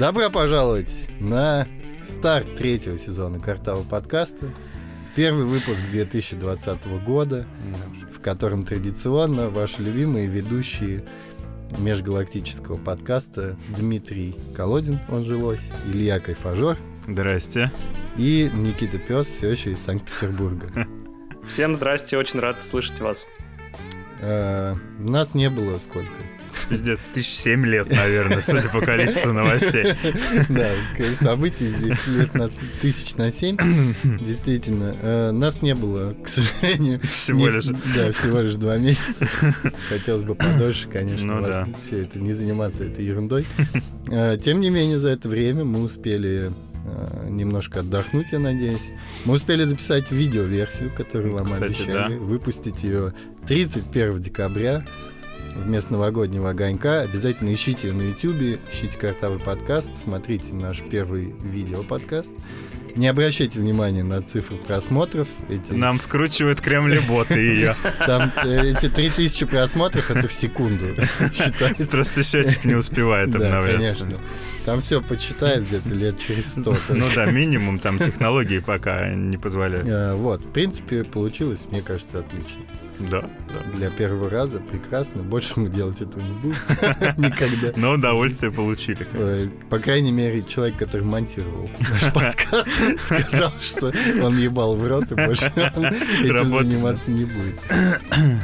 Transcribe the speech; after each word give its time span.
Добро 0.00 0.30
пожаловать 0.30 1.08
на 1.20 1.68
старт 2.00 2.56
третьего 2.56 2.96
сезона 2.96 3.38
Картава 3.38 3.82
подкаста. 3.82 4.50
Первый 5.14 5.44
выпуск 5.44 5.78
2020 5.90 6.86
года, 7.04 7.46
в 8.10 8.18
котором 8.22 8.64
традиционно 8.64 9.50
ваши 9.50 9.82
любимые 9.82 10.26
ведущие 10.26 11.04
межгалактического 11.76 12.78
подкаста 12.78 13.58
Дмитрий 13.76 14.36
Колодин, 14.56 15.00
он 15.10 15.26
же 15.26 15.36
Лось, 15.36 15.68
Илья 15.84 16.18
Кайфажор 16.18 16.78
Здрасте. 17.06 17.70
и 18.16 18.50
Никита 18.54 18.96
Пес, 18.96 19.26
все 19.26 19.50
еще 19.50 19.72
из 19.72 19.80
Санкт-Петербурга. 19.80 20.86
Всем 21.46 21.76
здрасте, 21.76 22.16
очень 22.16 22.40
рад 22.40 22.64
слышать 22.64 23.00
вас. 23.00 23.26
Э, 24.20 24.74
Нас 24.98 25.34
не 25.34 25.48
было 25.50 25.78
сколько? 25.78 26.12
Пиздец, 26.68 27.00
тысяч 27.14 27.30
семь 27.30 27.64
лет, 27.66 27.90
наверное, 27.90 28.40
судя 28.40 28.68
по 28.68 28.80
количеству 28.80 29.32
новостей. 29.32 29.94
Да, 30.48 30.68
событий 31.14 31.68
здесь 31.68 32.06
лет 32.06 32.34
на 32.34 32.48
тысяч 32.80 33.16
на 33.16 33.32
семь. 33.32 33.56
Действительно, 34.20 34.94
э, 35.00 35.30
нас 35.32 35.62
не 35.62 35.74
было, 35.74 36.14
к 36.14 36.28
сожалению. 36.28 37.00
Всего 37.00 37.48
лишь. 37.48 37.66
Да, 37.66 38.12
всего 38.12 38.40
лишь 38.40 38.56
два 38.56 38.76
месяца. 38.76 39.26
Хотелось 39.88 40.24
бы 40.24 40.34
подольше, 40.34 40.86
конечно, 40.88 41.36
Ну 41.36 41.40
вас 41.42 41.66
все 41.80 42.02
это 42.02 42.18
не 42.18 42.32
заниматься 42.32 42.84
этой 42.84 43.04
ерундой. 43.04 43.46
Э, 44.10 44.36
Тем 44.42 44.60
не 44.60 44.70
менее, 44.70 44.98
за 44.98 45.10
это 45.10 45.28
время 45.28 45.64
мы 45.64 45.82
успели 45.82 46.50
немножко 47.28 47.80
отдохнуть, 47.80 48.32
я 48.32 48.38
надеюсь. 48.38 48.90
Мы 49.24 49.34
успели 49.34 49.64
записать 49.64 50.10
видеоверсию, 50.10 50.90
которую 50.96 51.34
вам 51.34 51.46
Кстати, 51.46 51.64
обещали, 51.64 52.14
да. 52.14 52.20
выпустить 52.20 52.82
ее 52.82 53.12
31 53.46 54.20
декабря 54.20 54.84
вместо 55.54 55.92
новогоднего 55.92 56.50
огонька. 56.50 57.00
Обязательно 57.00 57.52
ищите 57.52 57.88
ее 57.88 57.94
на 57.94 58.02
YouTube, 58.02 58.58
ищите 58.72 58.98
картавый 58.98 59.38
подкаст, 59.38 59.94
смотрите 59.94 60.54
наш 60.54 60.80
первый 60.82 61.34
видео-подкаст. 61.42 62.34
Не 62.96 63.08
обращайте 63.08 63.60
внимания 63.60 64.02
на 64.02 64.22
цифры 64.22 64.56
просмотров. 64.56 65.28
Эти, 65.48 65.72
Нам 65.72 65.98
скручивают 66.00 66.60
кремли-боты 66.60 67.38
ее. 67.38 67.76
Там 68.06 68.32
э, 68.44 68.72
эти 68.72 68.88
3000 68.88 69.46
просмотров 69.46 70.10
это 70.10 70.28
в 70.28 70.32
секунду 70.32 70.86
считается. 71.32 71.86
Просто 71.86 72.22
счетчик 72.24 72.64
не 72.64 72.74
успевает 72.74 73.30
Да, 73.30 73.38
обновляться. 73.38 74.04
конечно. 74.04 74.20
Там 74.64 74.80
все 74.82 75.00
почитает 75.00 75.66
где-то 75.66 75.88
лет 75.88 76.18
через 76.18 76.52
100. 76.52 76.76
Ну 76.90 77.06
да, 77.14 77.26
минимум 77.30 77.78
там 77.78 77.98
технологии 77.98 78.58
пока 78.58 79.08
не 79.08 79.38
позволяют. 79.38 79.84
Э, 79.86 80.14
Вот, 80.14 80.42
в 80.42 80.50
принципе, 80.52 81.04
получилось, 81.04 81.60
мне 81.70 81.80
кажется, 81.80 82.20
отлично. 82.20 82.60
Да, 82.98 83.22
да. 83.48 83.78
Для 83.78 83.88
первого 83.90 84.28
раза 84.28 84.60
прекрасно. 84.60 85.22
Больше 85.22 85.54
мы 85.56 85.70
делать 85.70 86.02
этого 86.02 86.20
не 86.20 86.34
будем. 86.34 86.56
Никогда. 87.16 87.72
Но 87.76 87.92
удовольствие 87.92 88.52
получили. 88.52 89.08
По 89.70 89.78
крайней 89.78 90.12
мере, 90.12 90.42
человек, 90.42 90.76
который 90.76 91.02
монтировал 91.06 91.70
наш 91.90 92.12
подкаст, 92.12 92.68
сказал, 93.00 93.52
что 93.60 93.92
он 94.22 94.36
ебал 94.38 94.74
в 94.76 94.86
рот 94.86 95.10
и 95.12 95.14
больше 95.14 95.52
он 95.76 95.86
этим 96.24 96.48
заниматься 96.48 97.10
не 97.10 97.24
будет. 97.24 97.56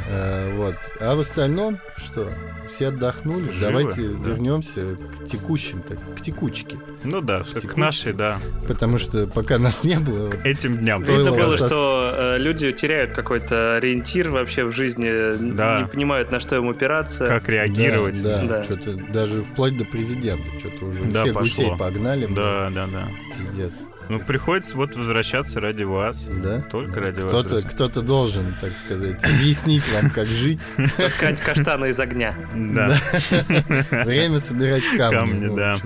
Э, 0.07 0.55
Вот. 0.57 0.75
А 0.99 1.15
в 1.15 1.19
остальном, 1.19 1.79
что? 1.97 2.31
Все 2.71 2.87
отдохнули. 2.87 3.49
Живы, 3.49 3.61
Давайте 3.61 4.01
да. 4.01 4.27
вернемся 4.29 4.81
к 5.21 5.25
текущим, 5.25 5.81
так, 5.81 5.97
к 6.15 6.21
текучке. 6.21 6.77
Ну 7.03 7.21
да, 7.21 7.43
Текучки. 7.43 7.67
к 7.67 7.77
нашей, 7.77 8.11
да. 8.11 8.39
Потому 8.67 8.97
что 8.99 9.25
пока 9.27 9.57
нас 9.57 9.83
не 9.85 9.97
было, 9.99 10.25
вот, 10.27 10.39
Этим 10.43 10.77
дням. 10.77 11.01
Видно 11.03 11.31
было, 11.31 11.53
ос- 11.53 11.65
что 11.65 12.11
э, 12.13 12.37
люди 12.39 12.71
теряют 12.73 13.13
какой-то 13.13 13.77
ориентир 13.77 14.29
вообще 14.31 14.65
в 14.65 14.71
жизни, 14.73 15.53
Да. 15.55 15.81
не 15.83 15.87
понимают, 15.87 16.31
на 16.31 16.39
что 16.41 16.57
им 16.57 16.67
упираться. 16.67 17.25
Как 17.25 17.47
реагировать. 17.47 18.21
Да, 18.21 18.41
да, 18.41 18.47
Да. 18.47 18.63
что-то 18.65 18.95
даже 19.13 19.43
вплоть 19.43 19.77
до 19.77 19.85
президента, 19.85 20.43
что-то 20.59 20.85
уже 20.85 21.05
Да, 21.05 21.23
все 21.23 21.33
пошло. 21.33 21.63
гусей 21.63 21.77
погнали. 21.77 22.25
Да, 22.25 22.69
да, 22.73 22.87
да. 22.87 23.07
Пиздец. 23.37 23.73
Ну, 24.09 24.19
приходится 24.19 24.75
вот 24.77 24.95
возвращаться 24.95 25.59
ради 25.59 25.83
вас. 25.83 26.23
Да? 26.41 26.61
Только 26.71 27.01
ради 27.01 27.19
вас. 27.19 27.29
Кто-то, 27.29 27.49
друзья. 27.49 27.69
кто-то 27.69 28.01
должен, 28.01 28.55
так 28.61 28.71
сказать, 28.77 29.23
объяснить 29.23 29.83
вам, 29.93 30.09
как 30.11 30.27
жить. 30.27 30.61
Таскать 30.95 31.41
каштаны 31.41 31.89
из 31.89 31.99
огня. 31.99 32.33
Да. 32.55 32.97
Время 34.05 34.39
собирать 34.39 34.83
камни. 34.97 35.15
Камни, 35.17 35.55
да. 35.55 35.77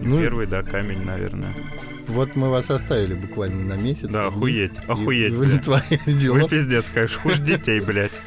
Ну, 0.00 0.20
Первый, 0.20 0.46
да, 0.46 0.62
камень, 0.62 1.02
наверное. 1.04 1.52
вот 2.06 2.36
мы 2.36 2.48
вас 2.50 2.70
оставили 2.70 3.14
буквально 3.14 3.74
на 3.74 3.78
месяц. 3.78 4.08
Да, 4.08 4.26
охуеть, 4.28 4.72
охуеть. 4.86 5.32
Вы 5.34 5.46
натворили 5.46 6.00
Вы 6.06 6.12
дела. 6.12 6.48
пиздец, 6.48 6.84
конечно, 6.94 7.20
хуже 7.20 7.40
детей, 7.42 7.80
блядь. 7.80 8.20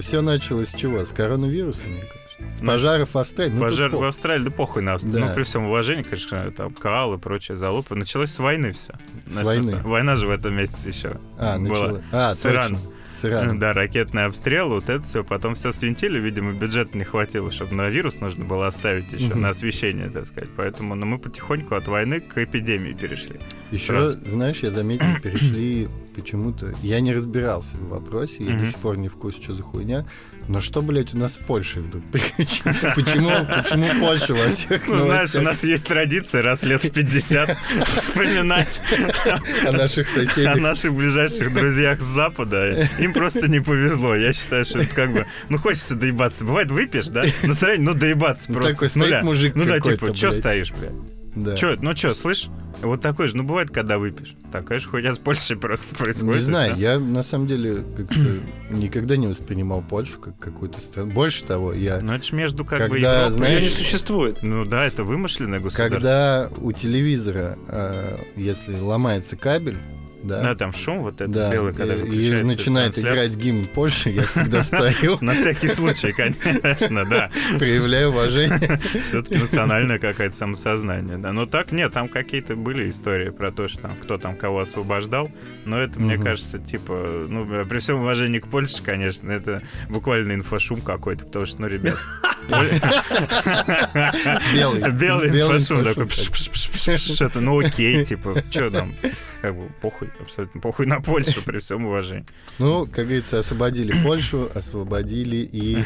Все 0.00 0.20
началось 0.20 0.68
с 0.68 0.74
чего? 0.74 1.04
С 1.04 1.10
коронавируса, 1.10 1.84
мне 1.86 2.02
кажется. 2.02 2.19
С 2.48 2.60
Ну, 2.60 2.66
пожаров 2.68 3.14
в 3.14 3.18
Австралии. 3.18 3.52
Ну, 3.52 3.60
Пожар 3.60 3.90
по- 3.90 3.98
в 3.98 4.04
Австралии, 4.04 4.44
да 4.44 4.50
похуй 4.50 4.82
на 4.82 4.94
Австралию. 4.94 5.20
Да. 5.22 5.28
Ну, 5.28 5.34
при 5.34 5.42
всем 5.44 5.64
уважении, 5.66 6.02
конечно, 6.02 6.50
там 6.50 6.72
Каал 6.74 7.14
и 7.14 7.18
прочее 7.18 7.56
залупы. 7.56 7.94
Началось 7.94 8.30
с 8.30 8.38
войны 8.38 8.72
все. 8.72 8.94
С 9.26 9.36
войны. 9.42 9.76
Война 9.84 10.16
же 10.16 10.26
в 10.26 10.30
этом 10.30 10.54
месяце 10.54 10.88
еще. 10.88 11.20
А, 11.38 11.58
была. 11.58 11.68
начало. 11.68 12.02
А, 12.12 12.34
С 12.34 12.44
Ираном. 12.46 12.80
С 13.10 13.24
Ираном. 13.24 13.58
Да, 13.58 13.72
ракетный 13.72 14.24
обстрел, 14.24 14.68
вот 14.70 14.88
это 14.88 15.02
все. 15.04 15.24
Потом 15.24 15.54
все 15.54 15.72
свинтили, 15.72 16.18
видимо, 16.20 16.52
бюджета 16.52 16.96
не 16.96 17.04
хватило, 17.04 17.50
чтобы 17.50 17.74
на 17.74 17.88
вирус 17.88 18.20
нужно 18.20 18.44
было 18.44 18.66
оставить 18.68 19.12
еще, 19.12 19.26
Мгм. 19.30 19.40
на 19.42 19.48
освещение, 19.50 20.10
так 20.10 20.26
сказать. 20.26 20.50
Поэтому 20.56 20.94
ну, 20.94 21.06
мы 21.06 21.18
потихоньку 21.18 21.74
от 21.74 21.88
войны 21.88 22.20
к 22.20 22.38
эпидемии 22.38 22.92
перешли. 22.92 23.40
Еще, 23.72 23.86
Сразу. 23.86 24.24
знаешь, 24.24 24.58
я 24.60 24.70
заметил, 24.70 25.06
перешли 25.22 25.88
почему-то... 26.14 26.72
Я 26.82 27.00
не 27.00 27.12
разбирался 27.14 27.76
в 27.76 27.88
вопросе, 27.88 28.44
я 28.44 28.50
Мгм. 28.50 28.58
до 28.60 28.66
сих 28.66 28.76
пор 28.76 28.96
не 28.96 29.08
в 29.08 29.14
курсе, 29.14 29.42
что 29.42 29.54
за 29.54 29.62
хуйня. 29.62 30.06
Но 30.50 30.58
что, 30.58 30.82
блядь, 30.82 31.14
у 31.14 31.16
нас 31.16 31.34
с 31.34 31.38
Польшей 31.38 31.80
вдруг? 31.80 32.02
Почему, 32.12 33.30
почему 33.54 33.86
Польша 34.00 34.34
во 34.34 34.50
всех 34.50 34.88
Ну, 34.88 34.98
знаешь, 34.98 35.32
у 35.36 35.42
нас 35.42 35.62
есть 35.62 35.86
традиция 35.86 36.42
раз 36.42 36.64
лет 36.64 36.82
в 36.82 36.90
50 36.90 37.56
вспоминать 37.86 38.80
о 39.64 39.70
наших 39.70 40.08
о 40.10 40.24
соседях? 40.24 40.56
наших 40.56 40.92
ближайших 40.92 41.54
друзьях 41.54 42.00
с 42.00 42.04
Запада. 42.04 42.88
Им 42.98 43.12
просто 43.12 43.46
не 43.48 43.60
повезло. 43.60 44.16
Я 44.16 44.32
считаю, 44.32 44.64
что 44.64 44.80
это 44.80 44.92
как 44.92 45.12
бы... 45.12 45.24
Ну, 45.50 45.58
хочется 45.58 45.94
доебаться. 45.94 46.44
Бывает, 46.44 46.72
выпьешь, 46.72 47.06
да? 47.06 47.22
Настроение, 47.44 47.86
ну, 47.86 47.94
доебаться 47.94 48.46
Ну, 48.50 48.54
просто 48.54 48.72
такой 48.72 48.88
с 48.88 48.96
нуля. 48.96 49.22
Ну 49.22 49.64
да, 49.66 49.78
типа, 49.78 50.06
блядь. 50.06 50.34
стоишь, 50.34 50.72
блядь? 50.72 51.19
Да. 51.34 51.54
Чё, 51.56 51.76
ну 51.80 51.94
чё, 51.94 52.12
слышь? 52.14 52.48
Вот 52.82 53.00
такой 53.02 53.28
же, 53.28 53.36
ну 53.36 53.42
бывает, 53.42 53.70
когда 53.70 53.98
выпьешь. 53.98 54.34
Такая 54.50 54.78
же 54.78 54.88
хуйня 54.88 55.12
с 55.12 55.18
Польшей 55.18 55.56
просто 55.58 55.94
происходит. 55.94 56.36
Не 56.36 56.42
знаю, 56.42 56.76
я 56.76 56.98
на 56.98 57.22
самом 57.22 57.46
деле 57.46 57.84
как-то 57.96 58.38
никогда 58.70 59.16
не 59.16 59.26
воспринимал 59.26 59.82
Польшу 59.82 60.18
как 60.18 60.38
какую-то 60.38 60.80
страну. 60.80 61.12
Больше 61.12 61.44
того, 61.44 61.72
я 61.72 61.98
Ну 62.02 62.12
это 62.14 62.24
ж 62.24 62.32
между 62.32 62.64
как 62.64 62.88
бы 62.88 62.94
Когда, 62.94 63.26
Европой- 63.26 63.32
знаешь- 63.36 63.62
не 63.62 63.68
существует. 63.70 64.42
Ну 64.42 64.64
да, 64.64 64.84
это 64.86 65.04
вымышленное 65.04 65.60
государство. 65.60 65.94
когда 65.94 66.50
у 66.58 66.72
телевизора, 66.72 67.58
э, 67.68 68.18
если 68.36 68.78
ломается 68.78 69.36
кабель, 69.36 69.76
да, 70.22 70.40
Да, 70.40 70.54
там 70.54 70.72
шум 70.72 71.00
вот 71.00 71.14
этот 71.14 71.30
да, 71.30 71.50
белый, 71.50 71.72
когда 71.72 71.94
э, 71.94 71.98
и 71.98 72.00
выключается 72.00 72.44
начинает 72.46 72.94
трансляция. 72.94 73.26
играть 73.26 73.36
гимн 73.36 73.64
Польши, 73.66 74.10
я 74.10 74.22
всегда 74.22 74.62
встаю, 74.62 75.16
На 75.20 75.32
всякий 75.32 75.68
случай, 75.68 76.12
конечно, 76.12 77.04
да. 77.04 77.30
проявляю 77.58 78.10
уважение. 78.10 78.80
Все-таки 79.06 79.38
национальное 79.38 79.98
какое-то 79.98 80.34
самосознание, 80.36 81.18
да. 81.18 81.32
Но 81.32 81.46
так 81.46 81.72
нет, 81.72 81.92
там 81.92 82.08
какие-то 82.08 82.56
были 82.56 82.88
истории 82.90 83.30
про 83.30 83.50
то, 83.52 83.68
что 83.68 83.82
там 83.82 83.96
кто 83.96 84.18
там 84.18 84.36
кого 84.36 84.60
освобождал. 84.60 85.30
Но 85.64 85.80
это, 85.80 86.00
мне 86.00 86.18
кажется, 86.18 86.58
типа, 86.58 87.26
ну, 87.28 87.64
при 87.66 87.78
всем 87.78 88.00
уважении 88.00 88.38
к 88.38 88.46
Польше, 88.48 88.82
конечно, 88.82 89.30
это 89.30 89.62
буквально 89.88 90.34
инфошум 90.34 90.80
какой-то, 90.80 91.24
потому 91.26 91.46
что, 91.46 91.62
ну, 91.62 91.68
ребят, 91.68 91.98
Белый. 94.54 94.90
Белый 94.92 95.28
инфошум 95.28 95.84
такой, 95.84 96.06
это, 97.20 97.40
ну 97.40 97.58
окей, 97.58 98.04
типа, 98.04 98.42
что 98.50 98.70
там, 98.70 98.94
как 99.42 99.54
бы 99.56 99.68
похуй, 99.80 100.09
абсолютно 100.20 100.60
похуй 100.60 100.86
на 100.86 101.00
Польшу 101.00 101.42
при 101.44 101.58
всем 101.58 101.86
уважении. 101.86 102.26
Ну, 102.58 102.86
как 102.86 103.04
говорится, 103.06 103.38
освободили 103.38 103.94
Польшу, 104.02 104.48
освободили 104.54 105.36
и 105.36 105.84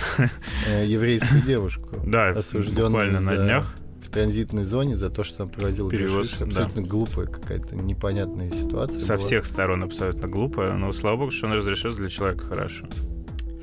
э, 0.68 0.84
еврейскую 0.86 1.42
девушку, 1.42 1.88
Да, 2.06 2.28
осужденную 2.30 2.88
буквально 2.90 3.20
на 3.20 3.36
за- 3.36 3.44
днях. 3.44 3.74
в 4.02 4.10
транзитной 4.10 4.64
зоне 4.64 4.96
за 4.96 5.10
то, 5.10 5.22
что 5.24 5.42
она 5.44 5.52
провозила 5.52 5.90
Перевоз, 5.90 6.36
да. 6.38 6.44
Абсолютно 6.46 6.82
глупая 6.82 7.26
какая-то 7.26 7.74
непонятная 7.74 8.50
ситуация. 8.52 9.00
Со 9.00 9.14
была. 9.16 9.26
всех 9.26 9.44
сторон 9.46 9.82
абсолютно 9.82 10.28
глупо, 10.28 10.72
но 10.72 10.92
слава 10.92 11.16
богу, 11.16 11.30
что 11.32 11.46
он 11.46 11.52
разрешил 11.54 11.92
для 11.94 12.08
человека 12.08 12.46
хорошо. 12.46 12.86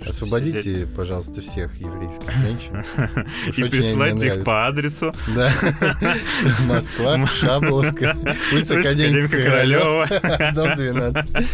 Освободите, 0.07 0.61
сидеть 0.61 0.93
пожалуйста, 0.95 1.41
всех 1.41 1.75
еврейских 1.75 2.31
женщин. 2.31 2.83
И 3.57 3.63
присылайте 3.63 4.15
мне 4.15 4.27
их 4.27 4.43
по 4.43 4.67
адресу 4.67 5.13
Да. 5.35 5.51
Москва, 6.67 7.25
Шаболовка, 7.27 8.17
улица 8.53 8.79
Академика 8.79 9.41
Королева, 9.41 10.07
дом 10.55 10.75
12. 10.75 11.47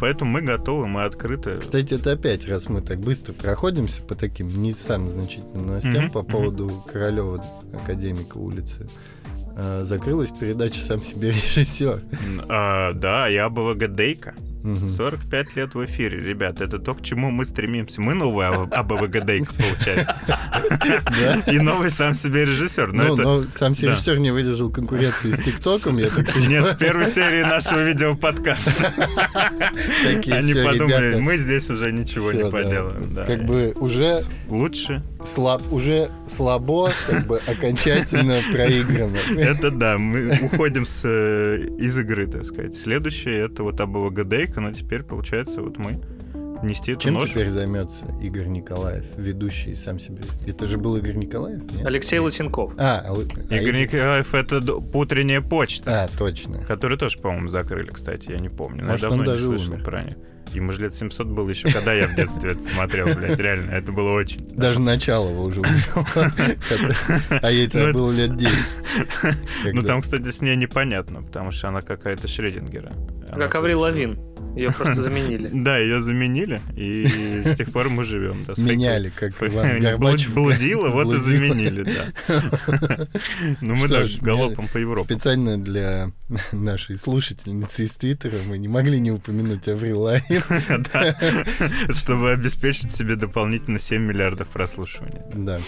Поэтому 0.00 0.30
мы 0.30 0.42
готовы, 0.42 0.86
мы 0.86 1.04
открыты. 1.04 1.56
Кстати, 1.56 1.94
это 1.94 2.12
опять, 2.12 2.48
раз 2.48 2.68
мы 2.68 2.80
так 2.80 3.00
быстро 3.00 3.32
проходимся 3.32 4.02
по 4.02 4.14
таким 4.14 4.48
не 4.48 4.72
самым 4.72 5.10
значительным 5.10 5.66
новостям 5.66 6.10
по 6.10 6.22
поводу 6.22 6.84
Королева, 6.90 7.44
Академика 7.74 8.38
улицы, 8.38 8.88
э, 9.56 9.82
закрылась 9.84 10.30
передача 10.30 10.80
«Сам 10.80 11.02
себе 11.02 11.30
режиссер». 11.30 12.00
А, 12.48 12.92
да, 12.92 13.28
я 13.28 13.48
была 13.48 13.74
Гадейка. 13.74 14.34
Мгм. 14.66 14.90
45 14.90 15.54
лет 15.56 15.74
в 15.74 15.84
эфире, 15.84 16.18
ребят, 16.18 16.60
это 16.60 16.78
то, 16.80 16.94
к 16.94 17.02
чему 17.02 17.30
мы 17.30 17.44
стремимся. 17.44 18.00
Мы 18.00 18.14
новый 18.14 18.46
АБ- 18.48 18.72
АБВГДейка, 18.74 19.52
получается. 19.58 20.20
И 21.46 21.58
новый 21.60 21.88
сам 21.90 22.14
себе 22.14 22.44
режиссер. 22.44 22.92
Ну, 22.92 23.44
сам 23.48 23.74
да. 23.74 23.88
режиссер 23.88 24.18
не 24.18 24.32
выдержал 24.32 24.70
конкуренции 24.70 25.30
с 25.30 25.40
ТикТоком, 25.42 25.98
я 25.98 26.08
так. 26.08 26.34
Нет, 26.36 26.66
с 26.66 26.74
первой 26.74 27.06
серии 27.06 27.42
нашего 27.42 27.84
видеоподкаста. 27.84 28.72
Они 30.30 30.54
подумали, 30.54 31.20
мы 31.20 31.36
здесь 31.36 31.70
уже 31.70 31.92
ничего 31.92 32.32
не 32.32 32.50
поделаем. 32.50 33.14
Как 33.26 33.44
бы 33.44 33.72
уже 33.76 34.22
Лучше. 34.48 35.02
слаб, 35.22 35.62
уже 35.72 36.10
слабо, 36.26 36.90
как 37.06 37.26
бы 37.26 37.40
окончательно 37.46 38.40
проиграно. 38.52 39.16
Это 39.38 39.70
да, 39.70 39.98
мы 39.98 40.38
уходим 40.42 40.84
с, 40.86 41.02
э, 41.04 41.68
из 41.78 41.98
игры, 41.98 42.26
так 42.26 42.44
сказать. 42.44 42.74
Следующее 42.74 43.46
это 43.46 43.62
вот 43.62 43.80
АБВГДейка, 43.80 44.55
но 44.60 44.72
теперь, 44.72 45.02
получается, 45.02 45.60
вот 45.62 45.78
мы 45.78 46.00
нести 46.62 46.92
эту 46.92 47.02
Чем 47.02 47.14
нож. 47.14 47.30
теперь 47.30 47.50
займется 47.50 48.06
Игорь 48.22 48.46
Николаев, 48.46 49.04
ведущий 49.16 49.74
сам 49.74 49.98
себе? 49.98 50.22
Это 50.46 50.66
же 50.66 50.78
был 50.78 50.96
Игорь 50.96 51.16
Николаев? 51.16 51.60
нет? 51.72 51.84
Алексей 51.84 52.18
Лысенков. 52.18 52.72
А, 52.78 53.04
а, 53.08 53.12
а 53.14 53.54
Игорь 53.54 53.82
Николаев 53.82 54.34
это 54.34 54.58
утренняя 54.74 55.40
почта. 55.42 56.04
А, 56.04 56.08
точно. 56.18 56.64
Который 56.64 56.96
тоже, 56.98 57.18
по-моему, 57.18 57.48
закрыли, 57.48 57.90
кстати, 57.90 58.30
я 58.30 58.38
не 58.38 58.48
помню. 58.48 58.82
Но 58.84 58.90
Может, 58.92 59.02
я 59.04 59.08
давно 59.10 59.22
он 59.22 59.28
не 59.28 59.32
даже 59.32 59.44
слышал 59.46 59.72
умер. 59.74 59.84
про 59.84 60.02
них. 60.04 60.14
Ему 60.54 60.72
же 60.72 60.80
лет 60.80 60.94
700 60.94 61.26
было 61.26 61.50
еще, 61.50 61.70
когда 61.70 61.92
я 61.92 62.06
в 62.08 62.14
детстве 62.14 62.52
это 62.52 62.62
смотрел, 62.62 63.08
блядь, 63.14 63.38
реально, 63.38 63.72
это 63.72 63.92
было 63.92 64.12
очень. 64.12 64.40
Даже 64.56 64.80
начало 64.80 65.28
его 65.28 65.42
уже 65.44 65.60
умерло. 65.60 66.06
А 67.42 67.50
ей 67.50 67.66
Ну, 67.66 67.70
тогда 67.72 67.88
это- 67.90 67.98
было 67.98 68.12
лет 68.12 68.36
10. 68.36 68.54
Ну 69.74 69.82
там, 69.82 70.00
кстати, 70.00 70.30
с 70.30 70.40
ней 70.40 70.56
непонятно, 70.56 71.22
потому 71.22 71.50
что 71.50 71.68
она 71.68 71.82
какая-то 71.82 72.28
Шредингера. 72.28 72.92
Как 73.28 73.54
Аврил 73.56 73.80
Лавин. 73.80 74.18
Ее 74.56 74.72
просто 74.72 75.02
заменили. 75.02 75.50
Да, 75.52 75.78
ее 75.78 76.00
заменили, 76.00 76.60
и 76.76 77.06
с 77.44 77.56
тех 77.56 77.70
пор 77.70 77.90
мы 77.90 78.04
живем. 78.04 78.38
Меняли, 78.56 79.10
как 79.14 79.32
Иван 79.42 79.80
Горбачев. 79.80 80.32
Блудила, 80.32 80.88
вот 80.88 81.14
и 81.14 81.18
заменили, 81.18 81.82
да. 81.82 83.08
Ну 83.60 83.74
мы 83.74 83.88
ж, 83.88 84.18
галопом 84.20 84.68
по 84.68 84.78
Европе. 84.78 85.14
Специально 85.14 85.58
для 85.58 86.10
нашей 86.52 86.96
слушательницы 86.96 87.84
из 87.84 87.96
Твиттера 87.96 88.36
мы 88.46 88.58
не 88.58 88.68
могли 88.68 88.98
не 88.98 89.10
упомянуть 89.10 89.68
Аврил 89.68 90.00
Лавин. 90.02 90.42
Да. 90.92 91.16
Чтобы 91.90 92.32
обеспечить 92.32 92.94
себе 92.94 93.16
дополнительно 93.16 93.78
7 93.78 94.00
миллиардов 94.02 94.48
прослушиваний. 94.48 95.20
Да. 95.34 95.60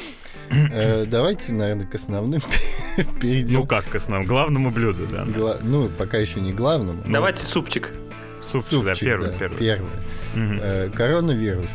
Э, 0.50 1.04
Давайте, 1.06 1.52
наверное, 1.52 1.86
к 1.86 1.94
основным 1.94 2.40
перейдем. 3.20 3.60
Ну 3.60 3.66
как 3.66 3.86
к 3.86 3.94
основному? 3.94 4.26
Главному 4.26 4.70
блюду, 4.70 5.06
да. 5.10 5.26
Ну, 5.62 5.88
пока 5.90 6.18
еще 6.18 6.40
не 6.40 6.52
главному. 6.52 7.02
Ну, 7.04 7.12
Давайте 7.12 7.42
супчик. 7.42 7.90
Супчик, 8.50 8.84
да, 8.84 8.94
Супчик, 8.94 9.04
первый, 9.06 9.30
да, 9.30 9.36
первый. 9.36 9.58
первый. 9.58 9.90
Э, 10.34 10.90
Коронавирус. 10.94 11.70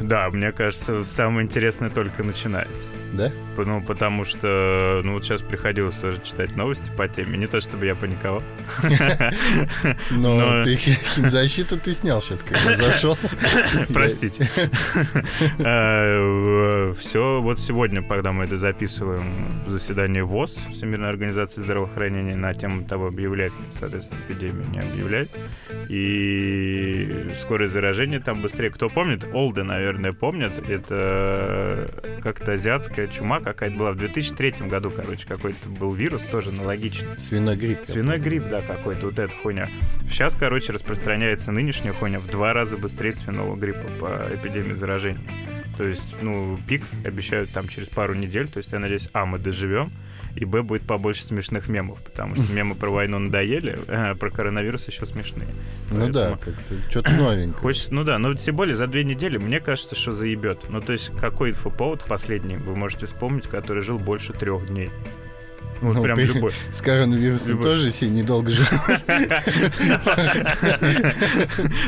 Да, 0.00 0.28
мне 0.30 0.52
кажется, 0.52 1.04
самое 1.04 1.46
интересное 1.46 1.90
только 1.90 2.22
начинается. 2.22 2.86
Да? 3.16 3.30
Ну, 3.56 3.80
потому 3.82 4.24
что, 4.24 5.00
ну, 5.04 5.12
вот 5.14 5.24
сейчас 5.24 5.42
приходилось 5.42 5.94
тоже 5.94 6.20
читать 6.24 6.56
новости 6.56 6.90
по 6.96 7.06
теме. 7.06 7.38
Не 7.38 7.46
то, 7.46 7.60
чтобы 7.60 7.86
я 7.86 7.94
паниковал. 7.94 8.42
Но, 10.10 10.64
ты 10.64 10.76
химзащиту 10.76 11.78
ты 11.78 11.92
снял 11.92 12.20
сейчас, 12.20 12.42
когда 12.42 12.76
зашел. 12.76 13.16
Простите. 13.92 14.48
Все, 16.98 17.40
вот 17.40 17.60
сегодня, 17.60 18.02
когда 18.02 18.32
мы 18.32 18.44
это 18.44 18.56
записываем, 18.56 19.62
заседание 19.66 20.24
ВОЗ, 20.24 20.56
Всемирной 20.72 21.08
организации 21.08 21.60
здравоохранения, 21.60 22.36
на 22.36 22.52
тему 22.54 22.84
того, 22.84 23.06
объявлять, 23.06 23.52
соответственно, 23.70 24.18
эпидемию, 24.28 24.66
не 24.70 24.80
объявлять. 24.80 25.28
И 25.88 27.30
скорое 27.36 27.68
заражение 27.68 28.20
там 28.20 28.42
быстрее. 28.42 28.70
Кто 28.70 28.88
помнит? 28.88 29.26
Олды, 29.32 29.62
наверное, 29.62 30.12
помнят. 30.12 30.58
Это 30.68 31.90
как-то 32.22 32.52
азиатская 32.52 33.03
чума 33.08 33.40
какая-то 33.40 33.76
была 33.76 33.92
в 33.92 33.96
2003 33.96 34.68
году, 34.68 34.90
короче, 34.90 35.26
какой-то 35.26 35.68
был 35.68 35.94
вирус, 35.94 36.22
тоже 36.22 36.50
аналогичный. 36.50 37.20
Свиной 37.20 37.56
грипп. 37.56 37.84
Свиной 37.84 38.18
грипп, 38.18 38.48
да, 38.48 38.60
какой-то, 38.60 39.06
вот 39.06 39.18
эта 39.18 39.32
хуйня. 39.42 39.68
Сейчас, 40.10 40.34
короче, 40.34 40.72
распространяется 40.72 41.52
нынешняя 41.52 41.92
хуйня 41.92 42.20
в 42.20 42.28
два 42.28 42.52
раза 42.52 42.76
быстрее 42.76 43.12
свиного 43.12 43.56
гриппа 43.56 43.88
по 44.00 44.34
эпидемии 44.34 44.74
заражений. 44.74 45.20
То 45.76 45.84
есть, 45.84 46.14
ну, 46.22 46.58
пик 46.68 46.82
обещают 47.04 47.50
там 47.50 47.68
через 47.68 47.88
пару 47.88 48.14
недель. 48.14 48.48
То 48.48 48.58
есть, 48.58 48.72
я 48.72 48.78
надеюсь, 48.78 49.08
а, 49.12 49.26
мы 49.26 49.38
доживем, 49.38 49.90
и 50.36 50.44
б, 50.44 50.62
будет 50.62 50.82
побольше 50.82 51.24
смешных 51.24 51.68
мемов, 51.68 52.02
потому 52.02 52.34
что 52.34 52.52
мемы 52.52 52.74
про 52.74 52.90
войну 52.90 53.18
надоели, 53.18 53.78
а 53.88 54.14
про 54.14 54.30
коронавирус 54.30 54.88
еще 54.88 55.06
смешные. 55.06 55.48
Ну 55.90 56.10
да, 56.10 56.36
Поэтому 56.38 56.56
как-то 56.56 56.90
что-то 56.90 57.10
новенькое. 57.12 57.60
Хочется, 57.60 57.94
ну 57.94 58.04
да, 58.04 58.18
но 58.18 58.34
тем 58.34 58.56
более 58.56 58.74
за 58.74 58.86
две 58.86 59.04
недели, 59.04 59.38
мне 59.38 59.60
кажется, 59.60 59.94
что 59.94 60.12
заебет. 60.12 60.60
Ну, 60.68 60.80
то 60.80 60.92
есть, 60.92 61.10
какой 61.20 61.50
инфоповод 61.50 62.04
последний 62.04 62.56
вы 62.56 62.74
можете 62.74 63.06
вспомнить, 63.06 63.46
который 63.46 63.82
жил 63.82 63.98
больше 63.98 64.32
трех 64.32 64.66
дней? 64.68 64.90
Ну, 65.80 65.92
Ну, 65.92 66.02
прям 66.02 66.16
при- 66.16 66.24
любой. 66.26 66.52
С 66.70 66.80
коронавирусом 66.80 67.48
Любой. 67.50 67.64
тоже 67.64 67.90
все 67.90 68.08
недолго 68.08 68.50
жил. 68.50 68.66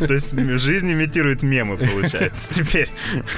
То 0.06 0.14
есть 0.14 0.32
жизнь 0.60 0.92
имитирует 0.92 1.42
мемы, 1.42 1.76
получается, 1.76 2.52
теперь. 2.54 2.88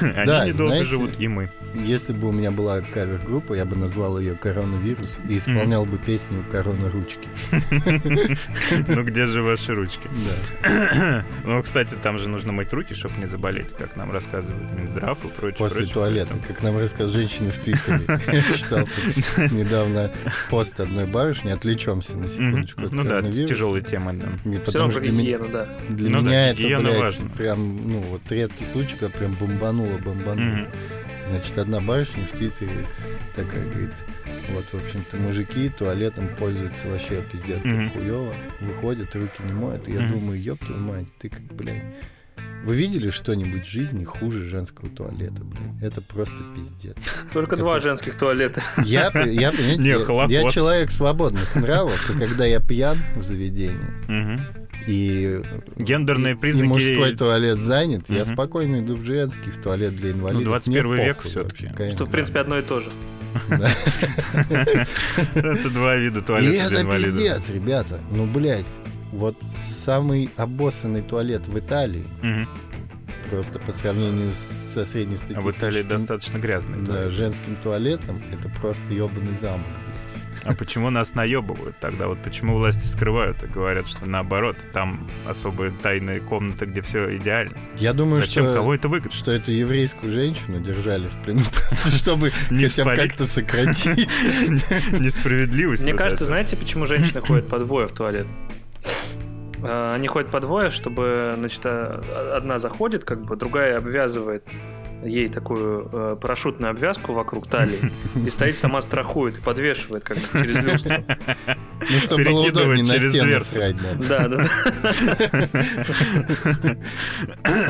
Они 0.01 0.27
Да, 0.27 0.47
недолго 0.47 0.85
живут, 0.85 1.13
и 1.19 1.29
мы. 1.29 1.51
Если 1.75 2.13
бы 2.15 2.29
у 2.29 2.33
меня 2.33 2.51
была 2.51 2.81
кавер-группа, 2.81 3.53
я 3.55 3.65
бы 3.67 3.77
назвал 3.77 4.19
ее 4.19 4.35
«Коронавирус» 4.35 5.19
и 5.29 5.37
исполнял 5.39 5.85
бы 5.85 5.99
песню 5.99 6.43
«Корона 6.51 6.91
ручки». 6.91 7.29
Ну 8.89 9.03
где 9.05 9.27
же 9.27 9.43
ваши 9.43 9.75
ручки? 9.75 10.09
Да. 10.63 11.25
Ну, 11.45 11.63
кстати, 11.63 11.95
там 12.03 12.19
же 12.19 12.29
нужно 12.29 12.53
мыть 12.53 12.73
руки, 12.73 12.95
чтобы 12.95 13.19
не 13.21 13.27
заболеть, 13.27 13.69
как 13.77 13.97
нам 13.97 14.11
рассказывают 14.11 14.65
Минздрав 14.73 15.19
и 15.25 15.29
прочее. 15.29 15.59
После 15.59 15.87
туалета, 15.87 16.35
как 16.47 16.63
нам 16.63 16.79
рассказывают 16.79 17.13
женщины 17.31 17.51
в 17.51 17.59
Твиттере. 17.59 18.01
Я 18.33 18.41
читал 18.57 18.89
недавно 19.53 20.11
пост 20.51 20.81
одной 20.81 21.07
барышни. 21.07 21.51
Отвлечемся 21.51 22.17
на 22.17 22.29
секундочку 22.29 22.83
от 22.83 22.93
Ну 22.93 23.05
да, 23.05 23.21
это 23.21 23.33
тяжелая 23.33 23.83
тема, 23.83 24.13
да. 24.15 24.29
Потому 24.65 24.79
равно 24.79 24.91
что 24.93 25.01
для 25.01 25.13
меня- 25.13 25.23
гигиену, 25.23 25.49
да. 25.49 25.69
Для 25.89 26.11
Ну 26.11 26.23
да, 26.23 26.29
меня 26.29 26.51
это, 26.51 26.63
гигиена 26.63 26.83
блядь, 26.83 27.01
важна. 27.01 27.29
прям, 27.37 27.89
ну, 27.91 28.01
вот 28.01 28.23
редкий 28.31 28.65
случай, 28.65 28.97
когда 28.99 29.17
прям 29.19 29.35
бомбануло, 29.35 29.99
бомбануло. 29.99 30.67
Значит, 31.31 31.59
одна 31.59 31.81
барышня 31.81 32.25
в 32.33 32.37
Твиттере 32.39 32.71
такая 33.37 33.63
говорит, 33.69 33.91
вот, 34.55 34.65
в 34.73 34.75
общем-то, 34.83 35.17
мужики 35.19 35.69
туалетом 35.69 36.27
пользуются 36.39 36.89
вообще 36.89 37.23
пиздец 37.31 37.63
как 37.63 37.71
Мгм. 37.73 37.91
хуёво, 37.91 38.35
выходят, 38.61 39.15
руки 39.15 39.43
не 39.45 39.53
моют, 39.53 39.87
и 39.89 39.93
я 39.93 40.09
думаю, 40.09 40.43
ёб 40.43 40.59
твою 40.65 40.81
мать, 40.81 41.07
ты 41.19 41.29
как, 41.29 41.41
блядь, 41.55 41.83
вы 42.65 42.75
видели 42.77 43.11
что-нибудь 43.11 43.67
в 43.67 43.71
жизни 43.71 44.05
хуже 44.05 44.43
женского 44.45 44.89
туалета, 44.91 45.43
блядь? 45.45 45.83
Это 45.83 46.01
просто 46.01 46.37
пиздец. 46.55 46.97
Только 47.33 47.55
Это- 47.55 47.65
два 47.65 47.81
женских 47.81 48.17
туалета. 48.17 48.63
Я, 48.85 49.05
я, 49.05 49.11
понимаете, 49.11 49.83
Не, 49.83 49.89
я- 49.89 50.43
я 50.43 50.51
человек 50.51 50.91
свободных 50.91 51.55
нравов, 51.55 52.11
и 52.11 52.19
когда 52.19 52.45
я 52.47 52.61
пьян 52.61 52.99
в 53.17 53.23
заведении, 53.23 53.77
Мгм. 54.09 54.41
и 54.87 55.43
Гендерные 55.77 56.35
и 56.35 56.37
признаки... 56.37 56.69
мужской 56.69 57.15
туалет 57.15 57.59
занят, 57.59 58.05
я 58.09 58.25
спокойно 58.25 58.81
иду 58.81 58.97
в 58.97 59.05
женский, 59.05 59.51
в 59.51 59.63
туалет 59.63 59.95
для 59.97 60.11
инвалидов. 60.13 60.45
Ну, 60.45 60.51
21 60.51 60.87
Мне 60.93 61.05
век 61.07 61.17
конечно, 61.19 61.97
Что, 61.97 62.05
в 62.07 62.11
принципе, 62.11 62.41
одно 62.41 62.59
и 62.59 62.63
то 62.63 62.81
же. 62.81 62.87
Это 65.35 65.71
два 65.71 65.97
вида 65.97 66.21
И 66.21 66.23
туалета 66.23 66.51
для 66.53 66.65
это 66.65 66.81
инвалидов. 66.83 67.13
пиздец, 67.13 67.51
ребята. 67.51 68.01
Ну, 68.11 68.27
блядь, 68.27 68.65
вот 69.13 69.37
самый 69.43 70.31
обоссанный 70.37 71.03
туалет 71.03 71.47
в 71.49 71.59
Италии, 71.59 72.05
Мгм. 72.23 72.49
просто 73.31 73.59
по 73.59 73.73
сравнению 73.73 74.33
со 74.35 74.81
А 74.81 74.85
в 74.85 74.87
Италии 74.87 75.03
среднестатистическим 75.03 75.89
достаточно 75.89 76.39
грязный 76.39 76.79
да, 76.83 76.93
туалет. 76.95 77.13
женским 77.13 77.57
туалетом, 77.57 78.23
это 78.33 78.49
просто 78.61 78.93
ебаный 78.93 79.35
замок, 79.35 79.67
блядь. 79.67 80.23
А 80.45 80.55
почему 80.55 80.89
нас 80.89 81.15
наебывают 81.15 81.77
тогда? 81.81 82.07
Вот 82.07 82.23
почему 82.23 82.57
власти 82.57 82.87
скрывают 82.87 83.43
и 83.43 83.47
говорят, 83.47 83.87
что 83.89 84.07
наоборот, 84.07 84.57
там 84.73 85.07
особые 85.27 85.73
тайные 85.73 86.21
комнаты, 86.21 86.65
где 86.65 86.81
все 86.81 87.17
идеально. 87.17 87.55
Я 87.77 87.93
думаю, 87.93 88.23
Зачем? 88.23 88.45
что... 88.45 88.55
Кого 88.55 88.75
это 88.75 88.89
выгодно? 88.89 89.11
что 89.13 89.31
эту 89.33 89.51
еврейскую 89.53 90.11
женщину 90.13 90.61
держали 90.61 91.09
в 91.09 91.17
плену, 91.23 91.43
чтобы 91.73 92.31
хотя 92.49 92.85
бы 92.85 92.95
как-то 92.95 93.27
сократить. 93.27 94.09
Несправедливость. 94.99 95.83
Мне 95.83 95.95
кажется, 95.95 96.25
знаете, 96.25 96.57
почему 96.57 96.87
женщины 96.87 97.21
ходят 97.21 97.49
по 97.49 97.59
двое 97.59 97.89
в 97.89 97.93
туалет? 97.93 98.27
А, 99.63 99.95
Они 99.95 100.07
ходят 100.09 100.31
по 100.31 100.41
двое, 100.41 100.71
чтобы, 100.71 101.35
значит, 101.37 101.61
а, 101.65 102.35
одна 102.37 102.59
заходит, 102.59 103.05
как 103.05 103.23
бы, 103.23 103.37
другая 103.37 103.79
обвязывает 103.79 104.45
ей 105.05 105.29
такую 105.29 105.89
э, 105.93 106.17
парашютную 106.21 106.71
обвязку 106.71 107.13
вокруг 107.13 107.49
талии 107.49 107.93
и 108.27 108.31
стоит 108.31 108.59
сама 108.59 108.83
страхует 108.83 109.39
и 109.39 109.41
подвешивает 109.41 110.03
как 110.05 110.17
бы 110.17 110.23
через 110.33 110.57
люстру. 110.57 110.93
Ну, 111.81 111.99
чтобы 112.01 112.25
было 112.25 112.49
удобнее 112.49 112.85
на 112.85 112.99
стену 112.99 113.39
срать 113.39 113.77
надо. 113.81 114.09
Да, 114.09 114.29
да. 114.29 114.45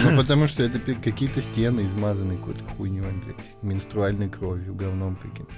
Ну, 0.03 0.17
потому 0.17 0.49
что 0.49 0.63
это 0.63 0.79
какие-то 0.81 1.43
стены 1.43 1.83
измазанные 1.83 2.39
какой-то 2.39 2.65
хуйней, 2.77 3.03
блядь. 3.03 3.37
Менструальной 3.61 4.31
кровью, 4.31 4.75
говном 4.75 5.17
каким-то. 5.17 5.53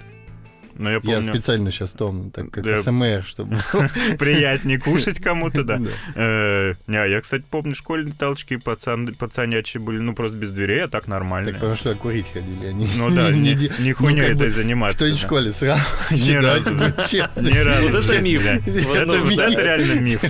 Но 0.81 0.89
я 0.89 0.95
Я 0.95 1.01
помню, 1.01 1.35
специально 1.35 1.71
сейчас 1.71 1.91
томно, 1.91 2.31
так 2.31 2.51
как 2.51 2.65
Да. 2.65 2.79
СМР, 2.79 3.23
чтобы... 3.27 3.59
приятнее 4.19 4.81
кушать 4.85 5.21
кому-то, 5.21 5.63
да. 5.65 5.79
Э, 6.15 6.75
Не, 6.87 6.97
а 6.97 7.05
я, 7.07 7.21
кстати, 7.21 7.45
помню, 7.51 7.75
школьные 7.75 8.15
толчки 8.15 8.57
пацан, 8.57 9.15
пацанячие 9.15 9.83
были, 9.83 9.99
ну, 9.99 10.15
просто 10.15 10.39
без 10.39 10.51
дверей, 10.53 10.85
а 10.85 10.89
так 10.89 11.07
нормально. 11.07 11.51
Так 11.51 11.57
потому 11.61 11.75
что 11.75 11.95
курить 11.95 12.33
ходили, 12.33 12.69
они 12.69 12.89
Ну 12.97 13.11
да, 13.11 13.31
не, 13.31 13.55
не 13.55 13.95
ну, 13.99 14.11
бы 14.11 14.19
этой 14.21 14.49
заниматься. 14.49 14.97
Кто-нибудь 14.97 15.21
в 15.21 15.23
школе 15.23 15.53
сразу 15.53 15.83
Ни 16.11 16.33
разу. 16.37 16.73
Ни 16.73 17.59
разу. 17.59 17.89
Вот 17.91 18.05
это 18.05 18.23
миф. 18.23 18.47
Это, 18.47 19.07
ну, 19.07 19.29
реально 19.31 20.01
миф. 20.01 20.23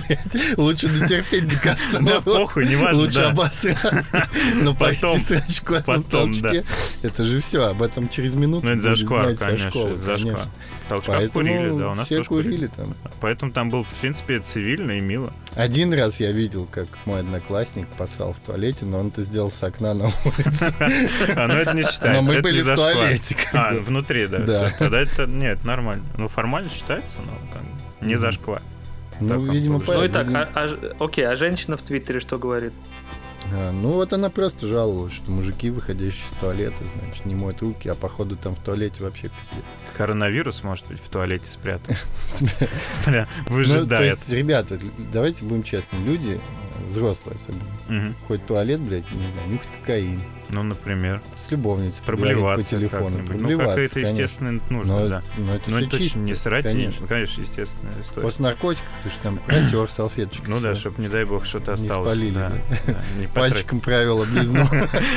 Лучше 0.57 0.89
дотерпеть 0.89 1.47
до 1.47 1.55
конца. 1.59 1.99
Да 2.01 2.19
похуй, 2.19 2.67
неважно, 2.67 3.01
Лучше 3.01 3.19
да. 3.19 3.29
обосраться, 3.29 4.29
но 4.55 4.73
Потом- 4.75 5.11
пойти 5.13 5.19
срать 5.25 5.47
в 5.49 5.55
школьном 5.55 5.83
потом, 5.83 6.33
толчке. 6.33 6.65
Это 7.01 7.23
же 7.23 7.39
все, 7.39 7.63
об 7.67 7.81
этом 7.81 8.09
через 8.09 8.35
минуту 8.35 8.65
Ну, 8.67 8.73
это 8.73 8.81
зашквар, 8.81 9.33
конечно, 9.35 9.95
зашквар. 9.97 10.40
Толчках 10.89 11.15
Поэтому 11.17 11.31
курили, 11.33 11.77
да, 11.79 11.89
у 11.91 11.95
нас 11.95 12.05
все 12.05 12.17
тоже 12.17 12.29
курили 12.29 12.67
там. 12.67 12.95
Поэтому 13.19 13.51
там 13.51 13.69
был, 13.69 13.83
в 13.83 13.89
принципе, 14.01 14.39
цивильно 14.39 14.91
и 14.93 14.99
мило. 15.01 15.33
Один 15.55 15.93
раз 15.93 16.19
я 16.19 16.31
видел, 16.31 16.67
как 16.71 16.87
мой 17.05 17.19
одноклассник 17.21 17.87
поссал 17.89 18.33
в 18.33 18.39
туалете, 18.39 18.85
но 18.85 18.99
он 18.99 19.07
это 19.07 19.21
сделал 19.21 19.49
с 19.51 19.61
окна 19.63 19.93
на 19.93 20.05
улице. 20.25 20.73
А, 21.35 21.47
ну 21.47 21.53
это 21.55 21.73
не 21.73 21.83
считается, 21.83 22.09
Но 22.09 22.21
мы 22.35 22.41
были 22.41 22.61
в 22.61 22.75
туалете. 22.75 23.35
как 23.35 23.53
А, 23.53 23.73
внутри, 23.79 24.27
да. 24.27 24.71
Тогда 24.77 24.99
это, 24.99 25.25
нет, 25.25 25.63
нормально. 25.65 26.03
Ну, 26.17 26.27
формально 26.27 26.69
считается, 26.69 27.19
но 27.21 28.05
не 28.05 28.15
зашквар. 28.15 28.61
Ну, 29.19 29.39
видимо, 29.51 29.79
положении. 29.79 30.07
Ну 30.07 30.21
и 30.21 30.23
поэтому. 30.23 30.33
так, 30.33 30.49
а- 30.55 30.93
а 30.99 31.03
окей, 31.03 31.27
а 31.27 31.35
женщина 31.35 31.77
в 31.77 31.81
Твиттере 31.83 32.19
что 32.19 32.39
говорит? 32.39 32.73
А, 33.53 33.71
Ну 33.71 33.93
вот 33.93 34.13
она 34.13 34.29
просто 34.29 34.67
жаловалась, 34.67 35.13
что 35.13 35.31
мужики, 35.31 35.69
выходящие 35.69 36.23
из 36.31 36.39
туалета, 36.39 36.83
значит, 36.95 37.25
не 37.25 37.35
моют 37.35 37.61
руки, 37.61 37.89
а 37.89 37.95
походу 37.95 38.35
там 38.37 38.55
в 38.55 38.59
туалете 38.59 39.03
вообще 39.03 39.29
пиздец. 39.29 39.63
Коронавирус, 39.95 40.63
может 40.63 40.87
быть, 40.87 40.99
в 40.99 41.09
туалете 41.09 41.45
спрятан. 41.51 41.95
Ну, 43.47 43.55
выжидает. 43.55 44.17
есть, 44.17 44.29
ребята, 44.29 44.79
давайте 45.11 45.43
будем 45.43 45.63
честны, 45.63 45.97
люди, 45.97 46.39
э, 46.39 46.87
взрослые 46.89 47.37
особенно, 47.43 48.15
в 48.27 48.37
туалет, 48.47 48.79
блядь, 48.79 49.09
не 49.11 49.27
знаю, 49.27 49.49
нюхать 49.49 49.67
кокаин, 49.79 50.21
Ну, 50.51 50.63
например, 50.63 51.21
с 51.39 51.49
любовницей 51.51 52.01
поговорить 52.05 52.35
по 52.35 52.41
проблеваться 52.41 52.69
телефону. 52.77 53.17
Ну, 53.19 53.25
проблеваться, 53.25 53.67
какая-то, 53.75 53.93
конечно. 53.93 54.11
естественно, 54.21 54.61
нужно, 54.69 54.99
Но, 54.99 55.07
да. 55.07 55.23
но 55.37 55.55
это 55.55 55.69
Ну, 55.71 55.77
все 55.77 55.85
это 55.87 55.97
точно 55.97 56.19
не 56.19 56.27
чисто, 56.31 56.43
срать, 56.43 56.63
конечно. 56.65 57.01
ну, 57.01 57.07
конечно, 57.07 57.41
естественная 57.41 57.93
история. 58.01 58.21
После 58.27 58.43
наркотиков 58.43 58.89
ты 59.03 59.09
же 59.09 59.15
там 59.23 59.37
протер 59.45 59.89
салфеточкой. 59.89 60.49
Ну 60.49 60.59
да, 60.59 60.75
чтобы, 60.75 61.01
не 61.01 61.07
дай 61.07 61.25
бог, 61.25 61.45
что-то 61.45 61.71
Не 61.71 61.75
осталось. 61.85 62.11
спалили, 62.13 62.33
да, 62.33 62.49
да. 62.49 62.57
да, 62.93 63.01
не. 63.19 63.27
Пальчиком 63.33 63.79
правила 63.79 64.23
облизнул. 64.23 64.67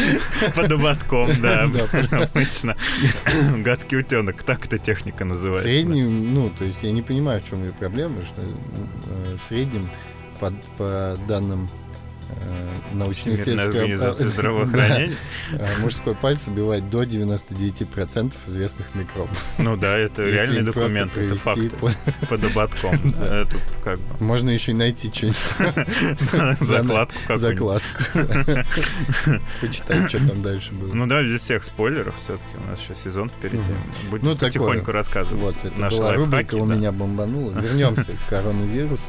Под 0.55 0.73
ободком, 0.73 1.41
да, 1.41 1.63
обычно. 2.11 2.77
Гадкий 3.59 3.99
утенок, 3.99 4.43
так 4.43 4.67
эта 4.67 4.79
техника 4.79 5.25
В 5.25 5.29
называется. 5.29 5.63
среднем, 5.63 6.35
ну, 6.35 6.51
то 6.51 6.65
есть 6.65 6.79
я 6.83 6.93
не 6.93 7.03
понимаю, 7.03 7.41
в 7.41 7.49
чем 7.49 7.63
ее 7.65 7.73
проблема, 7.73 8.23
что 8.23 8.41
э, 8.43 9.37
в 9.43 9.49
среднем 9.49 9.91
по, 10.41 10.53
по 10.77 11.17
данным 11.29 11.69
э, 12.37 12.75
Всемирная 12.91 12.95
научно-исследовательского 13.05 13.81
организация 13.83 14.29
здравоохранения. 14.31 15.17
э, 15.53 15.79
мужской 15.81 16.15
палец 16.15 16.47
убивает 16.47 16.91
до 16.91 17.03
99% 17.03 18.35
известных 18.47 18.95
микробов. 18.95 19.45
Ну 19.59 19.77
да, 19.77 19.97
это 19.99 20.23
Если 20.23 20.35
реальный 20.37 20.63
документ, 20.63 21.17
это 21.19 21.35
факт. 21.37 21.61
по- 21.79 21.91
Под 22.29 22.45
ободком. 22.45 22.97
да, 23.13 23.43
Это 23.43 23.57
как 23.83 23.99
бы 24.01 24.25
Можно 24.25 24.51
еще 24.51 24.73
и 24.73 24.75
найти 24.75 25.11
что-нибудь, 25.13 26.61
закладку 26.61 27.19
какую-нибудь. 27.27 27.39
закладку. 27.41 28.03
Почитать, 29.61 30.09
что 30.09 30.19
там 30.29 30.43
дальше 30.43 30.73
было. 30.73 30.93
Ну 30.95 31.07
да, 31.07 31.23
без 31.23 31.41
всех 31.43 31.65
спойлеров 31.65 32.17
все-таки 32.19 32.57
у 32.65 32.71
нас 32.71 32.81
еще 32.81 32.95
сезон 32.95 33.29
впереди. 33.29 33.63
Будем 34.11 34.25
Ну, 34.27 34.35
такое. 34.35 34.49
потихоньку 34.51 34.93
рассказывать. 34.93 35.41
Вот, 35.43 35.57
это 35.65 35.81
наши 35.81 35.97
была 35.97 36.15
рубрика 36.15 36.55
«У 36.57 36.65
меня 36.67 36.93
бомбануло». 36.93 37.59
Вернемся 37.61 38.13
к 38.13 38.29
коронавирусу. 38.31 39.05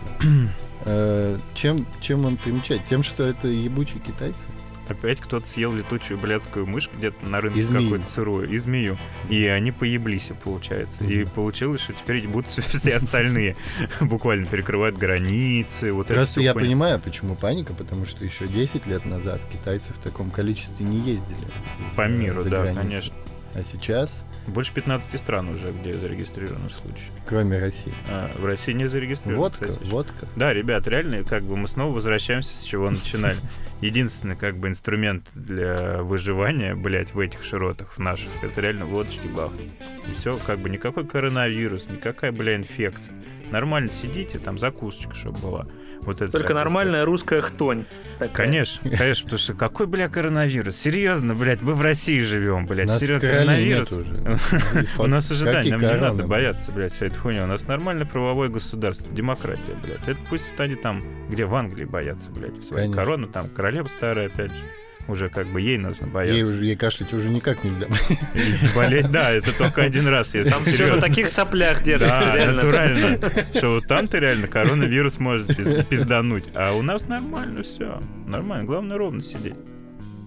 Э, 0.86 1.38
Чем, 1.54 1.86
чем 2.02 2.26
он 2.26 2.38
примечает? 2.38 2.86
Тем, 2.86 3.04
что 3.04 3.24
это 3.24 3.48
ебучие 3.48 4.00
китайцы? 4.00 4.40
Опять 4.88 5.20
кто-то 5.20 5.48
съел 5.48 5.74
летучую 5.74 6.20
блядскую 6.20 6.68
мышь 6.68 6.92
где-то 6.96 7.26
на 7.26 7.42
рынке 7.42 7.60
И 7.60 7.64
какую-то 7.64 8.06
сырую, 8.06 8.48
и 8.52 8.58
змею. 8.60 9.00
И 9.30 9.44
они 9.48 9.72
поеблись, 9.72 10.30
получается. 10.44 11.04
И 11.06 11.24
Мгм. 11.24 11.30
получилось, 11.32 11.82
что 11.82 11.94
теперь 11.94 12.18
ебутся 12.18 12.62
все 12.70 12.98
остальные. 12.98 13.56
Буквально 14.00 14.46
перекрывают 14.46 14.96
границы. 14.96 15.92
Вот 15.92 16.06
Просто 16.08 16.40
я 16.42 16.54
хуйня. 16.54 16.68
понимаю, 16.68 17.00
почему 17.00 17.34
паника, 17.34 17.74
потому 17.74 18.06
что 18.06 18.24
еще 18.24 18.48
10 18.48 18.86
лет 18.86 19.06
назад 19.06 19.42
китайцы 19.52 19.92
в 19.92 19.98
таком 19.98 20.30
количестве 20.30 20.86
не 20.86 21.00
ездили. 21.00 21.48
По 21.96 22.08
миру, 22.08 22.44
да, 22.44 22.50
границу. 22.50 22.80
конечно. 22.80 23.16
А 23.56 23.64
сейчас, 23.64 24.24
Больше 24.48 24.74
15 24.74 25.20
стран 25.20 25.50
уже, 25.50 25.72
где 25.72 25.96
зарегистрированы 25.98 26.70
случаи. 26.70 27.12
кроме 27.28 27.58
России, 27.60 27.94
А, 28.08 28.32
в 28.38 28.46
России 28.46 28.74
не 28.74 28.88
зарегистрировано. 28.88 29.40
водка, 29.44 29.68
кстати. 29.68 29.90
водка. 29.90 30.28
Да, 30.36 30.54
ребят, 30.54 30.88
реально, 30.88 31.24
как 31.24 31.44
бы 31.44 31.58
мы 31.58 31.68
снова 31.68 31.94
возвращаемся, 31.94 32.56
с 32.56 32.62
чего 32.64 32.90
начинали. 32.90 33.38
Единственный, 33.82 34.36
как 34.36 34.58
бы, 34.58 34.68
инструмент 34.68 35.28
для 35.36 36.02
выживания, 36.04 36.76
блядь, 36.76 37.14
в 37.14 37.20
этих 37.20 37.44
широтах, 37.44 37.94
в 37.94 38.00
наших, 38.00 38.30
это 38.44 38.62
реально 38.62 38.86
водочки 38.86 39.28
бахнуть. 39.28 39.70
И 40.08 40.14
все, 40.14 40.38
как 40.46 40.60
бы, 40.60 40.70
никакой 40.70 41.06
коронавирус, 41.06 41.90
никакая, 41.90 42.32
бля, 42.32 42.56
инфекция. 42.56 43.16
Нормально 43.52 43.90
сидите, 43.90 44.38
там 44.40 44.58
закусочка, 44.60 45.14
чтобы 45.16 45.40
была. 45.40 45.68
Вот 46.06 46.22
это 46.22 46.32
Только 46.32 46.54
нормальная 46.54 47.04
русская 47.06 47.42
хтонь. 47.42 47.86
такая. 48.20 48.48
Конечно, 48.48 48.90
конечно, 48.90 49.24
потому 49.26 49.40
что 49.40 49.54
какой, 49.54 49.88
бля, 49.88 50.08
коронавирус? 50.08 50.76
Серьезно, 50.76 51.34
блядь, 51.36 51.62
мы 51.62 51.74
в 51.74 51.82
России 51.82 52.20
живем, 52.20 52.66
блядь, 52.68 52.88
нас 52.88 53.00
серьезно, 53.00 53.28
коронавирус. 53.28 53.92
нет 53.92 54.00
уже. 54.00 54.86
У 55.00 55.08
нас 55.08 55.32
уже, 55.32 55.46
да, 55.46 55.54
нам 55.64 55.64
не 55.64 55.98
надо 55.98 56.14
блядь? 56.14 56.28
бояться, 56.28 56.72
блядь, 56.72 56.94
вся 56.94 57.08
эта 57.08 57.20
хуйня. 57.20 57.44
У 57.44 57.48
нас 57.48 57.68
нормальное 57.68 58.06
правовое 58.06 58.50
государство, 58.50 59.08
демократия, 59.14 59.76
блядь. 59.82 60.08
Это 60.08 60.20
пусть 60.30 60.44
они 60.58 60.76
там, 60.76 61.04
где 61.30 61.46
в 61.46 61.56
Англии 61.56 61.86
боятся, 61.86 62.30
блядь, 62.32 62.58
в 62.58 62.64
своей 62.64 62.86
Конечно. 62.86 63.04
короны, 63.04 63.28
там 63.28 63.48
королева 63.50 63.88
старая, 63.88 64.28
опять 64.28 64.52
же. 64.52 64.64
Уже 65.08 65.30
как 65.30 65.46
бы 65.48 65.62
ей 65.62 65.78
нужно 65.78 66.06
Ей 66.06 66.12
бояться. 66.12 66.52
уже 66.54 66.66
ей 66.66 66.76
кашлять 66.76 67.14
уже 67.14 67.30
никак 67.30 67.64
нельзя. 67.64 67.86
И 68.34 68.76
болеть, 68.76 69.12
да, 69.12 69.30
это 69.32 69.56
только 69.56 69.84
один 69.84 70.08
раз, 70.08 70.34
если 70.34 70.50
Там 70.50 70.64
все 70.64 70.72
на 70.72 70.78
серьезно. 70.78 71.02
таких 71.02 71.30
соплях 71.30 71.84
держится, 71.84 72.20
Да, 72.26 72.36
реально. 72.36 72.56
натурально. 72.56 73.20
Что 73.54 73.70
вот 73.76 73.88
там-то 73.88 74.18
реально 74.18 74.48
коронавирус 74.48 75.20
может 75.20 75.50
пиз- 75.52 75.84
пиздануть. 75.86 76.46
А 76.56 76.74
у 76.74 76.82
нас 76.82 77.08
нормально 77.08 77.62
все. 77.62 78.02
Нормально. 78.26 78.66
Главное 78.66 78.98
ровно 78.98 79.22
сидеть. 79.22 79.54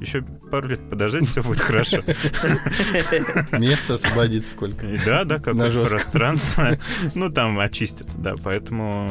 Еще 0.00 0.22
пару 0.22 0.68
лет 0.68 0.78
подождать, 0.88 1.26
все 1.26 1.42
будет 1.42 1.58
хорошо. 1.60 2.02
Место 3.58 3.94
освободится 3.94 4.50
сколько. 4.52 4.86
Да, 5.04 5.24
да, 5.24 5.38
какое-то 5.40 5.84
пространство. 5.88 6.78
Ну, 7.16 7.30
там 7.30 7.58
очистят, 7.58 8.06
да, 8.16 8.34
поэтому... 8.42 9.08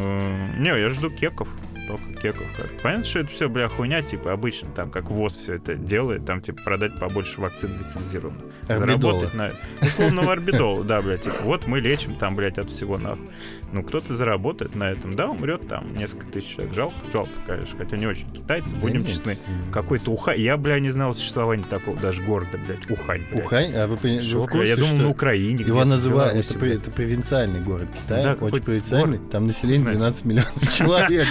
э, 0.56 0.60
Не, 0.60 0.70
я 0.70 0.90
жду 0.90 1.10
кеков. 1.10 1.50
Только 1.88 2.22
кеков. 2.22 2.48
как. 2.58 2.82
Понятно, 2.82 3.06
что 3.06 3.20
это 3.20 3.30
все, 3.30 3.50
бля, 3.50 3.70
хуйня, 3.70 4.02
типа, 4.02 4.34
обычно, 4.34 4.70
там, 4.76 4.90
как 4.90 5.06
ВОЗ 5.10 5.38
все 5.38 5.54
это 5.56 5.76
делает, 5.76 6.26
там, 6.26 6.42
типа, 6.42 6.62
продать 6.64 7.00
побольше 7.00 7.40
вакцин 7.40 7.78
лицензированных. 7.80 8.44
Орбидола. 8.68 9.20
Заработать 9.22 9.34
на... 9.34 9.52
Условного 9.82 10.32
орбидола, 10.34 10.84
да, 10.84 11.02
блядь, 11.02 11.24
типа, 11.24 11.38
вот 11.44 11.66
мы 11.68 11.80
лечим 11.80 12.16
там, 12.16 12.36
блядь, 12.36 12.58
от 12.58 12.70
всего 12.70 12.98
нахуй. 12.98 13.30
Ну, 13.74 13.84
кто-то 13.84 14.16
заработает 14.16 14.76
на 14.76 14.90
этом, 14.92 15.16
да, 15.16 15.28
умрет 15.28 15.68
там 15.68 15.94
несколько 15.94 16.26
тысяч 16.28 16.56
человек. 16.56 16.74
Жалко, 16.74 16.96
жалко, 17.12 17.32
конечно, 17.46 17.78
хотя 17.78 17.98
не 17.98 18.06
очень. 18.06 18.30
Китайцы, 18.32 18.74
Да 18.74 18.80
будем 18.80 19.02
нет, 19.02 19.10
честны. 19.10 19.38
Какой-то 19.74 20.12
Ухань. 20.12 20.40
Я, 20.40 20.56
бля, 20.56 20.80
не 20.80 20.90
знал 20.90 21.14
существования 21.14 21.64
такого 21.64 21.98
даже 21.98 22.24
города, 22.24 22.58
блядь, 22.58 22.90
Ухань. 22.90 23.24
блядь. 23.30 23.44
Ухань, 23.46 23.74
а 23.76 23.88
вы 23.88 23.98
вы 23.98 24.20
в 24.20 24.48
курсе, 24.48 24.68
я 24.70 24.76
думал, 24.76 24.88
что 24.90 24.98
на 24.98 25.10
Украине. 25.10 25.64
Его 25.66 25.84
называют, 25.84 26.50
это, 26.50 26.66
это 26.66 26.92
провинциальный 26.92 27.62
город 27.62 27.90
Китая, 27.92 28.24
Да, 28.24 28.46
очень 28.46 28.64
провинциальный, 28.64 29.20
там 29.30 29.48
население 29.48 29.82
Знаю. 29.82 29.98
12 29.98 30.26
миллионов 30.26 30.74
человек. 30.78 31.28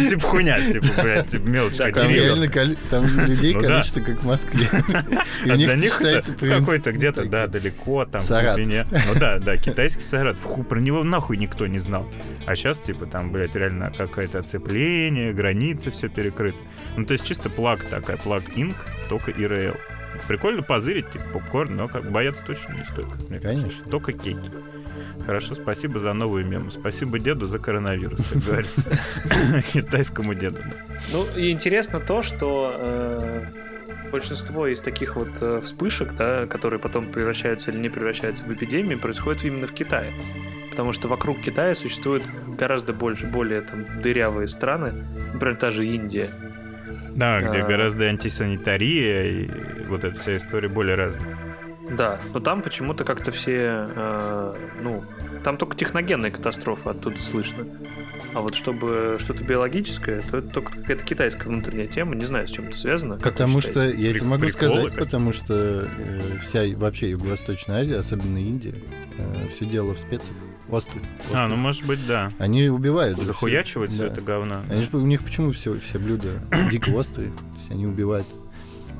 Типа 0.08 0.22
хуйня, 0.26 0.60
типа, 0.72 0.86
блядь, 1.02 1.30
типа 1.30 1.46
мелочь. 1.48 1.76
Да, 1.76 1.90
Там 1.90 2.10
реально 2.10 2.48
коли- 2.48 2.78
там 2.88 3.04
людей 3.26 3.54
Ну 3.54 3.60
да. 3.62 3.66
количество, 3.68 4.00
как 4.00 4.22
в 4.22 4.26
Москве. 4.26 4.60
И 5.44 5.50
А 5.50 5.56
для 5.56 5.74
них 5.76 5.92
считается 5.92 6.34
какой-то 6.34 6.92
где-то, 6.92 7.24
да, 7.26 7.46
далеко, 7.46 8.04
там, 8.06 8.20
в 8.22 8.28
глубине. 8.28 8.86
Ну 8.90 9.18
да, 9.18 9.38
да, 9.38 9.56
китайский 9.56 10.02
Саратов. 10.02 10.40
Фу, 10.42 10.62
про 10.64 10.80
него 10.80 11.04
нахуй 11.04 11.36
никто 11.36 11.66
не 11.66 11.78
знал. 11.78 12.08
А 12.46 12.54
сейчас, 12.56 12.78
типа, 12.78 13.06
там, 13.06 13.32
блядь, 13.32 13.54
реально 13.56 13.92
какое-то 13.96 14.38
оцепление, 14.38 15.32
границы 15.32 15.90
все 15.90 16.08
перекрыты. 16.08 16.58
Ну, 16.96 17.04
то 17.06 17.12
есть 17.12 17.24
чисто 17.24 17.50
плаг 17.50 17.84
такая, 17.84 18.16
плаг 18.16 18.42
инк, 18.56 18.76
только 19.08 19.30
ИРЛ. 19.30 19.74
Прикольно 20.28 20.62
позырить, 20.62 21.10
типа, 21.10 21.24
попкорн, 21.34 21.76
но 21.76 21.88
как 21.88 22.10
бояться 22.10 22.44
точно 22.44 22.74
не 22.74 22.84
стоит. 22.84 23.08
мне 23.28 23.40
кажется. 23.40 23.62
Конечно. 23.62 23.90
Только 23.90 24.12
кейки. 24.12 24.50
Хорошо, 25.26 25.54
спасибо 25.54 26.00
за 26.00 26.12
новую 26.12 26.46
мему. 26.46 26.70
Спасибо 26.70 27.18
деду 27.18 27.46
за 27.46 27.58
коронавирус, 27.58 28.20
как 28.32 28.42
говорится. 28.42 28.98
Китайскому 29.72 30.34
деду. 30.34 30.58
Ну, 31.12 31.26
и 31.36 31.50
интересно 31.50 32.00
то, 32.00 32.22
что 32.22 32.74
э, 32.76 33.44
большинство 34.10 34.66
из 34.66 34.80
таких 34.80 35.16
вот 35.16 35.28
э, 35.40 35.60
вспышек, 35.64 36.14
да, 36.16 36.46
которые 36.46 36.80
потом 36.80 37.06
превращаются 37.10 37.70
или 37.70 37.78
не 37.78 37.88
превращаются 37.88 38.44
в 38.44 38.52
эпидемии, 38.52 38.94
происходит 38.94 39.44
именно 39.44 39.66
в 39.66 39.72
Китае. 39.72 40.12
Потому 40.70 40.92
что 40.92 41.08
вокруг 41.08 41.40
Китая 41.40 41.74
существует 41.74 42.22
гораздо 42.56 42.92
больше, 42.92 43.26
более 43.26 43.62
там 43.62 44.02
дырявые 44.02 44.48
страны, 44.48 44.92
например, 45.32 45.56
та 45.56 45.70
же 45.70 45.86
Индия. 45.86 46.30
Да, 47.14 47.40
где 47.40 47.58
А. 47.60 47.66
гораздо 47.66 48.04
антисанитария 48.06 49.24
и 49.24 49.48
вот 49.88 50.04
эта 50.04 50.18
вся 50.18 50.36
история 50.36 50.68
более 50.68 50.94
развита. 50.96 51.26
Да, 51.90 52.20
но 52.32 52.38
там 52.38 52.62
почему-то 52.62 53.02
как-то 53.04 53.32
все, 53.32 53.88
э, 53.96 54.54
ну, 54.80 55.02
там 55.42 55.56
только 55.56 55.76
техногенные 55.76 56.30
катастрофы 56.30 56.90
оттуда 56.90 57.20
слышно. 57.20 57.66
А 58.32 58.40
вот 58.42 58.54
чтобы 58.54 59.16
что-то 59.18 59.42
биологическое, 59.42 60.22
то 60.30 60.36
это 60.38 60.48
только 60.50 60.72
какая-то 60.78 61.02
китайская 61.04 61.48
внутренняя 61.48 61.88
тема, 61.88 62.14
не 62.14 62.26
знаю, 62.26 62.46
с 62.46 62.52
чем 62.52 62.68
это 62.68 62.78
связано. 62.78 63.18
как 63.18 63.32
Потому 63.32 63.60
что, 63.60 63.80
я 63.88 64.10
Прик- 64.12 64.18
тебе 64.18 64.26
могу 64.28 64.42
приколы 64.42 64.52
сказать, 64.52 64.84
какие-то. 64.84 65.04
потому 65.04 65.32
что 65.32 65.54
э, 65.98 66.20
вся 66.44 66.60
вообще 66.76 67.10
Юго-Восточная 67.10 67.80
Азия, 67.80 67.96
особенно 67.96 68.38
Индия, 68.38 68.74
все 69.56 69.64
дело 69.66 69.94
в 69.94 69.98
специях. 69.98 70.36
Острых. 70.70 71.02
А, 71.32 71.46
ну 71.48 71.56
может 71.56 71.84
быть, 71.86 72.06
да. 72.06 72.30
Они 72.38 72.68
убивают. 72.68 73.18
же 73.18 73.24
Захуячивать 73.26 73.90
все 73.92 74.06
Да. 74.06 74.12
это 74.12 74.20
говно. 74.20 74.62
Они 74.70 74.82
же, 74.82 74.88
у 74.92 75.00
них 75.00 75.22
почему 75.24 75.52
все, 75.52 75.78
все 75.80 75.98
блюда 75.98 76.28
дико 76.70 76.90
острые? 76.90 77.30
То 77.30 77.56
есть 77.58 77.70
они 77.70 77.86
убивают 77.86 78.26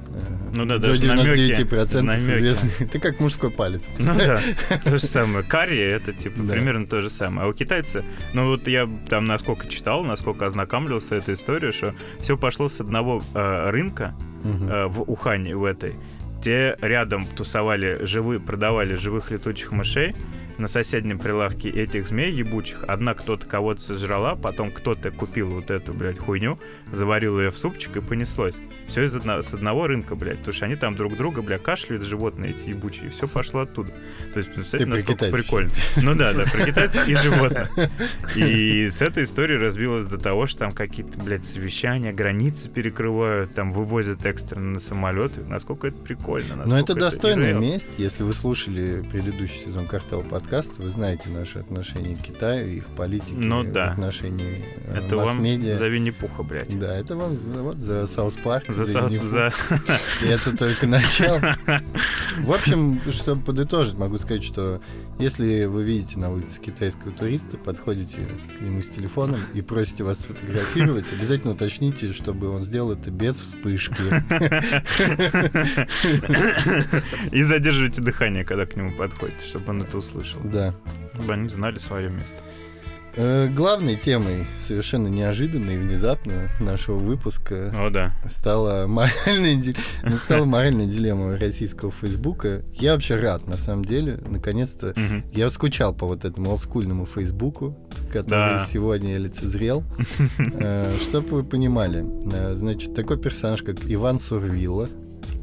э, 0.09 0.21
Ну 0.57 0.65
да, 0.67 0.79
до 0.79 0.89
даже 0.89 1.07
намеки- 1.07 1.62
99% 1.62 2.03
намеки. 2.03 2.39
известны. 2.39 2.71
Это 2.81 2.99
как 2.99 3.21
мужской 3.21 3.50
палец. 3.50 3.89
Ну 3.99 4.15
да, 4.17 4.41
то 4.85 4.99
же 4.99 5.05
самое. 5.07 5.45
Карри 5.45 5.79
это 5.79 6.12
типа 6.12 6.43
Да. 6.43 6.53
примерно 6.53 6.87
то 6.87 7.00
же 7.00 7.11
самое. 7.11 7.47
А 7.47 7.50
у 7.50 7.53
китайца, 7.53 8.05
ну 8.33 8.47
вот 8.49 8.67
я 8.69 8.89
там 9.09 9.27
насколько 9.27 9.69
читал, 9.69 10.03
насколько 10.03 10.47
ознакомливался 10.47 11.09
с 11.09 11.12
этой 11.12 11.35
историей, 11.35 11.73
что 11.73 11.95
все 12.21 12.37
пошло 12.37 12.69
с 12.69 12.81
одного 12.81 13.23
э, 13.35 13.71
рынка 13.71 14.15
э, 14.45 14.87
в 14.87 15.03
Ухане 15.03 15.55
в 15.57 15.65
этой. 15.65 15.95
Те 16.43 16.77
рядом 16.81 17.27
тусовали 17.27 17.99
живые, 18.07 18.41
продавали 18.41 18.95
живых 18.95 19.31
летучих 19.31 19.73
мышей 19.73 20.17
на 20.61 20.69
соседнем 20.69 21.19
прилавке 21.19 21.71
этих 21.71 22.07
змей 22.07 22.31
ебучих. 22.31 22.85
Одна 22.87 23.14
кто-то 23.14 23.47
кого-то 23.47 23.81
сожрала, 23.81 24.37
потом 24.37 24.71
кто-то 24.71 25.11
купил 25.11 25.50
вот 25.50 25.71
эту, 25.71 25.95
блядь, 25.95 26.19
хуйню, 26.19 26.59
заварил 26.93 27.40
ее 27.40 27.50
в 27.50 27.59
супчик 27.59 27.97
и 27.97 28.00
понеслось. 28.00 28.57
Все 28.91 29.05
из 29.05 29.15
одно- 29.15 29.41
с 29.41 29.55
одного 29.55 29.87
рынка, 29.87 30.15
блядь. 30.17 30.39
Потому 30.41 30.53
что 30.55 30.65
они 30.67 30.75
там 30.77 30.97
друг 30.97 31.17
друга, 31.17 31.43
бля, 31.43 31.59
кашляют 31.59 32.03
животные 32.05 32.51
эти 32.53 32.69
ебучие, 32.71 33.07
и 33.07 33.09
все 33.11 33.27
пошло 33.29 33.61
оттуда. 33.61 33.93
То 34.33 34.39
есть, 34.41 34.53
представьте, 34.53 34.85
Ты 34.85 34.87
насколько 34.91 35.25
прикольно. 35.31 35.69
сейчас. 35.69 36.03
Ну 36.05 36.15
да, 36.15 36.33
да, 36.33 36.45
про 36.45 36.65
китайцев 36.67 37.07
и 37.09 37.15
животных. 37.15 37.71
И 38.37 38.89
с 38.89 39.01
этой 39.03 39.25
историей 39.25 39.59
разбилось 39.59 40.07
до 40.07 40.19
того, 40.19 40.47
что 40.47 40.61
там 40.61 40.73
какие-то, 40.73 41.19
блядь, 41.19 41.45
совещания, 41.45 42.13
границы 42.13 42.69
перекрывают, 42.69 43.55
там 43.55 43.73
вывозят 43.73 44.25
экстренно 44.27 44.73
на 44.73 44.81
самолеты. 44.81 45.43
Насколько 45.43 45.89
это 45.89 45.99
прикольно. 45.99 46.57
Но 46.57 46.63
насколько 46.65 46.93
это 46.93 47.01
достойная 47.01 47.55
real. 47.55 47.61
месть. 47.61 47.89
Если 47.99 48.23
вы 48.23 48.33
слушали 48.33 49.05
предыдущий 49.11 49.61
сезон 49.65 49.87
Картава 49.87 50.23
подкаста, 50.23 50.83
вы 50.83 50.91
знаете 50.91 51.29
наши 51.31 51.59
отношения 51.59 52.17
к 52.17 52.21
Китаю, 52.23 52.69
их 52.69 52.87
политики, 52.97 53.35
Ну 53.37 53.65
да. 53.65 53.93
отношения 53.93 54.65
э, 54.87 54.99
Это 55.05 55.17
вам 55.17 55.27
масс-медиа. 55.27 55.77
за 55.77 55.89
Винни-Пуха, 55.89 56.43
блядь. 56.43 56.79
Да, 56.79 56.97
это 56.97 57.17
вам 57.17 57.37
вот 57.37 57.79
за 57.79 58.07
South 58.07 58.35
Park. 58.43 58.65
За, 58.69 58.80
Винни-Пух. 58.85 59.29
за- 59.29 59.53
И 60.23 60.27
это 60.29 60.57
только 60.57 60.87
начало. 60.87 61.57
В 62.39 62.53
общем, 62.53 63.01
чтобы 63.13 63.43
подытожить, 63.43 63.95
могу 63.95 64.19
сказать, 64.19 64.43
что 64.45 64.81
если 65.19 65.65
вы 65.67 65.85
видите 65.85 66.19
на 66.19 66.31
улице 66.31 66.59
китайского 66.61 67.13
туриста, 67.13 67.57
подходите 67.59 68.19
к 68.59 68.61
нему 68.63 68.83
с 68.83 68.89
телефоном 68.89 69.41
и 69.55 69.61
просите 69.63 70.05
вас 70.05 70.21
сфотографировать, 70.21 71.05
обязательно 71.13 71.53
уточните, 71.53 72.13
чтобы 72.13 72.49
он 72.49 72.61
сделал 72.61 72.93
это 72.93 73.11
без 73.11 73.37
вспышки. 73.41 73.95
И 77.33 77.43
задерживайте 77.43 78.01
дыхание, 78.03 78.45
когда 78.45 78.67
к 78.67 78.77
нему 78.77 78.93
подходите, 78.93 79.45
чтобы 79.47 79.71
он 79.71 79.83
это 79.83 79.99
услышал. 79.99 80.41
Да. 80.45 80.75
Чтобы 81.15 81.33
они 81.35 81.49
знали 81.49 81.79
свое 81.79 82.09
место. 82.11 82.37
Э, 83.17 83.49
Главной 83.49 83.97
темой, 83.97 84.47
совершенно 84.59 85.09
неожиданно 85.09 85.71
и 85.71 85.76
внезапно 85.79 86.49
нашего 86.61 86.97
выпуска 86.99 87.71
О, 87.75 87.90
да. 87.90 88.12
стала 88.29 88.87
моральная, 88.87 89.61
ну, 90.05 90.17
стала 90.17 90.45
моральная 90.45 90.87
дилемма 90.87 91.37
российского 91.37 91.90
Фейсбука. 91.90 92.62
Я 92.75 92.93
вообще 92.95 93.17
рад, 93.17 93.47
на 93.49 93.57
самом 93.57 93.85
деле, 93.85 94.21
наконец-то 94.29 94.93
Мгм. 94.97 95.25
Я 95.33 95.50
скучал 95.50 95.93
по 95.95 96.07
вот 96.07 96.25
этому 96.25 96.50
олдскульному 96.50 97.05
Фейсбуку, 97.07 97.76
который 98.12 98.59
Да. 98.59 98.67
сегодня 98.67 99.17
лицезрел. 99.19 99.83
Чтобы 101.09 101.29
вы 101.29 101.45
понимали, 101.45 102.05
э, 102.33 102.55
значит, 102.57 102.95
такой 102.95 103.19
персонаж, 103.19 103.62
как 103.62 103.76
Иван 103.87 104.19
Сурвилла, 104.21 104.88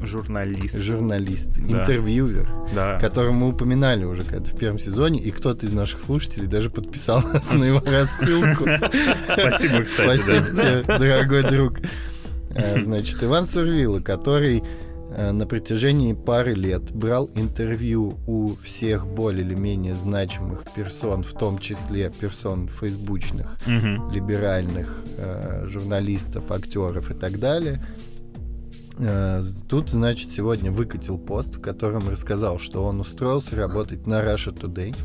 Журналист. 0.02 0.76
журналист, 0.78 1.58
Да. 1.58 1.80
интервьюер, 1.80 2.48
Да. 2.74 2.98
которого 3.00 3.32
мы 3.32 3.48
упоминали 3.48 4.04
уже 4.04 4.22
когда 4.22 4.50
в 4.50 4.56
первом 4.56 4.78
сезоне, 4.78 5.20
и 5.20 5.30
кто-то 5.30 5.66
из 5.66 5.72
наших 5.72 6.00
слушателей 6.00 6.46
даже 6.46 6.70
подписал 6.70 7.22
нас 7.32 7.50
на 7.52 7.64
его 7.64 7.80
рассылку. 7.84 8.64
Спасибо, 9.32 9.82
кстати, 9.82 10.20
Спасибо 10.20 10.46
тебе, 10.48 10.82
дорогой 10.98 11.42
друг. 11.42 11.78
Э, 12.50 12.80
Значит, 12.80 13.22
Иван 13.22 13.46
Сурвилла, 13.46 14.00
который 14.00 14.62
э, 15.10 15.32
на 15.32 15.46
протяжении 15.46 16.12
пары 16.14 16.54
лет 16.54 16.90
брал 16.92 17.30
интервью 17.34 18.18
у 18.26 18.54
всех 18.62 19.06
более 19.06 19.42
или 19.44 19.54
менее 19.54 19.94
значимых 19.94 20.64
персон, 20.74 21.22
в 21.22 21.32
том 21.32 21.58
числе 21.58 22.10
персон 22.20 22.68
фейсбучных, 22.68 23.56
Мгм. 23.66 24.10
либеральных 24.12 25.02
э, 25.18 25.64
журналистов, 25.66 26.50
актеров 26.50 27.10
и 27.10 27.14
так 27.14 27.38
далее. 27.38 27.84
Э, 28.98 29.42
Тут, 29.68 29.90
значит, 29.90 30.30
сегодня 30.30 30.72
выкатил 30.72 31.18
пост, 31.18 31.56
в 31.56 31.60
котором 31.60 32.08
рассказал, 32.08 32.58
что 32.58 32.84
он 32.84 33.00
устроился 33.00 33.54
работать 33.56 34.06
на 34.06 34.22
Russia 34.22 34.52
Today, 34.52 34.96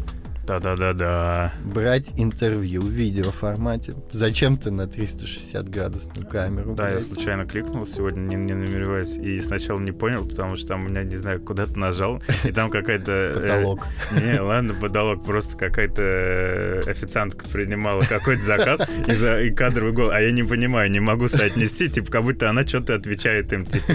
Да-да-да-да. 0.45 1.53
брать 1.63 2.11
интервью 2.17 2.81
в 2.81 2.89
видеоформате. 2.89 3.93
Зачем-то 4.11 4.71
на 4.71 4.87
360 4.87 5.69
градусную 5.69 6.27
камеру. 6.27 6.75
Да, 6.75 6.89
я 6.89 6.95
блядь. 6.97 7.07
случайно 7.07 7.45
кликнул 7.45 7.85
сегодня, 7.85 8.19
не, 8.21 8.35
не 8.35 8.53
намереваясь, 8.53 9.15
и 9.15 9.39
сначала 9.39 9.79
не 9.79 9.91
понял, 9.91 10.27
потому 10.27 10.57
что 10.57 10.67
там 10.69 10.85
у 10.85 10.89
меня, 10.89 11.03
не 11.03 11.15
знаю, 11.15 11.41
куда-то 11.41 11.77
нажал, 11.79 12.21
и 12.43 12.51
там 12.51 12.69
какая-то... 12.69 13.11
э, 13.11 13.39
Потолок. 13.41 13.87
Не, 14.11 14.39
ладно, 14.41 14.73
потолок, 14.73 15.25
просто 15.25 15.57
какая-то 15.57 16.01
э, 16.01 16.81
официантка 16.87 17.45
принимала 17.47 18.01
какой-то 18.01 18.43
заказ 18.43 18.81
и, 19.07 19.49
кадровый 19.51 19.93
гол. 19.93 20.09
А 20.11 20.19
я 20.19 20.31
не 20.31 20.43
понимаю, 20.43 20.91
не 20.91 20.99
могу 20.99 21.27
соотнести, 21.27 21.89
типа, 21.89 22.11
как 22.11 22.23
будто 22.23 22.49
она 22.49 22.65
что-то 22.67 22.95
отвечает 22.95 23.53
им, 23.53 23.65
типа, 23.65 23.93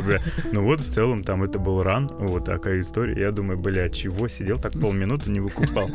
ну 0.52 0.62
вот, 0.62 0.80
в 0.80 0.90
целом, 0.90 1.24
там 1.24 1.42
это 1.42 1.58
был 1.58 1.82
ран, 1.82 2.08
вот 2.18 2.46
такая 2.46 2.80
история. 2.80 3.20
Я 3.20 3.32
думаю, 3.32 3.58
бля, 3.58 3.88
чего, 3.90 4.28
сидел 4.28 4.58
так 4.58 4.72
полминуты, 4.72 5.30
не 5.30 5.40
выкупал. 5.40 5.90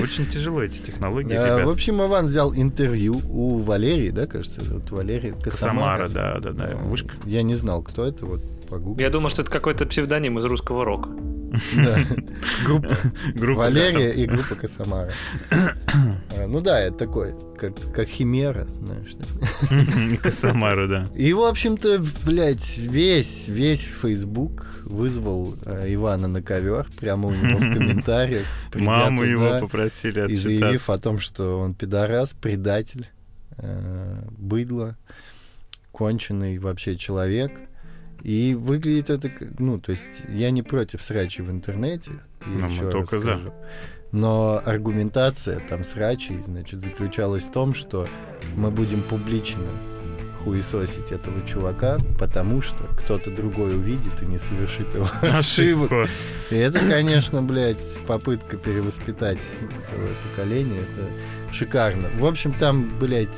Очень 0.00 0.26
тяжело 0.26 0.62
эти 0.62 0.78
технологии, 0.78 1.34
А, 1.34 1.56
ребят. 1.56 1.66
в 1.66 1.70
общем, 1.70 2.02
Иван 2.02 2.26
взял 2.26 2.54
интервью 2.54 3.20
у 3.28 3.58
Валерии, 3.58 4.10
да, 4.10 4.26
кажется, 4.26 4.60
вот 4.64 4.90
Валерия 4.90 5.32
Косомара. 5.32 6.08
Самара, 6.08 6.08
да, 6.08 6.40
да, 6.40 6.52
да, 6.52 6.76
вышка. 6.76 7.14
Я 7.24 7.42
не 7.42 7.54
знал, 7.54 7.82
кто 7.82 8.04
это, 8.06 8.24
вот 8.26 8.42
погуглил. 8.68 9.04
Я 9.06 9.10
думал, 9.10 9.28
что 9.30 9.42
это 9.42 9.50
какой-то 9.50 9.86
псевдоним 9.86 10.38
из 10.38 10.44
русского 10.44 10.84
рока. 10.84 11.10
Да. 11.76 11.98
Группа 12.64 12.96
Группа 13.34 13.58
Валерия 13.58 14.10
и 14.12 14.24
группа 14.26 14.54
Косомара. 14.54 15.12
А, 15.50 16.46
Ну 16.48 16.60
да, 16.62 16.80
это 16.80 16.96
такой, 16.96 17.34
как, 17.58 17.74
как 17.92 18.08
химера, 18.08 18.66
знаешь. 18.80 19.14
да. 19.14 20.16
Косомара, 20.22 20.88
да. 20.88 21.06
И, 21.14 21.32
в 21.34 21.42
общем-то, 21.42 22.02
блядь, 22.24 22.78
весь, 22.78 23.48
весь 23.48 23.82
Facebook 23.82 24.81
вызвал 24.92 25.54
э, 25.66 25.92
Ивана 25.94 26.28
на 26.28 26.42
ковер 26.42 26.86
прямо 26.98 27.28
у 27.28 27.32
него 27.32 27.58
в 27.58 27.60
комментариях. 27.74 28.46
Маму 28.74 29.24
его 29.24 29.60
попросили 29.60 30.30
И 30.30 30.36
заявив 30.36 30.64
отчитаться. 30.88 30.92
о 30.94 30.98
том, 30.98 31.20
что 31.20 31.58
он 31.60 31.74
пидорас, 31.74 32.32
предатель, 32.34 33.08
э, 33.58 34.22
быдло, 34.38 34.96
конченый 35.90 36.58
вообще 36.58 36.96
человек. 36.96 37.52
И 38.22 38.54
выглядит 38.54 39.10
это, 39.10 39.30
ну, 39.58 39.80
то 39.80 39.90
есть 39.92 40.04
я 40.28 40.50
не 40.50 40.62
против 40.62 41.02
срачи 41.02 41.42
в 41.42 41.50
интернете, 41.50 42.12
я 42.46 42.68
Ну, 42.68 42.68
мы 42.68 42.90
только 42.92 43.18
за. 43.18 43.24
скажу. 43.24 43.52
Но 44.12 44.62
аргументация 44.64 45.58
там 45.68 45.84
срачей, 45.84 46.38
значит, 46.38 46.82
заключалась 46.82 47.44
в 47.44 47.50
том, 47.50 47.74
что 47.74 48.06
мы 48.56 48.70
будем 48.70 49.00
публично 49.02 49.62
хуесосить 50.44 51.12
этого 51.12 51.46
чувака, 51.46 51.98
потому 52.18 52.60
что 52.62 52.82
кто-то 52.98 53.30
другой 53.30 53.74
увидит 53.76 54.22
и 54.22 54.26
не 54.26 54.38
совершит 54.38 54.94
его 54.94 55.06
ошибок. 55.22 55.92
Ошибку. 55.92 56.04
И 56.50 56.56
это, 56.56 56.78
конечно, 56.80 57.42
блядь, 57.42 57.98
попытка 58.06 58.56
перевоспитать 58.56 59.38
целое 59.88 60.10
поколение. 60.30 60.80
Это 60.82 61.54
шикарно. 61.54 62.08
В 62.18 62.26
общем, 62.26 62.52
там, 62.52 62.90
блядь, 62.98 63.36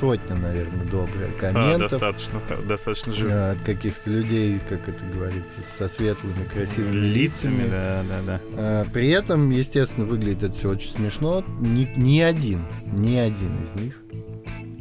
сотня, 0.00 0.36
наверное, 0.36 0.84
добрых 0.86 1.28
А, 1.36 1.40
комментов. 1.40 1.90
достаточно, 1.90 2.40
х- 2.48 2.62
достаточно 2.68 3.12
жирно. 3.12 3.32
э, 3.34 3.50
От 3.52 3.60
каких-то 3.62 4.10
людей, 4.10 4.60
как 4.68 4.88
это 4.88 5.04
говорится, 5.12 5.60
со 5.76 5.88
светлыми, 5.88 6.44
красивыми 6.52 6.94
Лицами, 7.06 7.54
лицами. 7.62 7.70
да, 7.70 8.04
да, 8.08 8.20
да. 8.26 8.40
А, 8.56 8.84
При 8.92 9.08
этом, 9.10 9.50
естественно, 9.50 10.06
выглядит 10.06 10.44
это 10.44 10.52
все 10.54 10.70
очень 10.70 10.90
смешно. 10.90 11.44
Ни, 11.60 11.92
ни 11.96 12.20
один, 12.20 12.64
ни 12.92 13.16
один 13.16 13.60
из 13.62 13.74
них 13.74 13.94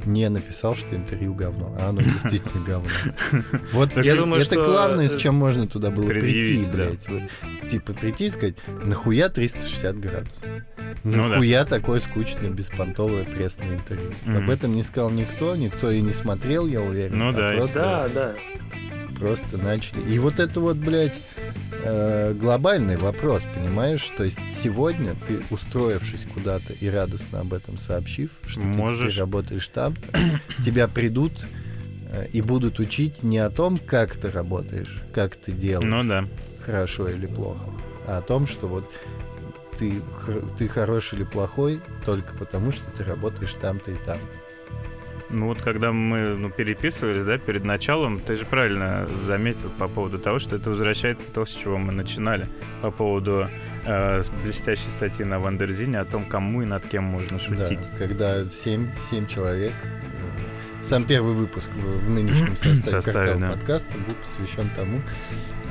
не 0.08 0.30
написал, 0.30 0.76
что 0.76 0.96
интервью 0.96 1.34
говно, 1.34 1.76
а 1.80 1.89
оно 1.89 2.02
действительно 2.02 2.63
говно. 2.65 2.89
Вот 3.74 3.96
это 3.96 4.56
главное, 4.56 5.08
с 5.08 5.15
чем 5.15 5.36
можно 5.36 5.67
туда 5.67 5.91
было 5.91 6.08
прийти, 6.08 6.65
блядь. 6.72 7.08
Вот, 7.08 7.24
типа 7.70 7.93
прийти 7.93 8.28
и 8.28 8.30
сказать, 8.30 8.56
нахуя 8.84 9.30
360 9.30 10.00
градусов? 10.00 10.50
Ну. 11.04 11.28
Нахуя 11.28 11.65
такое 11.65 12.00
скучное, 12.00 12.50
беспонтовое 12.50 13.26
пресное 13.26 13.76
интервью? 13.76 14.12
Об 14.26 14.50
этом 14.50 14.74
не 14.76 14.84
сказал 14.84 15.10
никто, 15.10 15.56
никто 15.56 15.91
и 15.91 16.02
не 16.02 16.13
смотрел, 16.13 16.67
я 16.67 16.82
уверен. 16.82 17.17
Ну 17.17 17.30
а 17.30 17.34
да, 17.34 17.67
Да, 17.74 18.10
да. 18.10 18.36
Просто 19.19 19.58
начали. 19.58 20.01
И 20.12 20.19
вот 20.19 20.39
это 20.39 20.60
вот, 20.60 20.77
блядь, 20.77 21.19
э, 21.84 22.34
глобальный 22.34 22.97
вопрос, 22.97 23.43
понимаешь? 23.53 24.08
То 24.17 24.23
есть 24.23 24.39
сегодня 24.51 25.15
ты, 25.27 25.41
устроившись 25.49 26.27
куда-то 26.34 26.73
и 26.73 26.89
радостно 26.89 27.41
об 27.41 27.53
этом 27.53 27.77
сообщив, 27.77 28.30
что 28.45 28.60
Можешь. 28.62 28.99
ты 28.99 29.06
теперь 29.08 29.19
работаешь 29.19 29.67
там, 29.67 29.95
тебя 30.65 30.88
придут 30.88 31.34
э, 32.12 32.27
и 32.34 32.41
будут 32.41 32.80
учить 32.80 33.23
не 33.23 33.39
о 33.39 33.49
том, 33.49 33.77
как 33.77 34.15
ты 34.15 34.30
работаешь, 34.32 35.01
как 35.13 35.36
ты 35.36 35.51
делаешь, 35.51 35.89
Ну 35.91 36.03
да. 36.08 36.27
хорошо 36.65 37.10
или 37.10 37.25
плохо, 37.25 37.65
а 38.08 38.17
о 38.19 38.21
том, 38.21 38.47
что 38.47 38.67
вот 38.67 38.89
ты, 39.77 40.01
ты 40.58 40.67
хороший 40.67 41.19
или 41.19 41.23
плохой 41.23 41.82
только 42.06 42.34
потому, 42.36 42.71
что 42.71 42.84
ты 42.97 43.03
работаешь 43.03 43.53
там-то 43.62 43.91
и 43.91 43.95
там-то. 44.06 44.47
Ну 45.30 45.48
вот 45.48 45.62
когда 45.62 45.92
мы 45.92 46.36
ну, 46.38 46.50
переписывались, 46.50 47.24
да, 47.24 47.38
перед 47.38 47.66
началом, 47.66 48.20
ты 48.20 48.38
же 48.38 48.46
правильно 48.46 49.08
заметил 49.26 49.70
по 49.78 49.88
поводу 49.88 50.20
того, 50.20 50.40
что 50.40 50.56
это 50.56 50.70
возвращается 50.70 51.32
то, 51.32 51.46
с 51.46 51.50
чего 51.50 51.78
мы 51.78 51.92
начинали, 51.92 52.48
по 52.82 52.92
поводу 52.92 53.50
э, 53.86 54.22
блестящей 54.44 54.90
статьи 54.90 55.26
на 55.26 55.40
Wonderzine 55.39 55.94
е 55.94 56.00
о 56.00 56.06
том, 56.06 56.26
кому 56.26 56.62
и 56.62 56.66
над 56.66 56.88
кем 56.88 57.04
можно 57.04 57.40
шутить. 57.40 57.80
Да, 57.82 57.98
когда 57.98 58.46
7, 58.46 58.88
семь 59.10 59.28
человек. 59.28 59.74
э, 59.84 60.84
Сам 60.84 61.04
первый 61.04 61.34
выпуск 61.34 61.70
в, 61.76 62.06
в 62.06 62.10
нынешнем 62.10 62.56
составе, 62.56 62.76
Составе, 62.76 63.02
«Картавого 63.04 63.40
да. 63.40 63.52
подкаста 63.52 63.98
был 63.98 64.16
посвящен 64.16 64.70
тому, 64.78 65.02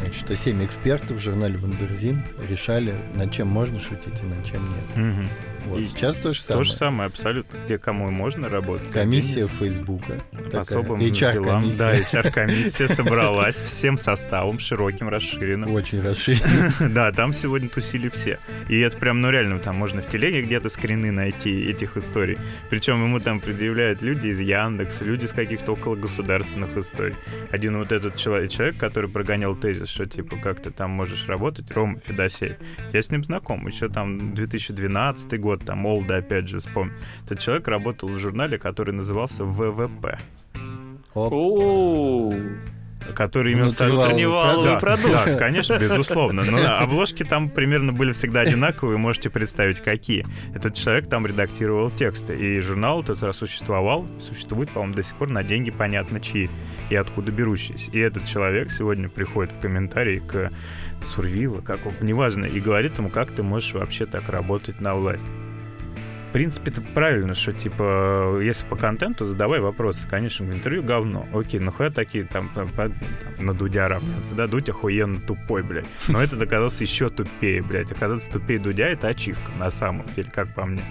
значит, 0.00 0.20
что 0.20 0.36
7 0.36 0.64
экспертов 0.66 1.16
в 1.16 1.20
журнале 1.20 1.56
Wonderzine 1.56 2.22
решали, 2.48 2.94
над 3.14 3.32
чем 3.32 3.48
можно 3.48 3.80
шутить 3.80 4.20
и 4.22 4.26
над 4.26 4.44
чем 4.44 4.62
нет. 4.68 4.96
Мгм. 4.96 5.28
Вот 5.66 5.80
И 5.80 5.86
сейчас 5.86 6.16
то 6.16 6.32
же 6.32 6.40
самое. 6.40 6.58
То 6.58 6.64
же 6.64 6.72
самое, 6.72 7.06
абсолютно. 7.08 7.58
Где 7.64 7.78
кому 7.78 8.08
и 8.08 8.10
можно 8.10 8.48
работать. 8.48 8.90
Комиссия 8.90 9.46
Фейсбука. 9.46 10.22
такая, 10.44 10.60
особым 10.60 11.00
делам. 11.00 11.70
Да, 11.78 11.96
HR-комиссия 11.96 12.88
собралась 12.88 13.56
всем 13.56 13.98
составом, 13.98 14.58
широким, 14.58 15.08
расширенным. 15.08 15.72
Очень 15.72 16.02
расширена. 16.02 16.72
Да, 16.96 17.12
там 17.12 17.32
сегодня 17.32 17.68
тусили 17.68 18.08
все. 18.08 18.38
И 18.68 18.78
это 18.78 18.96
прям, 18.96 19.20
ну 19.20 19.30
реально, 19.30 19.58
там 19.58 19.76
можно 19.76 20.02
в 20.02 20.08
телеге 20.08 20.42
где-то 20.42 20.68
скрины 20.68 21.10
найти 21.10 21.64
этих 21.64 21.96
историй. 21.96 22.38
Причем 22.70 23.02
ему 23.02 23.20
там 23.20 23.40
предъявляют 23.40 24.02
люди 24.02 24.28
из 24.28 24.40
Яндекса, 24.40 25.04
люди 25.04 25.24
из 25.24 25.32
каких-то 25.32 25.72
около 25.72 25.96
государственных 25.96 26.76
историй. 26.76 27.16
Один 27.50 27.78
вот 27.78 27.92
этот 27.92 28.16
человек, 28.16 28.50
человек, 28.50 28.76
который 28.78 29.10
прогонял 29.10 29.54
тезис, 29.54 29.88
что 29.88 30.06
типа 30.06 30.36
как 30.36 30.60
ты 30.60 30.70
там 30.70 30.90
можешь 30.90 31.26
работать, 31.26 31.70
Рома 31.70 32.00
Федосеев. 32.06 32.56
Я 32.92 33.02
с 33.02 33.10
ним 33.10 33.24
знаком, 33.24 33.66
еще 33.66 33.88
там 33.88 34.34
2012 34.34 35.40
год, 35.40 35.55
там 35.58 35.86
Олда 35.86 36.16
опять 36.16 36.48
же 36.48 36.58
вспомню. 36.58 36.94
Этот 37.24 37.40
человек 37.40 37.68
работал 37.68 38.08
в 38.08 38.18
журнале, 38.18 38.58
который 38.58 38.94
назывался 38.94 39.44
ВВП. 39.44 40.18
Оп, 41.14 41.32
который 43.14 43.52
имел 43.54 43.66
Внутриваловый 43.66 44.08
Внутриваловый 44.08 44.64
да, 44.64 44.80
продукт. 44.80 45.24
да, 45.26 45.36
конечно, 45.36 45.78
безусловно. 45.78 46.44
Но 46.44 46.58
да, 46.58 46.78
обложки 46.80 47.22
там 47.22 47.48
примерно 47.48 47.92
были 47.92 48.12
всегда 48.12 48.40
одинаковые, 48.40 48.98
можете 48.98 49.30
представить, 49.30 49.80
какие. 49.80 50.26
Этот 50.54 50.74
человек 50.74 51.08
там 51.08 51.26
редактировал 51.26 51.90
тексты, 51.90 52.36
и 52.36 52.60
журнал 52.60 53.02
этот 53.02 53.34
существовал, 53.34 54.06
существует, 54.20 54.70
по-моему, 54.70 54.94
до 54.94 55.02
сих 55.02 55.16
пор 55.16 55.28
на 55.28 55.42
деньги 55.42 55.70
понятно 55.70 56.20
чьи 56.20 56.50
и 56.90 56.96
откуда 56.96 57.32
берущиеся. 57.32 57.90
И 57.92 57.98
этот 57.98 58.26
человек 58.26 58.70
сегодня 58.70 59.08
приходит 59.08 59.52
в 59.52 59.60
комментарии 59.60 60.18
к 60.26 60.50
Сурвилу, 61.04 61.62
как 61.62 61.84
он, 61.86 61.92
неважно, 62.00 62.46
и 62.46 62.60
говорит 62.60 62.98
ему, 62.98 63.10
как 63.10 63.30
ты 63.30 63.42
можешь 63.42 63.74
вообще 63.74 64.06
так 64.06 64.28
работать 64.28 64.80
на 64.80 64.94
власть. 64.94 65.26
В 66.28 66.32
принципе, 66.32 66.70
это 66.70 66.82
правильно, 66.82 67.34
что, 67.34 67.52
типа, 67.52 68.40
если 68.42 68.66
по 68.66 68.76
контенту, 68.76 69.24
задавай 69.24 69.60
вопросы. 69.60 70.06
Конечно, 70.06 70.44
в 70.44 70.52
интервью 70.52 70.82
говно. 70.82 71.26
Окей, 71.32 71.60
нахуя 71.60 71.88
такие 71.90 72.24
там, 72.24 72.48
по- 72.50 72.66
там, 72.74 72.92
на 73.38 73.54
Дудя 73.54 73.88
равняться, 73.88 74.34
да? 74.34 74.46
Дудь 74.46 74.68
охуенно 74.68 75.18
тупой, 75.20 75.62
блядь. 75.62 75.86
Но 76.08 76.22
это 76.22 76.36
оказался 76.42 76.82
еще 76.84 77.08
тупее, 77.08 77.62
блядь. 77.62 77.90
Оказаться 77.90 78.30
тупее 78.30 78.58
Дудя— 78.58 78.86
это 78.88 79.08
ачивка, 79.08 79.50
на 79.58 79.70
самом 79.70 80.04
деле, 80.14 80.30
как 80.30 80.52
по 80.54 80.66
мне. 80.66 80.82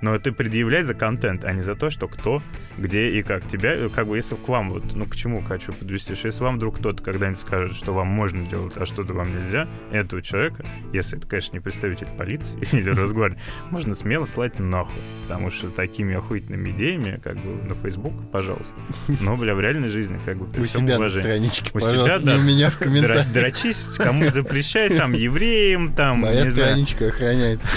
Но 0.00 0.18
ты 0.18 0.32
предъявляй 0.32 0.82
за 0.82 0.94
контент, 0.94 1.44
а 1.44 1.52
не 1.52 1.62
за 1.62 1.74
то, 1.74 1.90
что 1.90 2.08
кто, 2.08 2.42
где 2.78 3.10
и 3.10 3.22
как. 3.22 3.46
Тебя, 3.48 3.74
э, 3.74 3.88
как 3.94 4.06
бы, 4.06 4.16
если 4.16 4.34
к 4.34 4.48
вам 4.48 4.70
вот, 4.70 4.94
ну, 4.94 5.06
к 5.06 5.16
чему 5.16 5.42
хочу 5.42 5.72
подвести, 5.72 6.14
что 6.14 6.26
если 6.26 6.42
вам 6.42 6.56
вдруг 6.56 6.78
кто-то 6.78 7.02
когда-нибудь 7.02 7.40
скажет, 7.40 7.76
что 7.76 7.92
вам 7.92 8.08
можно 8.08 8.46
делать, 8.46 8.74
а 8.76 8.86
что-то 8.86 9.12
вам 9.12 9.32
нельзя, 9.32 9.68
этого 9.92 10.22
человека, 10.22 10.64
если 10.92 11.18
это, 11.18 11.26
конечно, 11.26 11.54
не 11.54 11.60
представитель 11.60 12.08
полиции 12.18 12.58
или 12.72 12.90
Росгвардии, 12.90 13.38
можно 13.70 13.94
смело 13.94 14.26
слать 14.26 14.58
нахуй. 14.58 14.94
Потому 15.28 15.50
что 15.50 15.68
такими 15.70 16.14
охуительными 16.14 16.70
идеями, 16.70 17.20
как 17.22 17.36
бы, 17.36 17.62
на 17.66 17.74
Facebook, 17.74 18.30
пожалуйста. 18.30 18.74
Но, 19.20 19.36
бля, 19.36 19.54
в 19.54 19.60
реальной 19.60 19.88
жизни, 19.88 20.20
как 20.24 20.36
бы, 20.38 20.46
при 20.46 20.62
у 20.62 20.64
всем 20.64 20.86
себя 20.86 20.98
на 20.98 21.08
страничке, 21.08 21.70
У 21.70 21.80
пожалуйста, 21.80 22.18
себя, 22.18 22.26
да. 22.26 22.34
не 22.34 22.40
у 22.40 22.42
меня 22.44 22.70
в 22.70 22.78
комментариях. 22.78 23.32
Дрочись, 23.32 23.94
кому 23.96 24.30
запрещай, 24.30 24.90
там, 24.90 25.12
евреям, 25.12 25.94
там, 25.94 26.20
Моя 26.20 26.44
не 26.44 26.50
знаю, 26.50 26.68
страничка 26.68 27.06
охраняется. 27.08 27.68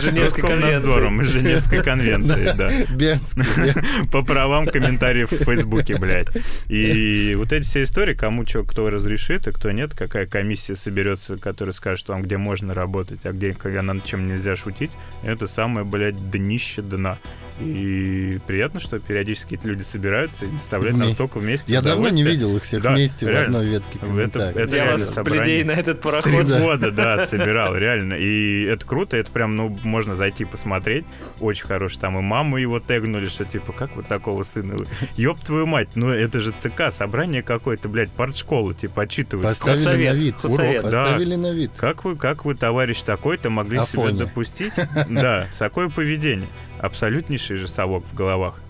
Женевской 0.00 0.42
Роскомнадзором 0.42 1.22
и 1.66 1.70
Женевской 1.70 1.82
конвенцией, 1.82 2.56
да. 2.56 2.70
Бернский. 2.94 4.08
По 4.12 4.22
правам 4.22 4.66
комментариев 4.66 5.30
в 5.32 5.44
Фейсбуке, 5.44 5.96
блядь. 5.98 6.28
И 6.68 7.34
вот 7.36 7.52
эти 7.52 7.64
все 7.64 7.82
истории, 7.82 8.14
кому 8.14 8.46
что, 8.46 8.64
кто 8.64 8.88
разрешит, 8.90 9.46
и 9.48 9.52
кто 9.52 9.70
нет, 9.70 9.94
какая 9.94 10.26
комиссия 10.26 10.76
соберется, 10.76 11.36
которая 11.36 11.72
скажет 11.72 12.08
вам, 12.08 12.22
где 12.22 12.36
можно 12.36 12.74
работать, 12.74 13.24
а 13.24 13.32
где, 13.32 13.54
когда 13.54 13.82
над 13.82 14.04
чем 14.04 14.28
нельзя 14.28 14.56
шутить, 14.56 14.90
это 15.22 15.46
самое, 15.46 15.84
блядь, 15.84 16.30
днище 16.30 16.82
дна. 16.82 17.18
И 17.60 18.38
приятно, 18.46 18.78
что 18.78 19.00
периодически 19.00 19.54
эти 19.54 19.66
люди 19.66 19.82
собираются 19.82 20.44
и 20.46 20.48
доставляют 20.48 20.94
Вместе. 20.96 21.10
настолько 21.10 21.38
вместе 21.40 21.72
Я 21.72 21.82
давно 21.82 22.08
не 22.08 22.22
видел 22.22 22.56
их 22.56 22.62
всех 22.62 22.82
Да, 22.84 22.92
вместе 22.92 23.26
в 23.26 23.28
реально. 23.30 23.58
одной 23.58 23.72
ветке 23.72 23.98
Это- 24.22 24.52
это 24.54 24.76
Я 24.76 24.84
вас, 24.92 25.12
собрание. 25.12 25.42
блядей, 25.44 25.64
на 25.64 25.72
этот 25.72 26.00
Три 26.00 26.10
пароход. 26.10 26.46
года, 26.46 26.90
да, 26.92 27.18
собирал, 27.18 27.74
реально. 27.76 28.14
И 28.14 28.62
это 28.62 28.86
круто, 28.86 29.16
это 29.16 29.32
прям, 29.32 29.56
ну, 29.56 29.76
можно 29.82 30.14
зайти 30.14 30.44
посмотреть. 30.44 31.04
Очень 31.48 31.66
хороший. 31.66 31.98
Там 31.98 32.18
и 32.18 32.20
маму 32.20 32.58
его 32.58 32.78
тегнули, 32.78 33.28
что 33.28 33.46
типа, 33.46 33.72
как 33.72 33.96
вот 33.96 34.06
такого 34.06 34.42
сына? 34.42 34.76
Ёб 35.16 35.40
твою 35.40 35.64
мать, 35.64 35.88
ну 35.94 36.10
это 36.10 36.40
же 36.40 36.52
ЦК, 36.52 36.92
собрание 36.92 37.42
какое-то, 37.42 37.88
блядь, 37.88 38.10
партшколы, 38.10 38.74
типа, 38.74 39.04
отчитываются. 39.04 39.64
Поставили 39.64 39.78
Худсовет, 39.78 40.10
на 40.12 40.18
вид. 40.18 40.34
худсовет. 40.34 40.70
Урок 40.80 40.82
Поставили 40.82 41.34
на 41.36 41.52
вид. 41.52 41.70
Как 41.76 42.04
вы, 42.04 42.16
как 42.16 42.44
вы, 42.44 42.54
товарищ 42.54 43.00
такой-то, 43.02 43.48
могли 43.48 43.78
себе 43.78 44.10
допустить? 44.12 44.74
Да, 45.08 45.48
такое 45.58 45.88
поведение. 45.88 46.48
Абсолютнейший 46.80 47.56
же 47.56 47.66
совок 47.66 48.04
в 48.04 48.14
головах. 48.14 48.60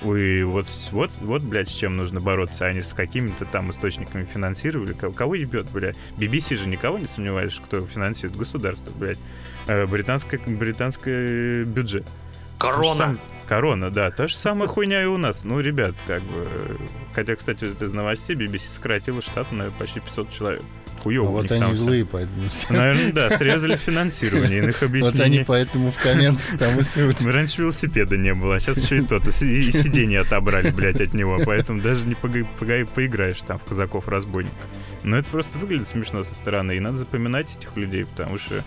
Вы 0.00 0.44
вот, 0.46 0.66
вот, 0.92 1.10
вот, 1.20 1.42
блядь, 1.42 1.68
с 1.68 1.74
чем 1.74 1.96
нужно 1.96 2.20
бороться, 2.20 2.64
а 2.66 2.72
не 2.72 2.80
с 2.80 2.94
какими-то 2.94 3.44
там 3.44 3.70
источниками 3.70 4.24
финансировали. 4.24 4.92
Ко- 4.94 5.10
Кого 5.10 5.34
ебет, 5.34 5.68
блядь? 5.70 5.96
BBC 6.16 6.56
же 6.56 6.68
никого 6.68 6.98
не 6.98 7.06
сомневаешь, 7.06 7.60
кто 7.62 7.84
финансирует 7.84 8.38
государство, 8.38 8.92
блядь. 8.92 9.18
Э, 9.70 9.86
британское, 9.86 10.40
британское 10.44 11.64
бюджет. 11.64 12.04
Корона. 12.58 12.94
сам- 12.96 13.20
Корона, 13.48 13.90
да. 13.90 14.10
Та 14.10 14.26
же 14.28 14.36
самая 14.36 14.68
хуйня 14.68 15.02
и 15.02 15.06
у 15.06 15.16
нас. 15.16 15.44
Ну, 15.44 15.60
ребят, 15.60 15.94
как 16.06 16.22
бы... 16.22 16.46
э, 16.50 16.76
Хотя, 17.14 17.36
кстати, 17.36 17.64
вот 17.66 17.80
из 17.82 17.92
новостей 17.92 18.34
BBC 18.36 18.66
сократила 18.74 19.20
штат 19.20 19.50
на 19.52 19.70
почти 19.70 20.00
500 20.00 20.30
человек. 20.30 20.62
А 20.98 21.02
Хуёво 21.02 21.28
у 21.28 21.32
вот 21.32 21.50
они 21.50 21.60
там 21.60 21.74
злые, 21.74 22.04
поэтому 22.04 22.48
все. 22.48 22.72
Наверное, 22.72 23.12
да, 23.12 23.30
срезали 23.30 23.76
финансирование, 23.76 24.58
иных 24.58 24.82
Вот 24.82 24.90
они 24.90 24.98
объяснений. 25.00 25.44
поэтому 25.46 25.90
в 25.92 25.96
комментах 26.02 26.58
там 26.58 26.78
и 26.78 26.82
срут. 26.82 27.20
Раньше 27.24 27.62
велосипеда 27.62 28.16
не 28.16 28.34
было, 28.34 28.56
а 28.56 28.60
сейчас 28.60 28.76
еще 28.78 28.98
и 28.98 29.00
тот. 29.06 29.26
И 29.28 29.32
си- 29.32 29.68
и 29.68 29.72
сиденье 29.72 30.20
отобрали, 30.20 30.70
блядь, 30.70 31.00
от 31.00 31.14
него. 31.14 31.38
Поэтому 31.44 31.80
даже 31.80 32.06
не 32.06 32.14
поиграешь 32.14 33.40
там 33.46 33.58
в 33.58 33.64
казаков-разбойников. 33.64 34.58
Но 35.04 35.16
это 35.16 35.28
просто 35.30 35.58
выглядит 35.58 35.88
смешно 35.88 36.22
со 36.22 36.34
стороны. 36.34 36.76
И 36.76 36.80
надо 36.80 36.98
запоминать 36.98 37.56
этих 37.56 37.76
людей, 37.76 38.04
потому 38.04 38.36
что 38.38 38.62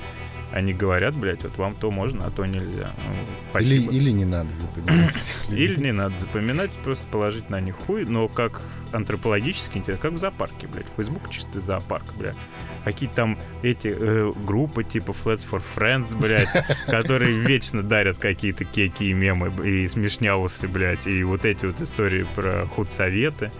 они 0.54 0.72
говорят, 0.72 1.16
блядь, 1.16 1.42
вот 1.44 1.58
вам 1.58 1.74
то 1.74 1.90
можно, 1.90 2.28
а 2.28 2.30
то 2.30 2.46
нельзя. 2.46 2.92
Ну, 3.08 3.14
Или, 3.14 3.28
спасибо. 3.50 3.92
или 3.92 4.12
не 4.12 4.26
надо 4.26 4.50
запоминать. 4.52 5.36
Или 5.50 5.80
не 5.80 5.92
надо 5.92 6.16
запоминать, 6.20 6.70
просто 6.84 7.08
положить 7.08 7.50
на 7.50 7.60
них 7.60 7.76
хуй, 7.76 8.06
но 8.06 8.28
как 8.28 8.62
антропологически 8.92 9.80
интересно, 9.80 10.02
как 10.04 10.14
в 10.14 10.18
зоопарке, 10.20 10.68
блядь. 10.68 10.86
Facebook 10.96 11.28
чистый 11.32 11.60
зоопарк, 11.60 12.06
блядь. 12.20 12.36
Какие 12.84 13.10
там 13.10 13.40
эти 13.64 13.96
э, 13.98 14.32
группы 14.46 14.84
типа 14.84 15.12
Flats 15.12 15.44
for 15.50 15.64
Friends, 15.76 16.16
блядь, 16.16 16.52
которые 16.86 17.40
вечно 17.40 17.82
дарят 17.82 18.20
какие-то 18.20 18.64
кеки 18.64 19.06
и 19.06 19.14
мемы 19.14 19.52
и 19.68 19.88
смешняусы, 19.88 20.68
блядь, 20.68 21.08
и 21.08 21.24
вот 21.24 21.46
эти 21.46 21.66
вот 21.66 21.82
истории 21.82 22.28
про 22.36 22.68
худсоветы. 22.68 23.52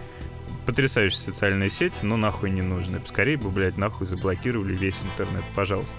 Потрясающая 0.66 1.18
социальная 1.18 1.68
сеть, 1.68 2.02
но 2.02 2.16
нахуй 2.16 2.50
не 2.50 2.62
нужно. 2.62 3.00
Скорее 3.06 3.36
бы, 3.36 3.50
блядь, 3.50 3.76
нахуй 3.76 4.06
заблокировали 4.06 4.74
весь 4.74 5.00
интернет, 5.02 5.44
пожалуйста. 5.54 5.96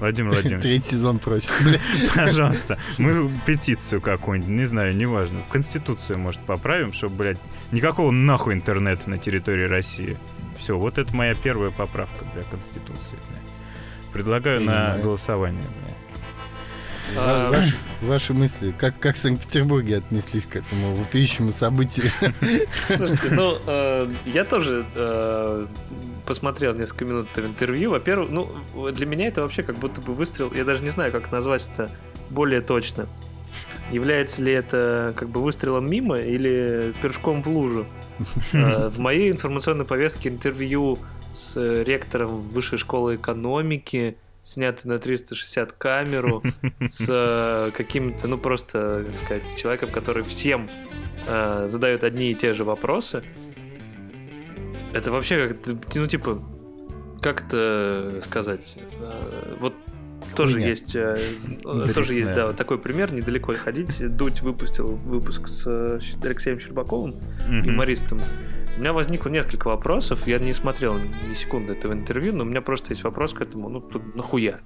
Владимир 0.00 0.30
Владимирович. 0.32 0.62
Третий 0.62 0.90
сезон 0.90 1.18
просит. 1.18 1.52
Пожалуйста, 2.14 2.78
мы 2.98 3.30
петицию 3.46 4.00
какую-нибудь, 4.00 4.50
не 4.50 4.64
знаю, 4.64 4.96
неважно, 4.96 5.42
в 5.42 5.48
Конституцию, 5.48 6.18
может, 6.18 6.40
поправим, 6.40 6.92
чтобы, 6.92 7.16
блядь, 7.16 7.38
никакого 7.70 8.10
нахуй 8.10 8.54
интернета 8.54 9.08
на 9.08 9.18
территории 9.18 9.66
России. 9.66 10.18
Все, 10.58 10.76
вот 10.76 10.98
это 10.98 11.14
моя 11.14 11.34
первая 11.34 11.70
поправка 11.70 12.24
для 12.34 12.42
Конституции. 12.42 13.16
Предлагаю 14.12 14.60
на 14.60 14.98
голосование. 14.98 15.62
бля. 15.62 15.94
А, 17.16 17.50
Ва- 17.50 17.56
Ваши, 17.56 17.74
ваши 18.02 18.34
мысли, 18.34 18.74
как, 18.76 18.98
как 18.98 19.14
в 19.16 19.18
Санкт-Петербурге 19.18 19.98
отнеслись 19.98 20.46
к 20.46 20.56
этому 20.56 20.94
вопиющему 20.94 21.50
событию? 21.50 22.06
Слушайте, 22.96 23.30
ну, 23.30 23.56
э, 23.66 24.08
я 24.26 24.44
тоже 24.44 24.84
э, 24.94 25.66
посмотрел 26.26 26.74
несколько 26.74 27.04
минут 27.04 27.28
интервью. 27.36 27.90
Во-первых, 27.90 28.30
ну, 28.30 28.90
для 28.92 29.06
меня 29.06 29.28
это 29.28 29.42
вообще 29.42 29.62
как 29.62 29.76
будто 29.78 30.00
бы 30.00 30.14
выстрел, 30.14 30.52
я 30.52 30.64
даже 30.64 30.82
не 30.82 30.90
знаю, 30.90 31.12
как 31.12 31.32
назвать 31.32 31.68
это 31.74 31.90
более 32.30 32.60
точно. 32.60 33.06
Является 33.90 34.42
ли 34.42 34.52
это 34.52 35.14
как 35.16 35.30
бы 35.30 35.42
выстрелом 35.42 35.90
мимо 35.90 36.18
или 36.18 36.92
пирожком 37.00 37.42
в 37.42 37.48
лужу? 37.48 37.86
Э, 38.52 38.88
в 38.88 38.98
моей 38.98 39.30
информационной 39.30 39.84
повестке 39.86 40.28
интервью 40.28 40.98
с 41.32 41.56
ректором 41.84 42.42
Высшей 42.48 42.78
школы 42.78 43.16
экономики, 43.16 44.16
снятый 44.48 44.88
на 44.90 44.98
360 44.98 45.72
камеру, 45.72 46.42
с 46.88 47.04
э, 47.06 47.70
каким-то, 47.76 48.26
ну 48.28 48.38
просто, 48.38 49.04
как 49.10 49.24
сказать, 49.24 49.56
человеком, 49.58 49.90
который 49.90 50.22
всем 50.22 50.70
э, 51.26 51.66
задает 51.68 52.02
одни 52.02 52.32
и 52.32 52.34
те 52.34 52.54
же 52.54 52.64
вопросы. 52.64 53.22
Это 54.94 55.12
вообще 55.12 55.48
как 55.48 55.94
ну 55.94 56.06
типа, 56.06 56.42
как 57.20 57.46
это 57.46 58.22
сказать? 58.24 58.76
Э, 59.00 59.56
вот 59.60 59.74
тоже 60.34 60.54
Хуйня. 60.54 60.68
есть, 60.70 60.94
э, 60.94 61.16
тоже 61.94 62.14
есть, 62.14 62.34
да, 62.34 62.46
вот 62.46 62.56
такой 62.56 62.78
пример, 62.78 63.12
недалеко 63.12 63.52
ходить. 63.52 64.16
Дудь 64.16 64.40
выпустил 64.40 64.96
выпуск 64.96 65.46
с 65.46 65.66
Алексеем 66.24 66.58
Щербаковым, 66.58 67.12
mm-hmm. 67.12 67.66
юмористом. 67.66 68.22
У 68.78 68.80
меня 68.80 68.92
возникло 68.92 69.28
несколько 69.28 69.66
вопросов, 69.66 70.24
я 70.28 70.38
не 70.38 70.54
смотрел 70.54 70.94
ни 70.96 71.34
секунды 71.34 71.72
этого 71.72 71.92
интервью, 71.92 72.32
но 72.32 72.44
у 72.44 72.46
меня 72.46 72.60
просто 72.60 72.92
есть 72.92 73.02
вопрос 73.02 73.32
к 73.32 73.40
этому, 73.40 73.68
ну, 73.68 73.80
тут 73.80 74.14
нахуя? 74.14 74.60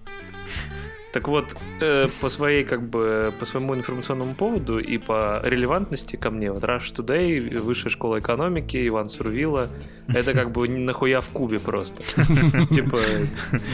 Так 1.14 1.28
вот, 1.28 1.46
э, 1.80 2.08
по 2.20 2.28
своей, 2.28 2.64
как 2.64 2.86
бы, 2.90 3.32
по 3.40 3.46
своему 3.46 3.74
информационному 3.74 4.34
поводу 4.34 4.78
и 4.78 4.98
по 4.98 5.40
релевантности 5.42 6.16
ко 6.16 6.30
мне, 6.30 6.52
вот 6.52 6.62
Rush 6.62 6.94
Today, 6.94 7.58
Высшая 7.58 7.88
школа 7.88 8.18
экономики, 8.18 8.86
Иван 8.86 9.08
Сурвила, 9.08 9.70
это 10.08 10.34
как 10.34 10.52
бы 10.52 10.68
нахуя 10.68 11.22
в 11.22 11.30
кубе 11.30 11.58
просто. 11.58 12.02
Типа, 12.70 12.98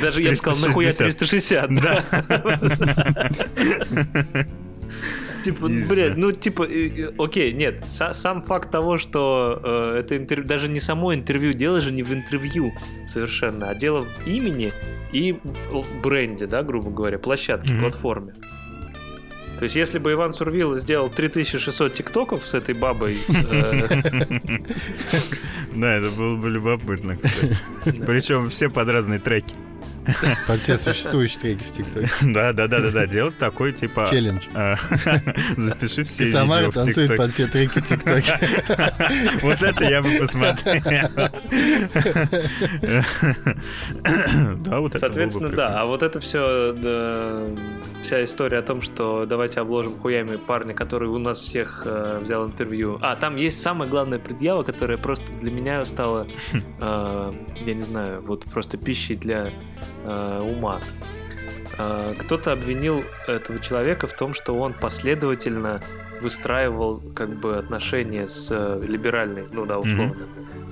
даже 0.01 0.22
я 0.22 0.31
бы 0.31 0.37
сказал, 0.37 0.68
нахуя 0.68 0.92
360. 0.92 1.81
Да. 1.81 2.05
Типа, 5.44 5.68
блядь, 5.88 6.16
ну, 6.16 6.33
типа, 6.33 6.66
окей, 7.18 7.53
нет, 7.53 7.85
сам 7.88 8.42
факт 8.42 8.70
того, 8.70 8.98
что 8.98 9.61
э, 9.62 10.01
это 10.01 10.16
интервью, 10.16 10.46
даже 10.46 10.68
не 10.68 10.81
само 10.81 11.14
интервью, 11.14 11.53
дело 11.53 11.81
же 11.81 11.92
не 11.92 12.03
в 12.03 12.12
интервью 12.12 12.72
совершенно, 13.09 13.70
а 13.70 13.74
дело 13.74 14.03
в 14.05 14.27
имени 14.27 14.72
и 15.12 15.38
бренде, 16.03 16.46
да, 16.46 16.62
грубо 16.62 16.90
говоря, 16.90 17.18
площадке, 17.18 17.74
платформе. 17.74 18.33
То 19.59 19.64
есть, 19.64 19.74
если 19.74 19.98
бы 19.98 20.12
Иван 20.12 20.33
Сурвил 20.33 20.79
сделал 20.79 21.11
3600 21.11 21.92
тиктоков 21.92 22.46
с 22.46 22.55
этой 22.55 22.77
бабой... 22.77 23.18
Э, 23.29 23.88
да, 25.74 25.94
это 25.94 26.11
было 26.12 26.37
бы 26.37 26.48
любопытно, 26.48 27.16
кстати. 27.16 27.57
Причем 28.07 28.51
все 28.51 28.70
под 28.70 28.88
разные 28.88 29.18
треки. 29.18 29.57
Под 30.47 30.61
все 30.61 30.77
существующие 30.77 31.41
треки 31.41 31.62
в 31.62 31.73
ТикТоке. 31.73 32.09
Да, 32.23 32.53
да, 32.53 32.67
да, 32.67 32.81
да, 32.81 32.91
да. 32.91 33.07
Делать 33.07 33.37
такой 33.38 33.73
типа. 33.73 34.07
Челлендж. 34.11 34.47
А, 34.55 34.77
запиши 35.57 36.05
все 36.05 36.25
видео 36.25 36.38
Самара 36.38 36.71
танцует 36.71 37.17
под 37.17 37.31
все 37.31 37.47
треки 37.47 37.81
ТикТоке. 37.81 38.38
Вот 39.43 39.62
это 39.62 39.85
я 39.85 40.03
бы 40.03 40.11
посмотрел. 40.19 40.83
Да, 44.59 44.81
вот 44.81 44.95
это 44.95 44.99
Соответственно, 44.99 45.49
да. 45.49 45.81
А 45.81 45.85
вот 45.85 46.03
это 46.03 46.21
все, 46.21 46.75
вся 48.03 48.25
история 48.25 48.59
о 48.59 48.62
том, 48.62 48.83
что 48.83 49.27
давайте 49.27 49.61
обложим 49.61 49.99
хуями 49.99 50.37
парня, 50.37 50.75
который 50.75 51.09
у 51.09 51.19
нас 51.19 51.41
всех 51.41 51.83
э, 51.85 52.21
взял 52.23 52.47
интервью. 52.47 52.99
А, 53.03 53.17
там 53.17 53.37
есть 53.37 53.61
самая 53.61 53.88
главная 53.88 54.19
предъява, 54.19 54.62
которая 54.62 54.99
просто 54.99 55.27
для 55.41 55.51
меня 55.51 55.85
стала, 55.85 56.27
э, 56.53 57.33
я 57.57 57.75
не 57.75 57.83
знаю, 57.83 58.23
вот 58.23 58.45
просто 58.45 58.77
пищей 58.77 59.17
для 59.17 59.53
э, 60.05 60.41
ума. 60.41 60.81
Э, 61.79 62.14
кто-то 62.19 62.53
обвинил 62.53 63.05
этого 63.27 63.61
человека 63.61 64.07
в 64.07 64.12
том, 64.12 64.35
что 64.35 64.59
он 64.59 64.73
последовательно 64.73 65.81
выстраивал 66.21 67.01
как 67.14 67.31
бы 67.31 67.57
отношения 67.57 68.29
с 68.29 68.49
э, 68.51 68.83
либеральной, 68.87 69.47
ну 69.53 69.64
да, 69.64 69.79
условно, 69.79 70.17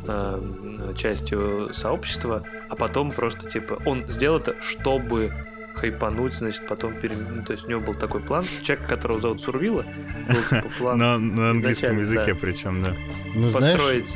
mm-hmm. 0.04 0.92
э, 0.92 0.94
частью 0.96 1.72
сообщества, 1.74 2.42
а 2.68 2.74
потом 2.74 3.12
просто 3.12 3.48
типа 3.48 3.78
он 3.84 4.04
сделал 4.08 4.38
это, 4.38 4.56
чтобы 4.60 5.32
хайпануть, 5.74 6.34
значит, 6.34 6.66
потом 6.66 6.94
пере... 6.94 7.14
ну, 7.16 7.44
то 7.44 7.52
есть 7.52 7.66
у 7.66 7.68
него 7.68 7.80
был 7.80 7.94
такой 7.94 8.20
план. 8.20 8.44
Человек, 8.62 8.86
которого 8.88 9.20
зовут 9.20 9.42
Сурвила, 9.42 9.84
был 10.28 10.42
типа 10.48 10.68
план. 10.78 10.98
На, 10.98 11.18
на 11.18 11.50
английском 11.50 11.98
языке 11.98 12.32
да. 12.32 12.38
причем, 12.40 12.80
да. 12.80 12.94
Ну, 13.34 13.50
Построить. 13.50 14.08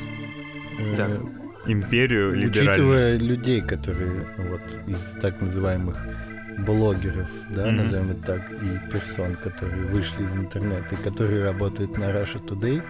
Знаешь, 0.79 0.97
да. 0.97 1.40
Империю 1.67 2.33
либеральную. 2.33 2.51
Учитывая 2.51 3.19
людей, 3.19 3.61
которые 3.61 4.27
вот 4.39 4.61
из 4.87 5.17
так 5.21 5.41
называемых 5.41 5.97
блогеров, 6.59 7.29
да, 7.51 7.67
mm-hmm. 7.67 7.71
назовем 7.71 8.11
это 8.13 8.23
так, 8.23 8.51
и 8.51 8.91
персон, 8.91 9.37
которые 9.37 9.87
вышли 9.87 10.25
из 10.25 10.37
интернета 10.37 10.95
и 10.95 10.97
которые 10.97 11.45
работают 11.45 11.97
на 11.97 12.11
Russia 12.11 12.45
Today, 12.45 12.83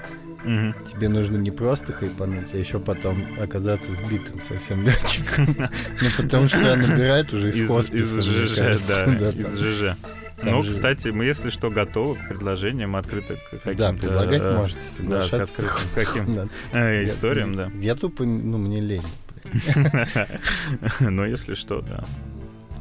mm-hmm. 0.44 0.74
тебе 0.92 1.08
нужно 1.08 1.36
не 1.36 1.50
просто 1.50 1.92
хайпануть, 1.92 2.52
а 2.52 2.56
еще 2.56 2.78
потом 2.78 3.24
оказаться 3.40 3.92
сбитым 3.92 4.40
совсем 4.40 4.84
летчиком. 4.84 5.46
Ну, 6.02 6.08
потому 6.16 6.48
что 6.48 6.76
набирает 6.76 7.32
уже 7.32 7.50
из 7.50 7.68
хосписа. 7.68 8.18
Из 8.18 8.24
ЖЖ, 8.24 8.56
да, 9.18 9.30
из 9.30 9.58
ЖЖ. 9.58 9.96
Там 10.42 10.52
ну, 10.52 10.62
же... 10.62 10.70
кстати, 10.70 11.08
мы, 11.08 11.24
если 11.24 11.50
что, 11.50 11.70
готовы 11.70 12.16
к 12.16 12.28
предложениям, 12.28 12.96
открыты 12.96 13.36
к 13.36 13.50
каким-то... 13.50 13.76
Да, 13.76 13.92
предлагать 13.92 14.42
э, 14.42 14.56
можете, 14.56 14.82
соглашаться. 14.82 15.62
Да, 15.62 15.68
к 15.68 15.94
каким 15.94 16.50
э, 16.72 17.04
историям, 17.04 17.54
да. 17.54 17.70
Я 17.78 17.94
тупо, 17.94 18.24
ну, 18.24 18.58
мне 18.58 18.80
лень. 18.80 19.02
Но 21.00 21.26
если 21.26 21.54
что, 21.54 21.82
да. 21.82 22.04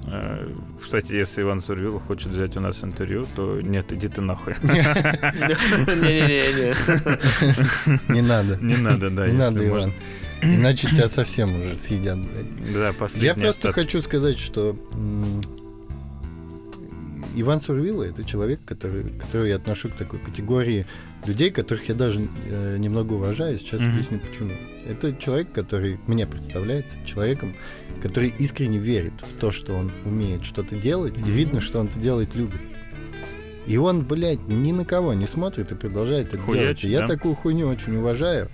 Э, 0.08 0.48
кстати, 0.82 1.13
если 1.13 1.41
Иван 1.41 1.60
Сурвилов 1.60 2.04
хочет 2.04 2.28
взять 2.28 2.56
у 2.58 2.62
нас 2.62 2.84
интервью, 2.84 3.26
то 3.36 3.62
нет, 3.62 3.91
иди 3.91 4.08
ты 4.08 4.22
нахуй. 4.22 4.54
Не-не-не. 4.63 6.74
Не 8.13 8.22
надо. 8.22 8.58
Не 8.62 8.78
надо, 8.78 9.10
да. 9.10 9.28
Не 9.28 9.34
надо, 9.34 9.67
Иван. 9.67 9.93
Иначе 10.41 10.88
тебя 10.88 11.08
совсем 11.08 11.60
уже 11.60 11.76
съедят, 11.76 12.17
блядь. 12.17 12.74
Да, 12.74 12.93
последний 12.93 13.28
Я 13.28 13.36
просто 13.36 13.74
хочу 13.74 14.02
сказать, 14.02 14.39
что 14.39 14.76
Иван 17.41 17.60
Сурвила 17.60 18.04
это 18.04 18.23
человек, 18.23 18.60
который, 18.65 19.04
которого 19.17 19.45
я 19.45 19.56
отношу 19.56 19.89
к 19.89 19.93
такой 19.93 20.19
категории 20.19 20.86
людей, 21.25 21.52
которых 21.52 21.89
я 21.89 21.95
даже 21.95 22.21
э, 22.47 22.78
немного 22.78 23.13
уважаю. 23.13 23.58
Сейчас 23.58 23.82
mm-hmm. 23.82 23.89
объясню 23.89 24.19
почему. 24.19 24.54
Это 24.86 25.15
человек, 25.15 25.52
который 25.52 25.99
мне 26.08 26.25
представляется 26.25 26.97
человеком, 27.06 27.56
который 28.02 28.34
искренне 28.38 28.78
верит 28.78 29.13
в 29.21 29.39
то, 29.39 29.52
что 29.52 29.75
он 29.75 29.91
умеет 30.06 30.43
что-то 30.43 30.75
делать, 30.75 31.19
mm-hmm. 31.19 31.30
и 31.30 31.32
видно, 31.32 31.62
что 31.62 31.80
он 31.80 31.88
это 31.88 31.99
делать 31.99 32.36
любит. 32.36 32.62
И 33.67 33.78
он, 33.78 34.04
блядь, 34.04 34.47
ни 34.47 34.71
на 34.71 34.84
кого 34.84 35.13
не 35.13 35.28
смотрит 35.28 35.71
и 35.71 35.75
продолжает 35.75 36.34
это 36.34 36.39
Хуячить, 36.39 36.82
делать. 36.82 36.84
И 36.84 36.89
я 36.89 37.06
такую 37.06 37.36
хуйню 37.36 37.67
очень 37.67 37.95
уважаю. 37.97 38.49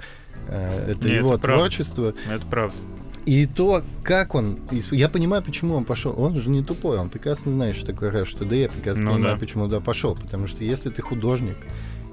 Э, 0.48 0.92
это 0.92 1.08
Не, 1.08 1.16
его 1.16 1.36
это 1.36 1.44
творчество. 1.44 2.14
Это 2.30 2.46
правда. 2.46 2.76
И 3.26 3.48
то, 3.48 3.84
как 4.04 4.36
он... 4.36 4.60
Я 4.92 5.10
понимаю, 5.10 5.42
почему 5.42 5.76
он 5.76 5.84
пошел. 5.84 6.14
Он 6.18 6.36
же 6.36 6.50
не 6.50 6.64
тупой, 6.64 7.00
он 7.00 7.10
прекрасно 7.10 7.52
знает, 7.52 7.76
что 7.76 7.88
такое 7.88 8.12
рэш, 8.12 8.28
что 8.28 8.46
да 8.46 8.56
я 8.56 8.70
прекрасно 8.70 9.06
ну, 9.06 9.14
понимаю, 9.14 9.34
да. 9.36 9.40
почему 9.40 9.64
туда 9.66 9.80
пошел. 9.80 10.16
Потому 10.16 10.48
что 10.48 10.64
если 10.64 10.90
ты 10.90 11.02
художник, 11.02 11.58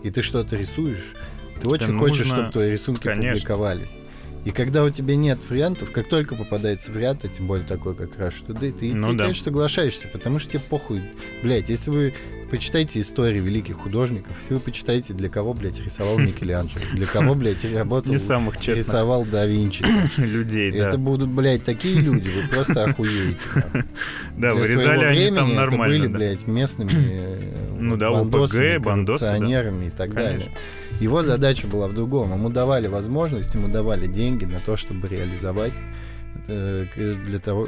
и 0.03 0.11
ты 0.11 0.22
что-то 0.22 0.57
рисуешь, 0.57 1.14
ты 1.61 1.68
очень 1.68 1.92
нужно... 1.92 2.01
хочешь, 2.01 2.27
чтобы 2.27 2.51
твои 2.51 2.72
рисунки 2.72 3.03
Конечно. 3.03 3.33
публиковались. 3.33 3.98
И 4.44 4.51
когда 4.51 4.83
у 4.85 4.90
тебя 4.90 5.14
нет 5.14 5.38
вариантов, 5.48 5.92
как 5.92 6.09
только 6.09 6.35
попадается 6.35 6.90
вариант, 6.90 7.25
а 7.25 7.29
тем 7.29 7.46
более 7.46 7.66
такой, 7.66 7.94
как 7.94 8.16
Rush 8.18 8.44
Today, 8.46 8.72
ты, 8.72 8.92
ну, 8.92 9.11
ты 9.11 9.16
да. 9.16 9.25
конечно, 9.25 9.44
соглашаешься, 9.44 10.09
потому 10.09 10.40
что 10.40 10.53
тебе 10.53 10.62
похуй. 10.68 11.03
Блять, 11.42 11.68
если 11.68 11.90
вы 11.90 12.14
почитайте 12.53 13.01
истории 13.01 13.41
великих 13.41 13.79
художников, 13.79 14.37
если 14.43 14.55
вы 14.55 14.61
почитаете, 14.61 15.15
для 15.15 15.31
кого, 15.31 15.55
блядь, 15.55 15.81
рисовал 15.83 16.19
Микеланджело, 16.19 16.83
для 16.93 17.07
кого, 17.07 17.35
блядь, 17.35 17.65
работал, 17.65 18.12
Не 18.12 18.19
самых 18.19 18.59
честных 18.59 18.87
рисовал 18.87 19.25
да 19.25 19.47
Винчи. 19.47 19.83
Людей, 20.19 20.71
да. 20.71 20.88
Это 20.88 20.99
будут, 20.99 21.31
блядь, 21.31 21.65
такие 21.65 21.99
люди, 21.99 22.29
вы 22.29 22.49
просто 22.49 22.85
охуеете. 22.85 23.41
Да, 24.37 24.55
вырезали 24.55 25.05
они 25.05 25.35
там 25.35 25.55
нормально. 25.55 25.95
Это 25.95 26.05
были, 26.05 26.12
блядь, 26.12 26.47
местными 26.47 26.93
э, 26.93 27.55
ну 27.79 27.97
да, 27.97 28.09
ОПГ, 28.09 28.83
бандосы, 28.83 29.25
и 29.87 29.91
так 29.91 30.15
далее. 30.15 30.51
Его 31.01 31.23
задача 31.23 31.67
была 31.67 31.88
в 31.88 31.95
другом. 31.95 32.33
Ему 32.33 32.51
давали 32.51 32.87
возможность, 32.87 33.55
ему 33.55 33.69
давали 33.69 34.07
деньги 34.07 34.45
на 34.45 34.59
то, 34.61 34.77
чтобы 34.77 35.09
реализовать 35.09 35.73
э, 35.73 36.12
для 36.46 37.38
того, 37.38 37.66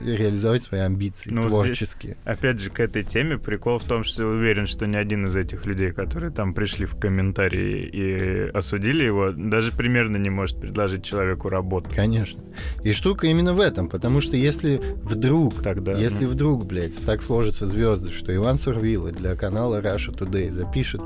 для, 0.00 0.16
реализовать 0.16 0.62
свои 0.62 0.80
амбиции 0.80 1.30
ну, 1.30 1.42
творческие. 1.42 2.14
Здесь, 2.14 2.24
опять 2.24 2.60
же, 2.60 2.70
к 2.70 2.80
этой 2.80 3.02
теме 3.02 3.38
прикол 3.38 3.78
в 3.78 3.84
том, 3.84 4.04
что 4.04 4.24
я 4.24 4.28
уверен, 4.28 4.66
что 4.66 4.86
ни 4.86 4.96
один 4.96 5.26
из 5.26 5.36
этих 5.36 5.66
людей, 5.66 5.92
которые 5.92 6.32
там 6.32 6.54
пришли 6.54 6.86
в 6.86 6.96
комментарии 6.96 7.80
и 7.82 8.50
осудили 8.50 9.04
его, 9.04 9.30
даже 9.30 9.72
примерно 9.72 10.16
не 10.16 10.30
может 10.30 10.60
предложить 10.60 11.04
человеку 11.04 11.48
работу. 11.48 11.90
Конечно. 11.94 12.42
И 12.82 12.92
штука 12.92 13.26
именно 13.26 13.54
в 13.54 13.60
этом, 13.60 13.88
потому 13.88 14.20
что 14.20 14.36
если 14.36 14.80
вдруг, 15.02 15.62
Тогда, 15.62 15.92
если 15.92 16.24
ну... 16.24 16.30
вдруг, 16.30 16.66
блядь, 16.66 17.04
так 17.04 17.22
сложатся 17.22 17.66
звезды, 17.66 18.10
что 18.12 18.34
Иван 18.34 18.58
Сурвила 18.58 19.10
для 19.10 19.36
канала 19.36 19.80
Russia 19.80 20.16
Today 20.16 20.50
запишет 20.50 21.02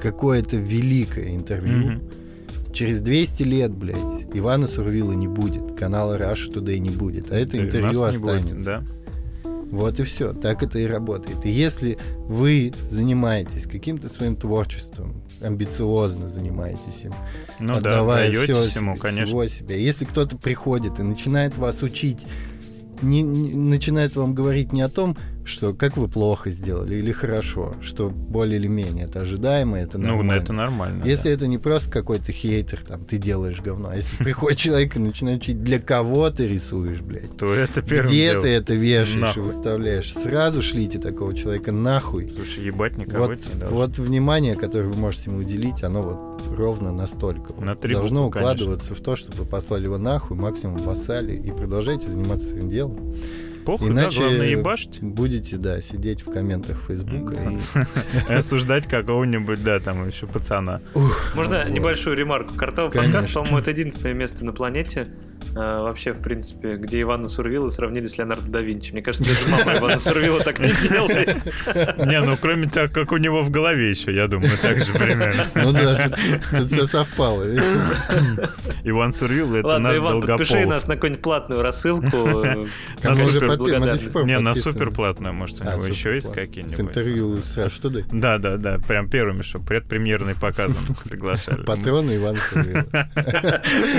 какое-то 0.00 0.56
великое 0.56 1.34
интервью, 1.34 1.92
mm-hmm. 1.92 2.25
Через 2.76 3.00
200 3.02 3.42
лет, 3.42 3.72
блядь, 3.72 3.96
Ивана 4.34 4.66
Сурвила 4.68 5.12
не 5.12 5.28
будет, 5.28 5.78
канала 5.78 6.18
Russia 6.18 6.52
Today 6.52 6.78
не 6.78 6.90
будет, 6.90 7.32
а 7.32 7.36
это 7.36 7.56
И 7.56 7.60
интервью 7.60 8.02
нас 8.02 8.16
не 8.16 8.22
будет, 8.22 8.34
останется. 8.36 8.64
да. 8.66 8.84
Вот 9.70 9.98
и 9.98 10.04
все. 10.04 10.32
Так 10.32 10.62
это 10.62 10.78
и 10.78 10.86
работает. 10.86 11.44
И 11.44 11.50
если 11.50 11.98
вы 12.28 12.72
занимаетесь 12.88 13.66
каким-то 13.66 14.08
своим 14.08 14.36
творчеством, 14.36 15.22
амбициозно 15.42 16.28
занимаетесь 16.28 17.04
им, 17.04 17.12
Ну 17.58 17.68
да, 17.72 17.76
отдавая 17.78 18.30
даетесь 18.30 18.54
всё 18.70 18.80
ему, 18.80 18.94
конечно. 18.96 19.24
всего 19.26 19.46
себя. 19.48 19.76
Если 19.76 20.04
кто-то 20.04 20.36
приходит 20.36 21.00
и 21.00 21.02
начинает 21.02 21.56
вас 21.56 21.82
учить, 21.82 22.26
не, 23.02 23.22
не- 23.22 23.54
начинает 23.54 24.14
вам 24.14 24.34
говорить 24.34 24.72
не 24.72 24.82
о 24.82 24.88
том, 24.88 25.16
что 25.46 25.72
как 25.72 25.96
вы 25.96 26.08
плохо 26.08 26.50
сделали 26.50 26.96
или 26.96 27.12
хорошо, 27.12 27.72
что 27.80 28.10
более 28.10 28.58
или 28.58 28.66
менее 28.66 29.04
это 29.04 29.20
ожидаемо, 29.20 29.78
это 29.78 29.96
Ну, 29.98 30.08
нормально. 30.16 30.32
это 30.42 30.52
нормально. 30.52 31.04
Если 31.04 31.28
да. 31.28 31.34
это 31.34 31.46
не 31.46 31.58
просто 31.58 31.90
какой-то 31.90 32.32
хейтер, 32.32 32.80
там, 32.86 33.04
ты 33.04 33.16
делаешь 33.18 33.60
говно. 33.62 33.90
А 33.90 33.96
если 33.96 34.16
приходит 34.24 34.58
человек 34.58 34.96
и 34.96 34.98
начинает 34.98 35.42
учить, 35.42 35.62
для 35.62 35.78
кого 35.78 36.28
ты 36.30 36.48
рисуешь, 36.48 37.00
блядь, 37.00 37.36
то 37.36 37.54
это 37.54 37.80
первым 37.82 38.06
где 38.06 38.30
делом. 38.30 38.42
ты 38.42 38.48
это 38.50 38.74
вешаешь 38.74 39.36
и 39.36 39.40
выставляешь, 39.40 40.12
сразу 40.12 40.62
шлите 40.62 40.98
такого 40.98 41.34
человека 41.34 41.72
нахуй. 41.72 42.32
Слушай, 42.36 42.64
ебать 42.64 42.96
никого 42.96 43.26
Вот, 43.26 43.32
это 43.40 43.48
не 43.48 43.60
должно. 43.60 43.76
вот 43.78 43.98
внимание, 43.98 44.56
которое 44.56 44.88
вы 44.88 44.96
можете 44.96 45.30
ему 45.30 45.40
уделить, 45.40 45.82
оно 45.84 46.02
вот 46.02 46.42
ровно 46.56 46.92
настолько 46.92 47.54
На 47.60 47.76
три 47.76 47.94
должно 47.94 48.24
буквы, 48.24 48.40
укладываться 48.40 48.94
в 48.94 49.00
то, 49.00 49.14
чтобы 49.16 49.38
вы 49.38 49.44
послали 49.44 49.84
его 49.84 49.98
нахуй, 49.98 50.36
максимум 50.36 50.76
вассали, 50.78 51.34
и 51.36 51.50
продолжайте 51.52 52.08
заниматься 52.08 52.48
своим 52.50 52.68
делом. 52.68 53.14
Похуй, 53.66 53.90
Иначе 53.90 54.20
да, 54.20 54.26
главное 54.28 54.46
ебашить. 54.46 55.00
будете, 55.02 55.56
да, 55.56 55.80
сидеть 55.80 56.22
в 56.22 56.32
комментах 56.32 56.78
Фейсбука 56.86 57.34
и... 57.34 57.58
И 58.30 58.32
осуждать 58.32 58.86
какого-нибудь, 58.86 59.62
да, 59.64 59.80
там 59.80 60.06
еще 60.06 60.28
пацана. 60.28 60.80
Можно 61.34 61.64
Вот. 61.64 61.70
небольшую 61.70 62.16
ремарку? 62.16 62.54
Картовый 62.54 62.92
Конечно. 62.92 63.12
подкаст, 63.14 63.34
по-моему, 63.34 63.58
это 63.58 63.72
единственное 63.72 64.14
место 64.14 64.44
на 64.44 64.52
планете, 64.52 65.08
э, 65.56 65.78
вообще, 65.80 66.12
в 66.12 66.20
принципе, 66.20 66.76
где 66.76 67.00
Ивана 67.02 67.28
Сурвила 67.28 67.68
сравнили 67.68 68.06
с 68.08 68.18
Леонардо 68.18 68.48
да 68.50 68.60
Винчи. 68.60 68.92
Мне 68.92 69.02
кажется, 69.02 69.28
даже 69.28 69.48
мама 69.48 69.78
Ивана 69.78 69.98
Сурвила 69.98 70.40
так 70.40 70.58
не 70.58 70.72
делает. 70.88 71.36
Не, 72.06 72.20
ну 72.20 72.36
кроме 72.40 72.68
того, 72.68 72.88
как 72.92 73.12
у 73.12 73.16
него 73.16 73.42
в 73.42 73.50
голове 73.50 73.90
еще, 73.90 74.14
я 74.14 74.28
думаю, 74.28 74.52
так 74.60 74.78
же 74.78 74.92
примерно. 74.92 75.44
Ну 75.54 75.72
да, 75.72 76.10
тут, 76.50 76.66
все 76.68 76.86
совпало. 76.86 77.44
Иван 78.84 79.12
Сурвил 79.12 79.54
это 79.54 79.78
наш 79.78 79.96
Иван, 79.96 80.22
подпиши 80.22 80.66
нас 80.66 80.86
на 80.86 80.94
какую-нибудь 80.94 81.22
платную 81.22 81.62
рассылку. 81.62 82.06
А 82.16 82.56
На 83.02 83.10
мы 83.10 83.12
уже 83.12 83.32
супер 83.40 83.48
подпи- 83.50 83.78
мы 83.78 83.86
до 83.86 83.98
сих 83.98 84.12
пор 84.12 84.24
Не, 84.24 84.38
на 84.38 84.54
супер 84.54 84.90
платную, 84.90 85.34
может, 85.34 85.60
у 85.60 85.64
А, 85.68 85.72
него 85.74 85.86
еще 85.86 86.14
есть 86.14 86.32
какие-нибудь. 86.32 86.76
С 86.76 86.80
интервью 86.80 87.36
с 87.38 87.68
что? 87.68 87.90
Да, 88.12 88.38
да, 88.38 88.56
да, 88.56 88.78
прям 88.86 89.08
первыми, 89.08 89.42
что 89.42 89.58
предпремьерный 89.58 90.34
показ 90.34 90.70
нас 90.88 91.00
приглашали. 91.00 91.62
Патроны 91.62 92.16
Ивана 92.16 92.38
Сурвила. 92.38 92.84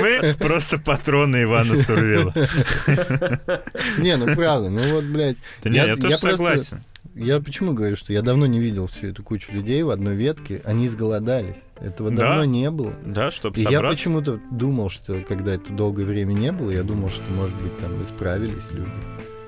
Мы 0.00 0.34
просто 0.38 0.78
патроны 0.78 1.42
Ивана 1.48 1.76
Сурвила. 1.76 2.32
Не, 3.98 4.16
ну 4.16 4.26
правда, 4.34 4.70
ну 4.70 4.80
вот, 4.94 5.04
блядь. 5.04 5.36
Да 5.62 5.70
не, 5.70 5.76
я 5.76 5.96
тоже 5.96 6.16
согласен. 6.18 6.82
Я 7.14 7.40
почему 7.40 7.72
говорю, 7.72 7.96
что 7.96 8.12
я 8.12 8.22
давно 8.22 8.46
не 8.46 8.60
видел 8.60 8.86
всю 8.86 9.08
эту 9.08 9.24
кучу 9.24 9.50
людей 9.50 9.82
в 9.82 9.90
одной 9.90 10.14
ветке, 10.14 10.60
они 10.64 10.86
изголодались. 10.86 11.64
Этого 11.80 12.10
Да. 12.10 12.16
давно 12.28 12.44
не 12.44 12.70
было. 12.70 12.92
Да, 13.04 13.32
чтобы 13.32 13.58
И 13.58 13.62
я 13.62 13.70
собраться. 13.72 13.96
почему-то 13.96 14.40
думал, 14.52 14.88
что 14.88 15.20
когда 15.26 15.54
это 15.54 15.72
долгое 15.72 16.04
время 16.04 16.32
не 16.34 16.52
было, 16.52 16.70
я 16.70 16.84
думал, 16.84 17.10
что, 17.10 17.24
может 17.32 17.56
быть, 17.56 17.76
там 17.78 18.00
исправились 18.02 18.70
люди. 18.70 18.92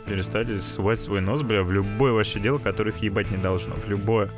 перестали 0.09 0.59
сувать 0.59 0.99
свой 1.01 1.21
нос, 1.21 1.43
бля, 1.43 1.63
в 1.63 1.71
любое 1.71 2.11
вообще 2.11 2.41
дело, 2.41 2.59
которое 2.59 2.91
их 2.91 2.97
ебать 3.03 3.31
не 3.31 3.37
должно. 3.37 3.75
В 3.77 3.89
любое. 3.89 4.29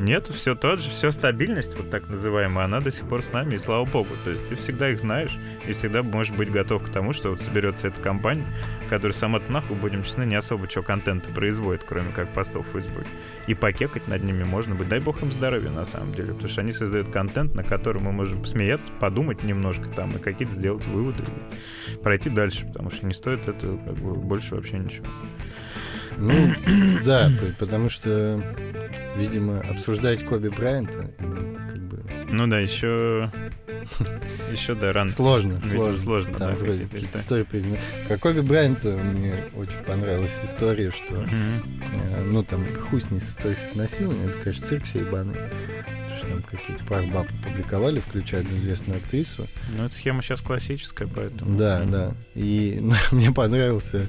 Нет, 0.00 0.28
все 0.28 0.54
тот 0.54 0.80
же, 0.80 0.90
все 0.90 1.10
стабильность, 1.10 1.76
вот 1.76 1.90
так 1.90 2.08
называемая, 2.08 2.66
она 2.66 2.80
до 2.80 2.92
сих 2.92 3.08
пор 3.08 3.22
с 3.22 3.32
нами, 3.32 3.54
и 3.54 3.58
слава 3.58 3.84
богу. 3.84 4.10
То 4.24 4.30
есть 4.30 4.48
ты 4.48 4.54
всегда 4.54 4.90
их 4.90 5.00
знаешь, 5.00 5.36
и 5.66 5.72
всегда 5.72 6.04
можешь 6.04 6.32
быть 6.32 6.52
готов 6.52 6.84
к 6.84 6.90
тому, 6.90 7.12
что 7.12 7.30
вот 7.30 7.40
соберется 7.40 7.88
эта 7.88 8.00
компания, 8.00 8.46
которая 8.88 9.12
сама-то 9.12 9.50
нахуй, 9.50 9.76
будем 9.76 10.04
честны, 10.04 10.22
не 10.22 10.36
особо 10.36 10.70
что 10.70 10.82
контента 10.82 11.28
производит, 11.30 11.82
кроме 11.84 12.12
как 12.12 12.32
постов 12.32 12.66
в 12.68 12.72
Фейсбуке. 12.72 13.08
И 13.48 13.54
покекать 13.54 14.06
над 14.06 14.22
ними 14.22 14.44
можно 14.44 14.76
быть. 14.76 14.88
Дай 14.88 15.00
бог 15.00 15.20
им 15.22 15.32
здоровья, 15.32 15.70
на 15.70 15.84
самом 15.84 16.12
деле, 16.14 16.32
потому 16.32 16.48
что 16.48 16.60
они 16.60 16.72
создают 16.72 17.10
контент, 17.10 17.54
на 17.54 17.64
который 17.64 18.00
мы 18.00 18.12
можем 18.12 18.40
посмеяться, 18.40 18.92
подумать 19.00 19.42
немножко 19.42 19.88
там, 19.88 20.10
и 20.12 20.18
какие-то 20.20 20.54
сделать 20.54 20.86
выводы, 20.86 21.24
и 21.24 21.98
пройти 21.98 22.30
дальше, 22.30 22.66
потому 22.66 22.90
что 22.90 23.04
не 23.04 23.14
стоит 23.14 23.48
это 23.48 23.78
как 23.84 23.94
бы 23.94 24.14
больше 24.14 24.54
вообще 24.54 24.78
ничего. 24.78 25.06
Ну, 26.18 26.54
да, 27.04 27.30
потому 27.58 27.88
что, 27.88 28.42
видимо, 29.16 29.60
обсуждать 29.60 30.24
Коби 30.24 30.48
Брайанта, 30.48 31.10
м, 31.18 31.56
как 31.70 31.78
бы, 31.88 32.02
Ну 32.30 32.46
да, 32.46 32.58
еще... 32.60 33.30
Еще, 34.52 34.74
да, 34.74 34.92
рано. 34.92 35.08
сложно, 35.10 35.60
сложно. 35.66 35.96
сложно, 35.98 36.34
Там 36.36 36.48
да, 36.48 36.54
вроде 36.56 36.88
истории. 36.94 37.44
признаны. 37.44 37.78
Про 38.08 38.18
Коби 38.18 38.40
Брайанта 38.40 38.88
мне 38.96 39.34
очень 39.56 39.78
понравилась 39.86 40.36
история, 40.42 40.90
что. 40.90 41.14
Э, 41.14 42.22
Ну, 42.26 42.42
там, 42.42 42.66
хуй 42.90 43.00
с 43.00 43.10
ней 43.10 43.20
с 43.20 43.34
той 43.36 43.54
с 43.54 43.72
изнасилованием, 43.72 44.28
это, 44.30 44.38
конечно, 44.38 44.66
цирк 44.66 44.84
все 44.84 44.98
ебаный. 45.00 45.36
Что 46.18 46.26
там 46.26 46.42
какие-то 46.42 46.84
пар 46.84 47.04
баб 47.04 47.26
опубликовали, 47.44 48.00
включая 48.00 48.40
одну 48.40 48.56
известную 48.58 48.98
актрису. 48.98 49.46
Ну, 49.76 49.84
эта 49.84 49.94
схема 49.94 50.20
сейчас 50.22 50.40
классическая, 50.40 51.06
поэтому... 51.08 51.56
Да, 51.56 51.84
да. 51.84 52.12
И 52.34 52.78
ну, 52.82 52.94
мне 53.12 53.30
понравился, 53.32 54.06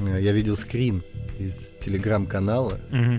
э, 0.00 0.18
я 0.20 0.32
видел 0.32 0.56
скрин 0.56 1.02
из 1.38 1.74
телеграм-канала 1.78 2.78
э, 2.92 3.18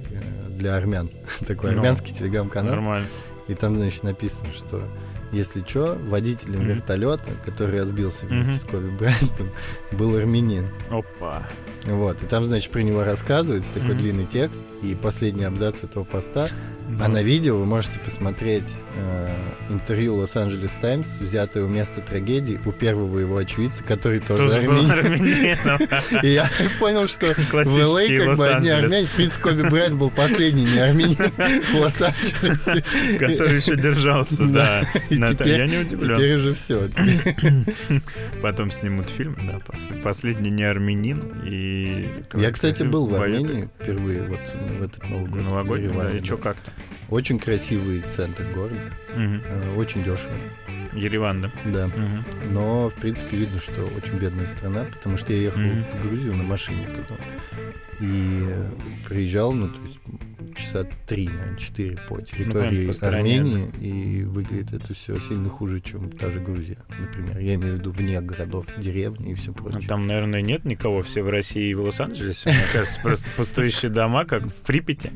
для 0.50 0.76
армян. 0.76 1.10
Такой 1.48 1.72
Ну, 1.72 1.78
армянский 1.78 2.14
телеграм-канал. 2.14 2.74
Нормально. 2.76 3.08
И 3.48 3.54
там, 3.54 3.76
значит, 3.78 4.04
написано, 4.04 4.48
что 4.56 4.82
если 5.32 5.62
что, 5.68 5.98
водителем 6.08 6.60
Мгм. 6.62 6.68
вертолета, 6.70 7.30
который 7.46 7.80
разбился 7.80 8.26
вместе 8.26 8.52
Мгм. 8.54 8.60
с 8.60 8.64
Коби 8.64 8.90
Брайантом, 8.98 9.50
был 9.92 10.16
армянин. 10.16 10.68
Опа. 10.90 11.44
Вот. 11.86 12.22
И 12.22 12.26
там, 12.26 12.46
значит, 12.46 12.72
про 12.72 12.80
него 12.82 13.04
рассказывается 13.04 13.74
такой 13.74 13.90
Мгм. 13.96 13.98
длинный 14.00 14.26
текст. 14.26 14.64
И 14.84 14.96
последний 14.96 15.44
абзац 15.46 15.84
этого 15.84 16.04
поста 16.06 16.48
Ну, 16.90 17.04
А 17.04 17.08
на 17.10 17.22
видео 17.22 17.58
вы 17.58 17.66
можете 17.66 18.00
посмотреть 18.00 18.72
э, 18.96 19.36
интервью 19.70 20.16
Лос-Анджелес 20.16 20.72
Таймс, 20.80 21.20
взятое 21.20 21.66
у 21.66 21.68
места 21.68 22.00
трагедии 22.00 22.60
у 22.66 22.72
первого 22.72 23.20
его 23.20 23.36
очевидца, 23.36 23.84
который 23.84 24.20
тоже, 24.22 24.44
Тоже 24.44 24.56
армянин. 24.60 24.92
армянином. 24.92 25.80
И 26.24 26.28
я 26.30 26.50
понял, 26.80 27.08
что 27.08 27.34
в 27.34 27.50
Классический 27.50 28.18
LA 28.18 28.26
как 28.26 28.38
бы 28.38 28.48
одни 28.48 28.70
армяне. 28.70 29.06
В 29.08 29.12
принципе, 29.12 29.44
Коби 29.44 29.62
Брайант 29.70 29.96
был 29.96 30.10
последний 30.12 30.64
не 30.64 30.80
армянин 30.80 31.18
в 31.74 31.76
Лос-Анджелесе. 31.76 32.84
Который 33.20 33.58
еще 33.58 33.76
держался, 33.76 34.46
да. 34.46 34.84
Я 35.10 35.68
не 35.68 35.78
удивлен. 35.80 36.16
Теперь 36.18 36.36
уже 36.36 36.54
все. 36.54 36.90
Потом 38.42 38.72
снимут 38.72 39.10
фильм, 39.10 39.36
да, 39.46 39.58
пос- 39.58 40.02
последний 40.02 40.52
не 40.52 40.64
армянин. 40.64 42.14
Я, 42.34 42.52
кстати, 42.52 42.84
был 42.84 43.08
в. 43.08 43.16
Армении 43.16 43.68
впервые 43.82 44.24
вот 44.24 44.40
в 44.80 44.84
этот 44.84 45.10
Новый 45.10 45.30
год. 45.30 45.42
Новогодний, 45.44 45.90
да, 45.94 46.12
и 46.12 46.24
что 46.24 46.38
как-то? 46.38 46.72
Очень 47.10 47.40
красивый 47.40 48.02
центр 48.02 48.44
города, 48.54 48.80
э, 49.16 49.76
очень 49.78 50.04
дешево, 50.04 50.34
Ереван, 50.94 51.42
да? 51.42 51.52
да. 51.66 51.88
Мгм. 51.88 52.26
Но, 52.52 52.90
в 52.90 52.94
принципе, 52.96 53.38
видно, 53.38 53.60
что 53.62 53.86
очень 53.96 54.18
бедная 54.20 54.48
страна, 54.48 54.86
потому 54.92 55.16
что 55.18 55.32
я 55.32 55.40
ехал 55.40 55.62
Мгм. 55.62 55.84
в 55.84 56.08
Грузию 56.08 56.36
на 56.36 56.44
машине 56.44 56.86
потом. 56.98 57.18
И 58.00 58.44
э, 58.48 58.70
приезжал, 59.08 59.54
ну, 59.54 59.70
то 59.70 59.80
есть 59.86 60.00
часа 60.56 60.88
три, 61.06 61.28
наверное, 61.28 61.58
четыре 61.58 61.98
по 62.08 62.20
территории 62.22 62.82
Ну, 62.82 62.88
по 62.88 62.94
стране, 62.94 63.40
Армении, 63.40 63.70
и 63.80 64.24
выглядит 64.24 64.74
это 64.74 64.94
все 64.94 65.20
сильно 65.20 65.50
хуже, 65.50 65.82
чем 65.82 66.12
та 66.12 66.30
же 66.30 66.40
Грузия, 66.40 66.78
например. 67.00 67.40
Я 67.40 67.56
имею 67.56 67.76
в 67.76 67.80
виду 67.80 67.92
вне 67.92 68.20
городов, 68.22 68.66
деревни 68.78 69.32
и 69.32 69.36
все 69.36 69.52
Ну, 69.52 69.54
прочее. 69.54 69.88
Там, 69.88 70.08
наверное, 70.08 70.42
нет 70.42 70.66
никого, 70.66 71.02
все 71.02 71.24
в 71.24 71.30
России 71.30 71.70
и 71.70 71.74
в 71.74 71.82
Лос-Анджелесе. 71.82 72.50
Мне 72.50 72.64
кажется, 72.74 73.00
просто 73.02 73.30
пустующие 73.36 73.92
дома, 73.92 74.26
как 74.26 74.44
в 74.44 74.54
Припяти. 74.66 75.12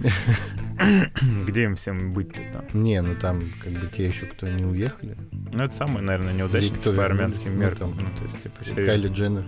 Где 1.48 1.64
им 1.64 1.76
всем 1.76 2.14
быть-то 2.14 2.42
там? 2.54 2.66
Не, 2.74 3.02
ну 3.02 3.16
там 3.16 3.52
как 3.64 3.74
бы 3.74 3.88
те 3.88 4.08
еще, 4.08 4.26
кто 4.26 4.48
не 4.48 4.66
уехали. 4.66 5.18
Ну, 5.52 5.64
это 5.64 5.74
самое, 5.76 6.02
наверное, 6.02 6.34
неудачник 6.34 6.80
по 6.80 6.90
вернулись, 6.90 7.06
армянским 7.06 7.54
ну, 7.54 7.60
меркам. 7.60 7.98
Ну, 8.00 8.08
то 8.18 8.24
есть, 8.24 8.42
типа, 8.42 8.56
Кайли. 8.74 9.10
Дженнер 9.10 9.44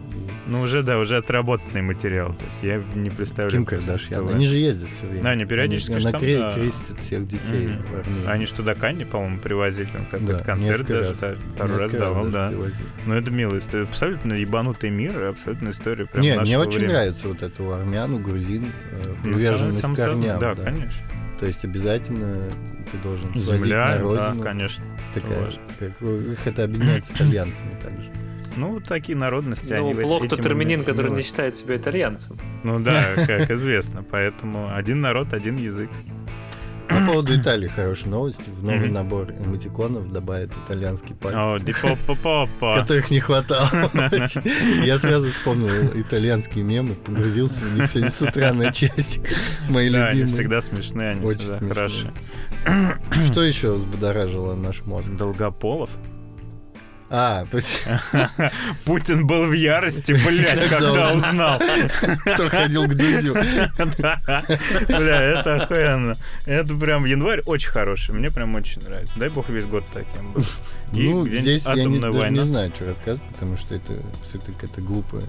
Ну, 0.48 0.62
уже, 0.62 0.84
да, 0.84 1.00
уже 1.00 1.18
отработанный 1.18 1.82
материал. 1.82 2.34
То 2.34 2.46
есть, 2.46 2.62
я 2.62 2.84
не 2.94 3.10
представляю. 3.10 3.52
Ким 3.52 3.66
просто, 3.66 3.86
Кардашьян. 3.86 4.28
Они 4.30 4.46
же 4.46 4.58
ездят 4.58 4.90
все 4.92 5.06
время. 5.06 5.24
Да, 5.24 5.30
они 5.32 5.46
периодически 5.46 5.63
Они, 5.64 5.78
ж 5.78 5.90
она 5.90 6.12
там, 6.12 6.22
кре- 6.22 6.40
да. 6.40 6.52
крестят 6.54 7.00
всех 7.00 7.28
детей 7.28 7.68
Мгм. 7.68 7.84
в 7.86 7.96
Армении. 8.00 8.28
Они 8.28 8.46
что, 8.46 8.64
до 8.64 8.76
Канни, 8.76 9.04
по-моему, 9.04 9.40
привозили, 9.40 9.88
там 9.88 10.06
какой-то 10.06 10.38
Да, 10.38 10.44
концерт 10.44 10.88
даже, 10.88 11.10
раз. 11.10 11.18
да, 11.20 11.36
пару 11.58 11.78
раз 11.78 11.92
давал, 11.92 12.26
да. 12.30 12.50
привозили. 12.50 12.86
Ну, 13.06 13.16
это 13.16 13.32
милая 13.32 13.60
история. 13.60 13.84
Абсолютно 13.84 14.34
ебанутый 14.34 14.90
мир, 14.90 15.24
абсолютно 15.24 15.70
история 15.70 16.06
прям 16.06 16.22
Не, 16.24 16.40
мне 16.40 16.58
очень 16.60 16.72
времени. 16.80 16.92
нравится 16.92 17.28
вот 17.28 17.42
это 17.42 17.64
у 17.64 17.72
армян, 17.72 18.14
у 18.14 18.20
грузин 18.20 18.66
э, 18.92 19.14
Ну, 19.24 19.34
приверженность 19.36 19.80
сам- 19.82 19.96
к 19.96 19.98
сам 19.98 20.16
корням. 20.16 20.40
Да, 20.40 20.56
да. 20.56 20.64
конечно. 20.64 21.02
То 21.40 21.48
есть 21.48 21.66
обязательно 21.66 22.38
ты 22.92 22.98
должен 23.00 23.34
свозить 23.36 23.66
Земля, 23.66 23.86
на 23.90 23.96
да, 23.98 24.02
родину. 24.30 24.44
конечно. 24.44 24.84
такая, 25.14 25.52
как, 25.80 26.02
их 26.02 26.48
это 26.48 26.64
объединяет 26.64 27.04
с 27.04 27.12
итальянцами 27.12 27.76
также. 27.82 28.10
Ну, 28.56 28.80
такие 28.80 29.18
народности, 29.18 29.74
Ну, 29.74 29.90
армянин, 29.90 30.82
и 30.82 30.84
который 30.84 31.08
не 31.10 31.16
милы. 31.18 31.24
считает 31.24 31.56
себя 31.56 31.78
итальянцем. 31.78 32.38
Ну 32.64 32.80
да, 32.80 33.04
как 33.28 33.50
известно. 33.52 34.04
Поэтому 34.04 34.74
один 34.76 35.02
народ, 35.02 35.34
один 35.34 35.58
язык. 35.58 35.90
По 36.90 36.96
поводу 37.08 37.36
Италии 37.36 37.68
хорошая 37.70 38.10
новость. 38.10 38.46
В 38.48 38.64
новый 38.64 38.90
набор 38.92 39.32
эмотиконов 39.32 40.12
добавят 40.12 40.52
итальянский 40.66 41.16
пальцы. 41.16 41.38
О, 41.38 41.58
дипопопопа. 41.58 42.78
Которых 42.82 43.10
не 43.10 43.20
хватало. 43.22 43.68
Я 44.86 44.98
сразу 44.98 45.30
вспомнил 45.32 45.70
итальянские 46.00 46.64
мемы, 46.66 46.94
погрузился 46.96 47.64
в 47.64 47.74
них 47.80 47.88
сегодня 47.88 48.12
с 48.12 48.22
утра 48.22 48.54
на 48.54 48.72
часик. 48.72 49.24
Мои 49.70 49.90
Да, 49.90 50.08
они 50.08 50.20
любимые. 50.20 50.28
всегда 50.28 50.62
смешные, 50.62 51.10
они 51.12 51.26
Очень 51.26 51.40
всегда 51.40 51.58
смешные. 51.58 51.74
хорошие. 51.74 52.12
Что 53.32 53.44
еще 53.44 53.74
взбудоражило 53.74 54.54
наш 54.56 54.82
мозг? 54.82 55.10
Долгополов? 55.14 55.90
А, 57.16 57.46
пусть- 57.52 57.84
Путин 58.86 59.28
был 59.28 59.46
в 59.46 59.54
ярости, 59.54 60.14
блядь, 60.14 60.68
Когда 60.68 61.14
узнал. 61.14 61.62
кто 62.34 62.50
ходил 62.50 62.86
к 62.86 62.96
Дудю. 62.96 63.34
Бля, 64.88 65.22
это 65.22 65.56
охуенно. 65.62 66.18
Это 66.48 66.74
прям 66.76 67.06
январь 67.06 67.42
очень 67.46 67.70
хороший. 67.70 68.16
Мне 68.16 68.32
прям 68.32 68.56
очень 68.56 68.82
нравится. 68.82 69.14
Дай 69.20 69.30
бог 69.30 69.48
весь 69.50 69.66
год 69.68 69.84
таким 69.94 70.34
был. 70.34 70.44
Ну, 70.92 71.28
здесь 71.28 71.66
я 71.68 71.86
не- 71.86 72.00
даже 72.00 72.30
не 72.32 72.44
знаю, 72.46 72.72
что 72.76 72.86
рассказывать, 72.88 73.30
потому 73.32 73.58
что 73.58 73.76
это 73.76 73.94
все-таки 74.28 74.52
какая-то 74.54 74.82
глупая 74.82 75.24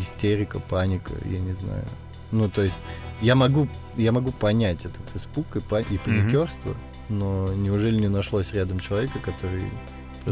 истерика, 0.00 0.60
паника, 0.60 1.12
я 1.24 1.40
не 1.40 1.54
знаю. 1.54 1.84
Ну, 2.30 2.48
то 2.48 2.62
есть, 2.62 2.78
я 3.20 3.34
могу, 3.34 3.68
я 3.96 4.12
могу 4.12 4.30
понять 4.30 4.84
этот 4.84 5.02
испуг 5.16 5.56
и 5.56 5.60
паникерство, 5.60 6.76
но 7.08 7.52
неужели 7.54 7.96
не 8.00 8.08
нашлось 8.08 8.52
рядом 8.52 8.78
человека, 8.78 9.18
который... 9.18 9.64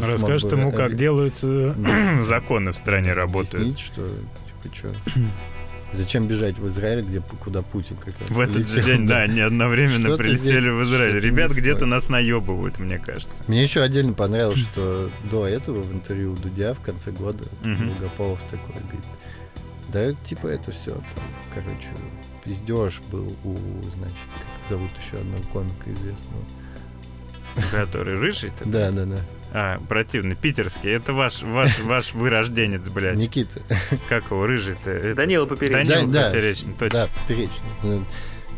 бы 0.01 0.57
ему, 0.57 0.71
как 0.71 0.95
делаются 0.95 1.75
Да. 1.77 2.23
законы 2.23 2.71
в 2.71 2.77
стране 2.77 3.13
работают. 3.13 3.55
Объяснить, 3.55 3.79
что, 3.79 4.07
типа, 4.63 4.75
что... 4.75 4.95
Зачем 5.93 6.27
бежать 6.27 6.57
в 6.57 6.67
Израиль, 6.67 7.03
где, 7.03 7.21
куда 7.21 7.61
Путин 7.61 7.95
как 7.95 8.19
раз 8.19 8.29
В 8.29 8.39
этот 8.39 8.67
же 8.67 8.75
полетел, 8.75 8.97
день, 8.97 9.07
да, 9.07 9.19
они 9.19 9.39
одновременно 9.41 10.07
Что-то 10.07 10.23
прилетели 10.23 10.59
здесь 10.59 10.71
в 10.71 10.83
Израиль. 10.83 11.19
Ребят 11.21 11.51
где-то 11.51 11.85
нас 11.85 12.09
наебывают, 12.09 12.79
мне 12.79 12.99
кажется. 12.99 13.43
Мне 13.47 13.63
еще 13.63 13.81
отдельно 13.81 14.11
понравилось, 14.13 14.59
что 14.59 15.09
до 15.31 15.47
этого 15.47 15.81
в 15.81 15.93
интервью 15.93 16.33
у 16.33 16.35
Дудя 16.35 16.73
в 16.73 16.81
конце 16.81 17.11
года. 17.11 17.45
Долгополов 17.61 18.41
такой 18.49 18.75
говорит, 18.81 19.05
да 19.89 20.13
типа 20.27 20.47
это 20.47 20.71
все, 20.71 20.95
там, 20.95 21.23
короче, 21.53 21.87
пиздеж 22.43 23.01
был 23.11 23.35
у, 23.43 23.55
значит, 23.95 24.17
как 24.33 24.69
зовут 24.69 24.91
еще 25.01 25.17
одного 25.17 25.43
комика 25.53 25.91
известного. 25.91 26.43
Который 27.71 28.19
рыжий? 28.19 28.51
Да, 28.65 28.91
да, 28.91 29.05
да. 29.05 29.19
А, 29.57 29.79
противный, 29.87 30.35
питерский. 30.35 30.91
Это 30.91 31.13
ваш, 31.13 31.41
ваш, 31.43 31.79
ваш 31.83 32.13
вырожденец, 32.13 32.89
блядь. 32.89 33.15
Никита. 33.15 33.61
Как 34.09 34.25
его, 34.31 34.45
рыжий-то? 34.45 34.89
Это- 34.91 35.15
Данила 35.15 35.45
Поперечный. 35.45 35.85
Данила 35.85 36.11
Да, 36.11 36.21
да. 36.23 36.29
Поперечный, 36.29 36.73
точно. 36.73 36.99
Да, 36.99 37.09
поперечный. 37.21 37.69
Ну, 37.83 38.05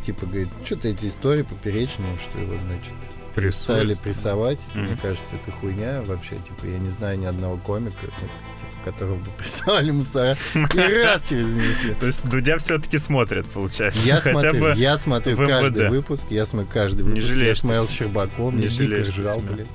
Типа, 0.05 0.25
говорит, 0.25 0.47
что-то 0.65 0.87
эти 0.87 1.05
истории 1.07 1.41
поперечные, 1.43 2.17
что 2.17 2.39
его, 2.39 2.57
значит, 2.57 2.93
стали 3.33 3.89
Прессует. 3.93 3.99
прессовать. 3.99 4.61
Мгм. 4.73 4.85
Мне 4.85 4.97
кажется, 5.01 5.35
это 5.35 5.51
хуйня 5.51 6.01
вообще. 6.03 6.37
Типа, 6.37 6.65
я 6.65 6.79
не 6.79 6.89
знаю 6.89 7.19
ни 7.19 7.25
одного 7.25 7.57
комика, 7.57 7.97
ну, 8.03 8.27
типа, 8.57 8.71
которого 8.85 9.15
бы 9.17 9.29
прессовали 9.37 9.91
мусора 9.91 10.35
и 10.55 11.03
раз 11.03 11.23
через 11.27 11.47
неделю. 11.53 11.95
То 11.99 12.05
есть 12.07 12.27
Дудя 12.27 12.57
все-таки 12.57 12.97
смотрит, 12.97 13.45
получается. 13.47 13.99
Я 14.07 14.21
Хотя 14.21 14.39
смотрю, 14.39 14.61
бы 14.61 14.73
я 14.77 14.97
смотрю 14.97 15.35
в 15.35 15.45
каждый 15.45 15.83
МВД. 15.83 15.89
выпуск, 15.91 16.23
я 16.31 16.45
смотрю 16.45 16.69
каждый 16.73 17.01
Не 17.03 17.09
выпуск. 17.09 17.27
жалеешь, 17.27 17.47
я 17.49 17.55
смотрел 17.55 17.87
Щербаком, 17.87 18.55
не 18.55 18.67
мне 18.67 18.69
дико 18.69 19.01
ржал, 19.01 19.39
блин. 19.41 19.67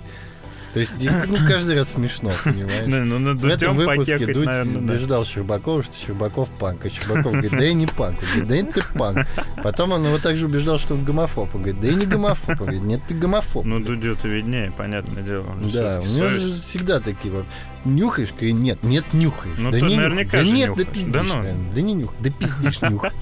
То 0.72 0.80
есть, 0.80 0.96
ну, 1.00 1.36
каждый 1.46 1.76
раз 1.76 1.92
смешно, 1.92 2.32
понимаешь? 2.44 2.86
Ну, 2.86 3.04
ну, 3.04 3.18
на 3.18 3.34
В 3.34 3.44
этом 3.44 3.76
выпуске 3.76 4.18
Дудь 4.18 4.46
наверное, 4.46 4.80
да. 4.80 4.94
убеждал 4.94 5.24
Щербакова, 5.24 5.82
что 5.82 5.94
Щербаков 5.94 6.48
панк. 6.50 6.86
А 6.86 6.90
Щербаков 6.90 7.32
говорит, 7.32 7.50
да 7.50 7.62
я 7.62 7.74
не 7.74 7.86
панк. 7.86 8.18
Он 8.20 8.26
говорит, 8.26 8.48
да 8.48 8.56
нет, 8.56 8.74
ты 8.74 8.82
панк. 8.98 9.26
Потом 9.62 9.92
он 9.92 10.04
его 10.06 10.18
также 10.18 10.46
убеждал, 10.46 10.78
что 10.78 10.94
он 10.94 11.04
гомофоб. 11.04 11.54
Он 11.54 11.62
говорит, 11.62 11.80
да 11.80 11.88
я 11.88 11.94
не 11.94 12.06
гомофоб. 12.06 12.48
Он 12.48 12.56
говорит, 12.56 12.82
нет, 12.82 13.02
ты 13.06 13.14
гомофоб. 13.14 13.64
Ну, 13.66 13.80
Дудю-то 13.80 14.28
виднее, 14.28 14.72
понятное 14.72 15.22
дело. 15.22 15.54
Да, 15.72 16.00
у 16.00 16.06
него 16.06 16.28
же 16.30 16.58
всегда 16.58 17.00
такие 17.00 17.34
вот. 17.34 17.44
Нюхаешь? 17.84 18.28
Нет, 18.40 18.82
нет, 18.82 19.04
нюхаешь. 19.12 19.58
Ну, 19.58 19.70
да 19.70 19.78
ты 19.78 19.84
не 19.84 19.96
наверняка 19.96 20.42
нюхаешь. 20.42 20.46
Да 20.48 20.52
нет, 20.52 20.68
да 20.68 20.82
нюхаешь. 20.82 20.88
пиздишь, 20.94 21.12
Да 21.12 21.22
ну. 21.22 21.34
наверное. 21.36 21.72
Да 21.74 21.80
не 21.82 21.94
нюх, 21.94 22.14
да 22.20 22.30
пиздишь, 22.30 22.82
нюхаешь. 22.90 23.12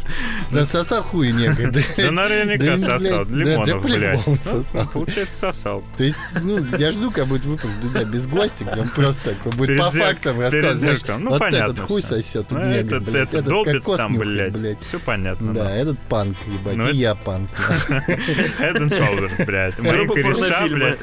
Да 0.50 0.64
сосал 0.64 1.02
хуй 1.02 1.32
негр. 1.32 1.70
да, 1.70 1.80
Да 1.96 2.10
наверняка 2.10 2.64
Да, 2.64 2.98
сосал. 2.98 3.24
да, 3.24 3.34
Лимонов, 3.36 3.66
да 3.82 3.88
блядь. 3.88 4.26
Ну. 4.26 4.86
Получается, 4.92 5.38
сосал. 5.38 5.84
То 5.96 6.04
есть, 6.04 6.18
ну, 6.42 6.64
я 6.76 6.90
жду, 6.90 7.10
как 7.10 7.26
будет 7.28 7.44
выпуск 7.44 7.72
Дудя 7.80 8.04
без 8.04 8.26
гостя, 8.26 8.64
где 8.64 8.80
он 8.82 8.88
просто 8.88 9.30
такой 9.34 9.52
будет 9.52 9.78
по 9.78 9.90
фактам 9.90 10.40
рассказывать. 10.40 11.04
Ну, 11.18 11.30
вот 11.30 11.38
понятно 11.38 11.72
этот 11.72 11.80
хуй 11.86 12.02
сосет 12.02 12.52
у 12.52 12.54
Ну, 12.56 12.60
этот, 12.60 13.02
блядь. 13.04 13.28
этот 13.28 13.44
долбит 13.44 13.82
кокос 13.82 14.00
блядь. 14.10 14.78
Все 14.82 14.98
понятно. 14.98 15.54
Да, 15.54 15.70
этот 15.74 15.98
панк, 16.08 16.36
ебать, 16.46 16.76
Ну, 16.76 16.88
и 16.90 16.96
я 16.96 17.14
панк. 17.14 17.48
Head 17.88 18.76
and 18.76 18.88
Shoulders, 18.90 19.44
блядь. 19.46 19.76
Кореша, 19.76 20.06
порнофильма. 20.06 20.76
блядь. 20.76 21.02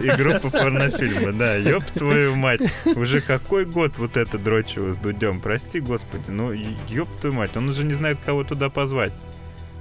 И, 0.00 0.06
и 0.06 0.10
группа 0.16 0.50
порнофильма, 0.50 1.32
да. 1.32 1.54
Ёб 1.56 1.84
твою 1.92 2.34
мать. 2.34 2.60
Уже 2.96 3.20
какой 3.20 3.64
год 3.64 3.98
вот 3.98 4.16
это 4.16 4.38
дрочево 4.38 4.92
с 4.92 4.98
Дудем? 4.98 5.40
Прости, 5.40 5.80
господи. 5.80 6.24
Ну, 6.28 6.52
ёб 6.52 7.08
твою 7.20 7.34
мать. 7.34 7.56
Он 7.56 7.68
уже 7.68 7.84
не 7.84 7.94
знает, 7.94 8.18
кого 8.24 8.44
туда 8.44 8.68
позвать. 8.68 9.12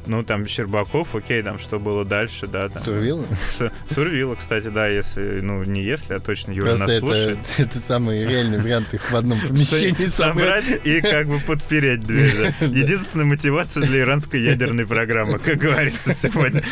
Ну, 0.06 0.22
там 0.22 0.46
Щербаков, 0.46 1.16
окей, 1.16 1.42
там 1.44 1.60
что 1.60 1.80
было 1.80 2.04
дальше, 2.04 2.46
да. 2.46 2.68
Там. 2.68 2.84
Сурвила? 2.84 3.26
С- 3.32 3.72
Сурвила, 3.90 4.36
кстати, 4.36 4.68
да, 4.68 4.86
если, 4.88 5.40
ну, 5.42 5.64
не 5.64 5.82
если, 5.82 6.14
а 6.16 6.20
точно 6.20 6.52
Юра 6.52 6.66
Просто 6.76 6.84
нас 6.88 6.92
это, 6.98 7.06
слушает. 7.06 7.38
это 7.58 7.78
самый 7.80 8.28
реальный 8.28 8.60
вариант 8.60 8.94
их 8.94 9.10
в 9.10 9.16
одном 9.16 9.40
помещении 9.40 10.06
собрать. 10.08 10.66
собрать 10.66 10.86
и 10.86 11.00
как 11.00 11.28
бы 11.28 11.40
подпереть 11.40 12.02
дверь. 12.02 12.34
Да. 12.60 12.66
Единственная 12.66 13.26
мотивация 13.26 13.86
для 13.86 14.02
иранской 14.02 14.42
ядерной 14.42 14.86
программы, 14.86 15.40
как 15.40 15.58
говорится 15.58 16.14
сегодня. 16.14 16.64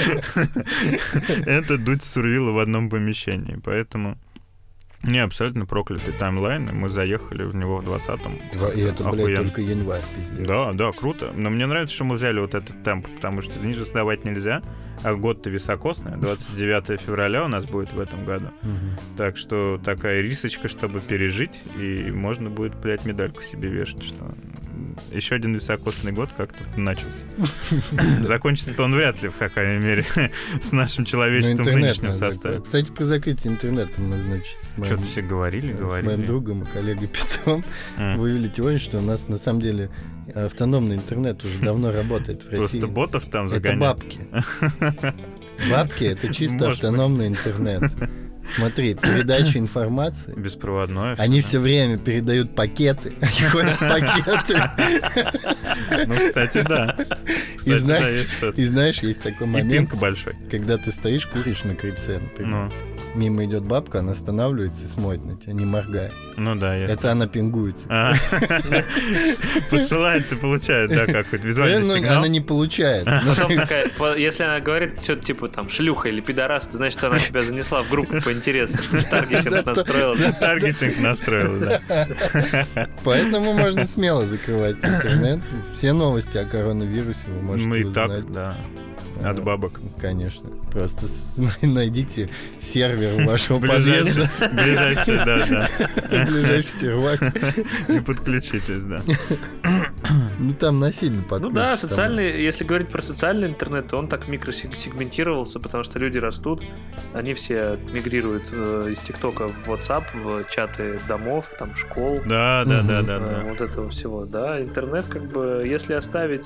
Это 1.45 1.77
дуть 1.77 2.03
Сурвила 2.03 2.51
в 2.51 2.59
одном 2.59 2.89
помещении. 2.89 3.57
Поэтому 3.63 4.17
не 5.03 5.19
абсолютно 5.19 5.65
проклятый 5.65 6.13
таймлайн, 6.13 6.69
и 6.69 6.71
мы 6.71 6.89
заехали 6.89 7.43
в 7.43 7.55
него 7.55 7.77
в 7.77 7.87
20-м. 7.89 8.37
Два- 8.53 8.69
И 8.69 8.81
это, 8.81 9.03
блядь, 9.09 9.19
Охуенно. 9.21 9.43
только 9.45 9.61
январь, 9.61 10.01
пиздец. 10.15 10.47
Да, 10.47 10.73
да, 10.73 10.91
круто. 10.91 11.31
Но 11.35 11.49
мне 11.49 11.65
нравится, 11.65 11.95
что 11.95 12.03
мы 12.03 12.15
взяли 12.15 12.39
вот 12.39 12.53
этот 12.55 12.83
темп, 12.83 13.07
потому 13.15 13.41
что 13.41 13.59
ниже 13.59 13.85
сдавать 13.85 14.25
нельзя, 14.25 14.61
а 15.03 15.15
год-то 15.15 15.49
високосный. 15.49 16.17
29 16.17 17.01
февраля 17.01 17.43
у 17.45 17.47
нас 17.47 17.65
будет 17.65 17.91
в 17.93 17.99
этом 17.99 18.25
году. 18.25 18.47
Так 19.17 19.37
что 19.37 19.79
такая 19.83 20.21
рисочка, 20.21 20.67
чтобы 20.67 20.99
пережить, 20.99 21.59
и 21.79 22.11
можно 22.11 22.49
будет, 22.49 22.75
блядь, 22.75 23.05
медальку 23.05 23.41
себе 23.41 23.69
вешать, 23.69 24.03
что 24.03 24.31
еще 25.11 25.35
один 25.35 25.55
високосный 25.55 26.11
год 26.11 26.29
как-то 26.35 26.63
начался. 26.77 27.25
Закончится-то 28.21 28.83
он 28.83 28.95
вряд 28.95 29.21
ли, 29.21 29.29
в 29.29 29.35
крайней 29.49 29.83
мере, 29.83 30.05
с 30.61 30.71
нашим 30.71 31.05
человечеством 31.05 31.65
в 31.65 31.71
нынешнем 31.73 32.13
составе. 32.13 32.61
Кстати, 32.61 32.91
про 32.91 33.05
закрытие 33.05 33.53
интернета 33.53 33.99
мы, 34.01 34.19
значит, 34.21 34.47
с 34.61 34.77
моим, 34.77 34.85
Что-то 34.85 35.03
все 35.03 35.21
говорили, 35.21 35.73
с 35.73 35.79
моим 35.79 35.87
говорили. 36.05 36.25
другом 36.25 36.63
и 36.63 36.65
коллегой 36.65 37.07
Петром 37.11 37.63
М. 37.97 38.17
вывели 38.19 38.47
теорию, 38.47 38.79
что 38.79 38.97
у 38.97 39.01
нас 39.01 39.27
на 39.27 39.37
самом 39.37 39.61
деле 39.61 39.89
автономный 40.33 40.95
интернет 40.95 41.43
уже 41.43 41.59
давно 41.59 41.91
работает 41.91 42.43
в 42.43 42.49
России. 42.49 42.79
Просто 42.79 42.87
ботов 42.87 43.25
там 43.25 43.47
Это 43.47 43.55
загоняют. 43.55 43.79
бабки. 43.81 44.19
Бабки 45.69 46.03
это 46.05 46.33
чисто 46.33 46.71
автономный 46.71 47.27
интернет. 47.27 47.83
Смотри, 48.55 48.93
передача 48.95 49.59
информации. 49.59 50.33
Беспроводное. 50.35 51.15
Они 51.17 51.41
все 51.41 51.59
время 51.59 51.97
передают 51.97 52.55
пакеты. 52.55 53.13
Они 53.21 53.49
ходят 53.49 53.79
пакетами. 53.79 54.47
да. 54.49 56.05
Ну, 56.07 56.15
кстати, 56.15 56.63
да. 56.67 56.97
И 58.55 58.63
знаешь, 58.65 58.99
есть 58.99 59.21
такой 59.21 59.47
момент, 59.47 59.93
большой. 59.95 60.35
когда 60.49 60.77
ты 60.77 60.91
стоишь, 60.91 61.27
куришь 61.27 61.63
на 61.63 61.75
крыльце, 61.75 62.19
например. 62.19 62.71
Ну, 63.13 63.19
Мимо 63.19 63.45
идет 63.45 63.63
бабка, 63.63 63.99
она 63.99 64.11
останавливается 64.13 64.85
и 64.85 64.87
смотрит 64.87 65.25
на 65.25 65.35
тебя, 65.37 65.53
не 65.53 65.65
моргая. 65.65 66.11
ну 66.37 66.55
да, 66.55 66.75
есть. 66.75 66.93
Это 66.93 67.11
она 67.11 67.27
пингуется. 67.27 67.87
А. 67.89 68.13
Посылает 69.69 70.31
и 70.31 70.35
получает, 70.35 70.89
да, 70.89 71.05
какой-то 71.05 71.47
визуальный 71.47 71.79
ну, 71.79 71.95
сигнал. 71.95 72.17
Она 72.19 72.27
не 72.27 72.41
получает. 72.41 73.05
Ну, 73.05 73.33
Потом 73.33 73.55
такая, 73.57 73.89
по- 73.89 74.17
если 74.17 74.43
она 74.43 74.59
говорит 74.59 75.01
что-то 75.03 75.23
типа 75.25 75.47
там 75.49 75.69
шлюха 75.69 76.09
или 76.09 76.21
пидорас, 76.21 76.67
то 76.67 76.77
значит, 76.77 77.03
она 77.03 77.19
тебя 77.19 77.43
занесла 77.43 77.83
в 77.83 77.89
группу 77.89 78.21
по 78.21 78.31
интересам. 78.31 78.79
Таргетинг 79.09 79.65
настроила. 79.65 80.17
Таргетинг 80.39 80.99
настроил, 80.99 81.59
да. 81.59 82.87
Поэтому 83.03 83.53
можно 83.53 83.85
смело 83.85 84.25
закрывать 84.25 84.77
интернет. 84.77 85.39
Все 85.71 85.93
новости 85.93 86.37
о 86.37 86.45
коронавирусе 86.45 87.19
вы 87.27 87.41
можете 87.41 87.67
Мы 87.67 87.79
и 87.79 87.83
узнать. 87.83 88.21
так, 88.21 88.31
да. 88.31 88.57
А, 89.23 89.29
От 89.31 89.43
бабок. 89.43 89.79
Конечно. 89.99 90.49
Просто 90.71 91.07
найдите 91.61 92.29
сервер 92.59 93.25
вашего 93.25 93.59
Ближайший, 93.59 94.27
подъезда, 94.29 94.29
ближайший, 94.53 95.15
да, 95.25 95.45
да. 95.47 96.25
ближайший 96.25 96.67
сервак. 96.69 97.21
И 97.89 97.99
подключитесь, 97.99 98.83
да. 98.83 99.01
Ну 100.39 100.53
там 100.53 100.79
насильно 100.79 101.21
Ну 101.21 101.27
подключишь. 101.27 101.55
да, 101.55 101.69
там. 101.69 101.77
социальный, 101.77 102.41
если 102.41 102.63
говорить 102.63 102.89
про 102.89 103.01
социальный 103.01 103.47
интернет, 103.47 103.87
то 103.87 103.97
он 103.97 104.07
так 104.07 104.27
микросегментировался, 104.27 105.59
потому 105.59 105.83
что 105.83 105.99
люди 105.99 106.17
растут, 106.17 106.63
они 107.13 107.33
все 107.35 107.77
мигрируют 107.91 108.43
э, 108.51 108.89
из 108.91 108.99
ТикТока 108.99 109.47
в 109.47 109.69
WhatsApp, 109.69 110.03
в 110.15 110.45
чаты 110.51 110.99
домов, 111.07 111.45
там 111.59 111.75
школ, 111.75 112.19
Да, 112.25 112.65
да, 112.65 112.81
да, 112.81 113.01
да, 113.03 113.17
э, 113.17 113.19
да. 113.19 113.43
вот 113.49 113.61
этого 113.61 113.89
всего, 113.89 114.25
да. 114.25 114.61
Интернет, 114.61 115.05
как 115.07 115.23
бы, 115.23 115.63
если 115.65 115.93
оставить 115.93 116.43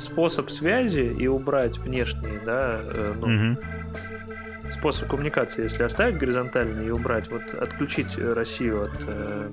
способ 0.00 0.50
связи 0.50 1.14
и 1.18 1.26
убрать 1.28 1.78
внешний 1.78 2.07
внешний, 2.14 2.38
да, 2.44 2.80
э, 2.82 3.14
ну, 3.20 3.26
Мгм. 3.26 3.58
Способ 4.72 5.08
коммуникации, 5.08 5.62
если 5.62 5.82
оставить 5.82 6.18
горизонтальный 6.18 6.86
и 6.86 6.90
убрать, 6.90 7.30
вот 7.30 7.42
отключить 7.54 8.18
э, 8.18 8.32
Россию 8.32 8.84
от 8.84 9.00
э, 9.06 9.50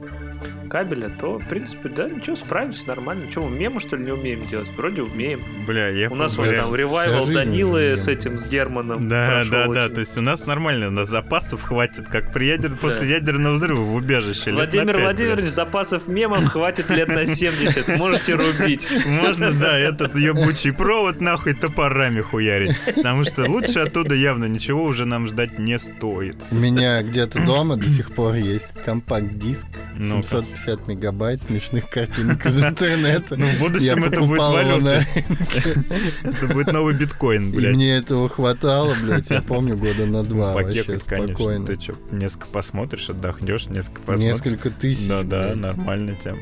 кабеля, 0.70 1.10
то, 1.10 1.38
в 1.40 1.48
принципе, 1.48 1.90
да, 1.90 2.10
ничего, 2.10 2.36
справимся 2.36 2.88
нормально. 2.88 3.30
Что, 3.32 3.42
мы 3.42 3.58
мемы, 3.58 3.80
что 3.80 3.96
ли, 3.96 4.06
не 4.06 4.12
умеем 4.12 4.42
делать? 4.48 4.68
Вроде 4.76 5.02
умеем. 5.02 5.42
Бля, 5.66 5.90
я 5.90 6.10
У 6.10 6.16
нас 6.16 6.36
вот 6.36 6.48
бля, 6.48 6.60
там 6.60 6.68
Вся 6.68 6.78
ревайвал 6.78 7.28
Данилы 7.28 7.98
с 7.98 8.08
этим, 8.08 8.40
с 8.40 8.48
Германом. 8.48 9.08
Да, 9.08 9.44
да, 9.50 9.68
да. 9.68 9.84
очень. 9.86 9.96
То 9.96 10.00
есть 10.00 10.18
у 10.18 10.22
нас 10.22 10.46
нормально, 10.46 10.88
у 10.88 10.92
нас 10.92 11.10
запасов 11.10 11.64
хватит, 11.64 12.08
как 12.08 12.34
при 12.34 12.48
ядер... 12.48 12.72
после 12.80 13.10
ядерного 13.10 13.54
взрыва 13.54 13.82
в 13.82 13.96
убежище. 13.96 14.52
на 14.52 14.58
Владимир 14.58 14.94
пять, 14.94 15.04
Владимирович, 15.04 15.50
запасов 15.50 16.08
мемов 16.08 16.46
хватит 16.46 16.90
лет 16.90 17.08
на 17.08 17.26
70. 17.26 17.98
Можете 17.98 18.36
рубить. 18.36 18.88
Можно, 19.06 19.52
да, 19.52 19.78
этот 19.78 20.16
ебучий 20.16 20.74
провод 20.74 21.22
нахуй 21.22 21.54
топорами 21.54 22.22
хуярить. 22.22 22.76
Потому 22.86 23.24
что 23.24 23.50
лучше 23.50 23.80
оттуда 23.80 24.16
явно 24.16 24.46
ничего 24.46 24.84
уже 24.84 25.05
нам 25.06 25.28
ждать 25.28 25.60
не 25.60 25.78
стоит. 25.80 26.36
У 26.52 26.56
меня 26.56 27.02
где-то 27.02 27.46
дома 27.46 27.76
до 27.78 27.90
сих 27.90 28.12
пор 28.14 28.36
есть 28.36 28.74
компакт-диск 28.86 29.66
Ну-ка. 29.98 30.24
750 30.24 30.88
мегабайт 30.88 31.42
смешных 31.42 31.90
картинок 31.90 32.46
из 32.46 32.64
интернета. 32.64 33.36
Ну, 33.36 33.46
в 33.46 33.60
будущем 33.60 34.04
это 34.04 34.22
будет 34.22 34.40
валюта. 34.40 35.06
Это 36.24 36.48
будет 36.54 36.72
новый 36.74 36.94
биткоин, 36.96 37.52
И 37.52 37.56
блядь. 37.56 37.76
мне 37.76 37.96
этого 37.96 38.30
хватало, 38.30 38.96
блядь, 39.04 39.30
я 39.30 39.42
помню, 39.42 39.78
года 39.78 40.06
на 40.06 40.24
два 40.24 40.54
вообще 40.54 40.98
спокойно. 41.00 41.66
Ты 41.66 41.80
что, 41.80 41.96
несколько 42.12 42.48
посмотришь, 42.48 43.10
отдохнешь, 43.10 43.68
несколько 43.68 44.02
посмотришь. 44.02 44.34
Несколько 44.36 44.70
тысяч. 44.70 45.08
Да, 45.08 45.24
да, 45.24 45.44
блядь. 45.48 45.56
нормальная 45.58 46.16
тема. 46.16 46.40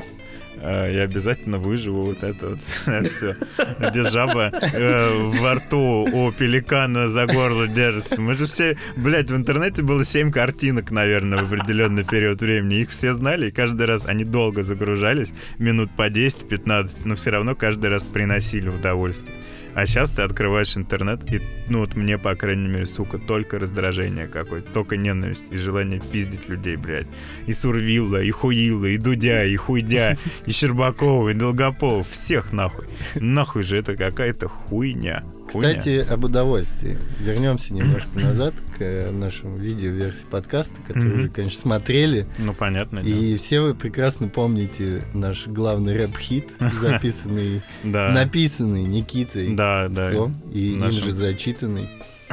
А, 0.62 0.90
Я 0.90 1.02
обязательно 1.02 1.58
выживу 1.58 2.02
вот 2.02 2.22
это 2.22 2.50
вот 2.50 2.62
все. 2.62 3.36
Где 3.78 4.02
жаба 4.02 4.50
э, 4.52 5.30
во 5.40 5.54
рту 5.54 6.08
у 6.10 6.32
пеликана 6.32 7.08
за 7.08 7.26
горло 7.26 7.66
держится. 7.68 8.20
Мы 8.20 8.34
же 8.34 8.46
все, 8.46 8.76
блядь, 8.96 9.30
в 9.30 9.36
интернете 9.36 9.82
было 9.82 10.04
7 10.04 10.30
картинок, 10.30 10.90
наверное, 10.90 11.42
в 11.42 11.52
определенный 11.52 12.04
период 12.04 12.40
времени. 12.40 12.80
Их 12.80 12.90
все 12.90 13.14
знали, 13.14 13.48
и 13.48 13.50
каждый 13.50 13.86
раз 13.86 14.06
они 14.06 14.24
долго 14.24 14.62
загружались, 14.62 15.32
минут 15.58 15.90
по 15.96 16.08
10-15, 16.08 17.00
но 17.04 17.14
все 17.14 17.30
равно 17.30 17.54
каждый 17.54 17.90
раз 17.90 18.02
приносили 18.02 18.68
удовольствие. 18.68 19.34
А 19.74 19.86
сейчас 19.86 20.12
ты 20.12 20.22
открываешь 20.22 20.76
интернет, 20.76 21.20
и, 21.32 21.42
ну 21.68 21.80
вот 21.80 21.96
мне, 21.96 22.16
по 22.16 22.34
крайней 22.36 22.68
мере, 22.68 22.86
сука, 22.86 23.18
только 23.18 23.58
раздражение 23.58 24.28
какое-то, 24.28 24.72
только 24.72 24.96
ненависть 24.96 25.46
и 25.50 25.56
желание 25.56 26.00
пиздить 26.00 26.48
людей, 26.48 26.76
блядь. 26.76 27.08
И 27.46 27.52
Сурвилла, 27.52 28.22
и 28.22 28.30
Хуила, 28.30 28.86
и 28.86 28.98
Дудя, 28.98 29.44
и 29.44 29.56
Хуйдя, 29.56 30.16
и 30.46 30.52
Щербакова, 30.52 31.30
и 31.30 31.34
Долгопов. 31.34 32.08
Всех 32.08 32.52
нахуй. 32.52 32.86
Нахуй 33.16 33.64
же 33.64 33.76
это 33.76 33.96
какая-то 33.96 34.48
хуйня. 34.48 35.24
Хуйня. 35.50 35.68
Кстати, 35.68 36.06
об 36.10 36.24
удовольствии. 36.24 36.98
Вернемся 37.20 37.74
немножко 37.74 38.18
назад 38.18 38.54
к 38.76 38.80
э, 38.80 39.10
нашему 39.10 39.56
видео-версии 39.58 40.24
подкаста, 40.24 40.80
который 40.86 41.24
вы, 41.24 41.28
конечно, 41.28 41.60
смотрели. 41.60 42.26
Ну, 42.38 42.54
понятно. 42.54 43.00
И 43.00 43.36
все 43.36 43.60
вы 43.60 43.74
прекрасно 43.74 44.28
помните 44.28 45.02
наш 45.12 45.46
главный 45.46 45.96
рэп-хит, 45.96 46.52
записанный, 46.80 47.62
Да, 47.82 48.10
написанный 48.10 48.84
Никитой 48.84 49.54
да, 49.54 49.88
да. 49.88 50.10
И 50.52 50.74
им 50.74 50.90
же 50.90 51.12
зачитанный, 51.12 51.88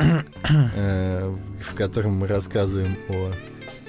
э, 0.75 1.35
в 1.61 1.75
котором 1.75 2.13
мы 2.13 2.27
рассказываем 2.27 2.97
о 3.09 3.33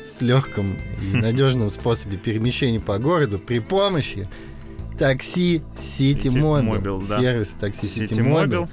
с 0.05 0.21
легком 0.21 0.77
и 1.01 1.17
надежном 1.17 1.71
способе 1.71 2.17
перемещения 2.17 2.81
по 2.81 2.99
городу 2.99 3.39
при 3.39 3.61
помощи 3.61 4.29
такси 4.99 5.63
Mobile, 5.77 7.09
да. 7.09 7.21
сервис 7.21 7.51
такси 7.51 7.87
Mobile. 7.87 8.47
Mobile. 8.47 8.69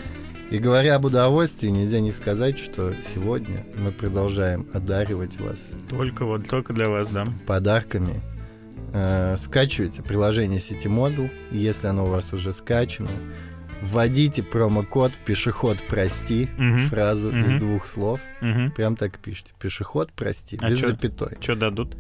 И 0.52 0.58
говоря 0.58 0.95
об 0.95 1.06
удовольствии, 1.06 1.68
нельзя 1.70 2.00
не 2.00 2.12
сказать, 2.12 2.58
что 2.58 2.93
сегодня 3.02 3.66
мы 3.78 3.91
продолжаем 3.91 4.68
одаривать 4.74 5.39
вас 5.39 5.74
Только 5.89 6.26
вот, 6.26 6.47
только 6.50 6.74
для 6.74 6.89
вас, 6.89 7.08
да. 7.10 7.24
подарками. 7.45 8.22
Э, 8.91 9.36
скачивайте 9.38 10.02
приложение 10.02 10.60
City 10.60 10.86
Mobile, 10.88 11.30
если 11.52 11.86
оно 11.88 12.06
у 12.06 12.08
вас 12.08 12.34
уже 12.34 12.52
скачано. 12.52 13.10
Вводите 13.84 14.41
промокод 14.43 15.12
«Пешеход, 15.26 15.78
прости», 15.88 16.50
Мгм. 16.58 16.88
фразу 16.88 17.30
из 17.30 17.52
Мгм. 17.52 17.60
двух 17.60 17.86
слов. 17.86 18.20
Угу. 18.41 18.72
Прям 18.76 18.95
так 18.95 19.20
пишите. 19.20 19.52
«Пешеход, 19.62 20.12
прости», 20.14 20.58
А 20.62 20.68
без 20.70 20.80
чё? 20.80 20.88
запятой. 20.88 21.38
Что 21.39 21.56
дадут? 21.56 21.95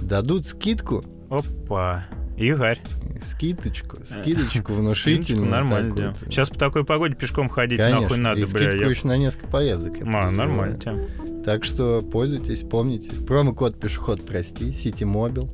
Дадут 0.00 0.44
скидку, 0.46 1.02
Опа. 1.30 2.06
Игорь. 2.36 2.78
скидочку, 3.22 3.96
скидочку 4.04 4.20
Скидочку 4.22 4.72
внушительную. 4.74 5.50
Нормально. 5.50 6.14
Сейчас 6.26 6.50
по 6.50 6.58
такой 6.58 6.84
погоде 6.84 7.14
пешком 7.14 7.48
ходить 7.48 7.78
Конечно, 7.78 8.00
нахуй 8.02 8.18
надо, 8.18 8.40
и 8.40 8.44
бля. 8.44 8.48
скидку 8.48 8.84
я- 8.84 8.90
еще 8.90 9.06
на 9.06 9.16
несколько 9.16 9.48
поездок. 9.48 9.92
подозреваю. 9.94 10.32
нормально 10.32 10.78
тема. 10.78 11.02
Так 11.44 11.64
что 11.64 12.02
пользуйтесь, 12.02 12.60
помните. 12.62 13.10
Промокод 13.26 13.80
пешеход, 13.80 14.24
прости, 14.26 14.70
City 14.70 15.04
Mobile. 15.10 15.48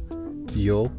Йоу. 0.54 0.90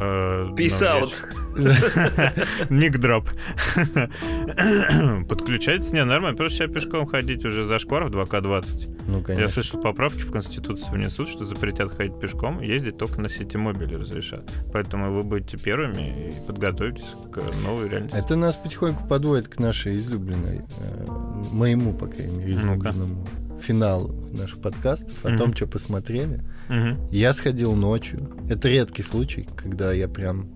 Э, 0.00 0.48
Peace 0.56 0.78
ну, 0.80 1.06
out. 1.06 1.12
Ник 2.70 2.98
дроп. 2.98 3.28
Подключайтесь, 5.28 5.92
не, 5.92 6.04
нормально. 6.04 6.36
Просто 6.36 6.58
сейчас 6.58 6.72
пешком 6.72 7.06
ходить 7.06 7.44
уже 7.44 7.64
за 7.64 7.78
шквар 7.78 8.04
в 8.04 8.08
2К20. 8.08 9.04
Ну, 9.06 9.18
Я 9.18 9.24
конечно. 9.24 9.48
слышал, 9.48 9.80
поправки 9.80 10.20
в 10.20 10.30
Конституцию 10.30 10.92
внесут, 10.92 11.28
что 11.28 11.44
запретят 11.44 11.94
ходить 11.94 12.18
пешком, 12.18 12.60
ездить 12.60 12.96
только 12.98 13.20
на 13.20 13.28
сети 13.28 13.56
мобиле 13.56 13.96
разрешат. 13.96 14.48
Поэтому 14.72 15.12
вы 15.12 15.22
будете 15.22 15.58
первыми 15.58 16.30
и 16.30 16.46
подготовитесь 16.46 17.14
к 17.32 17.40
новой 17.62 17.88
реальности. 17.88 18.16
Это 18.16 18.36
нас 18.36 18.56
потихоньку 18.56 19.06
подводит 19.06 19.48
к 19.48 19.58
нашей 19.58 19.96
излюбленной, 19.96 20.60
э, 20.60 21.06
моему, 21.52 21.92
по 21.92 22.06
крайней 22.06 22.38
мере, 22.38 22.54
Ну-ка. 22.54 22.88
излюбленному 22.90 23.26
финалу 23.62 24.14
наших 24.36 24.60
подкастов 24.60 25.14
о 25.24 25.28
Мгм. 25.30 25.38
том, 25.38 25.54
что 25.56 25.66
посмотрели. 25.66 26.42
Мгм. 26.68 27.08
Я 27.10 27.32
сходил 27.32 27.74
ночью. 27.74 28.30
Это 28.48 28.68
редкий 28.68 29.02
случай, 29.02 29.48
когда 29.56 29.92
я 29.92 30.08
прям 30.08 30.48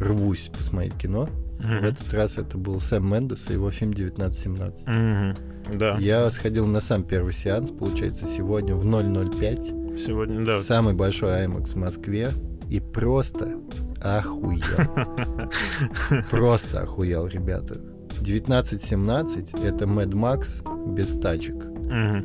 рвусь 0.00 0.50
посмотреть 0.56 0.94
кино. 0.94 1.28
В 1.58 1.66
Мгм. 1.66 1.84
этот 1.84 2.12
раз 2.12 2.38
это 2.38 2.58
был 2.58 2.80
Сэм 2.80 3.08
Мендес 3.08 3.48
и 3.48 3.52
его 3.52 3.70
фильм 3.70 3.92
«1917». 3.92 4.86
Мгм. 4.88 5.36
Да, 5.78 5.96
Я 5.98 6.28
сходил 6.30 6.66
на 6.66 6.80
сам 6.80 7.04
первый 7.04 7.32
сеанс, 7.32 7.70
получается, 7.70 8.26
сегодня 8.26 8.74
в 8.74 8.84
005. 8.84 9.72
сегодня, 9.98 10.44
да. 10.44 10.58
Самый 10.58 10.94
большой 10.94 11.30
IMAX 11.44 11.74
в 11.74 11.76
Москве. 11.76 12.30
И 12.68 12.80
просто 12.80 13.58
охуел. 14.02 14.62
Просто 16.30 16.80
охуел, 16.80 17.26
ребята. 17.26 17.74
1917 18.20 19.52
это 19.64 19.84
Mad 19.84 20.10
Max 20.12 20.94
без 20.94 21.08
тачек. 21.18 21.66
Мгм. 21.92 22.24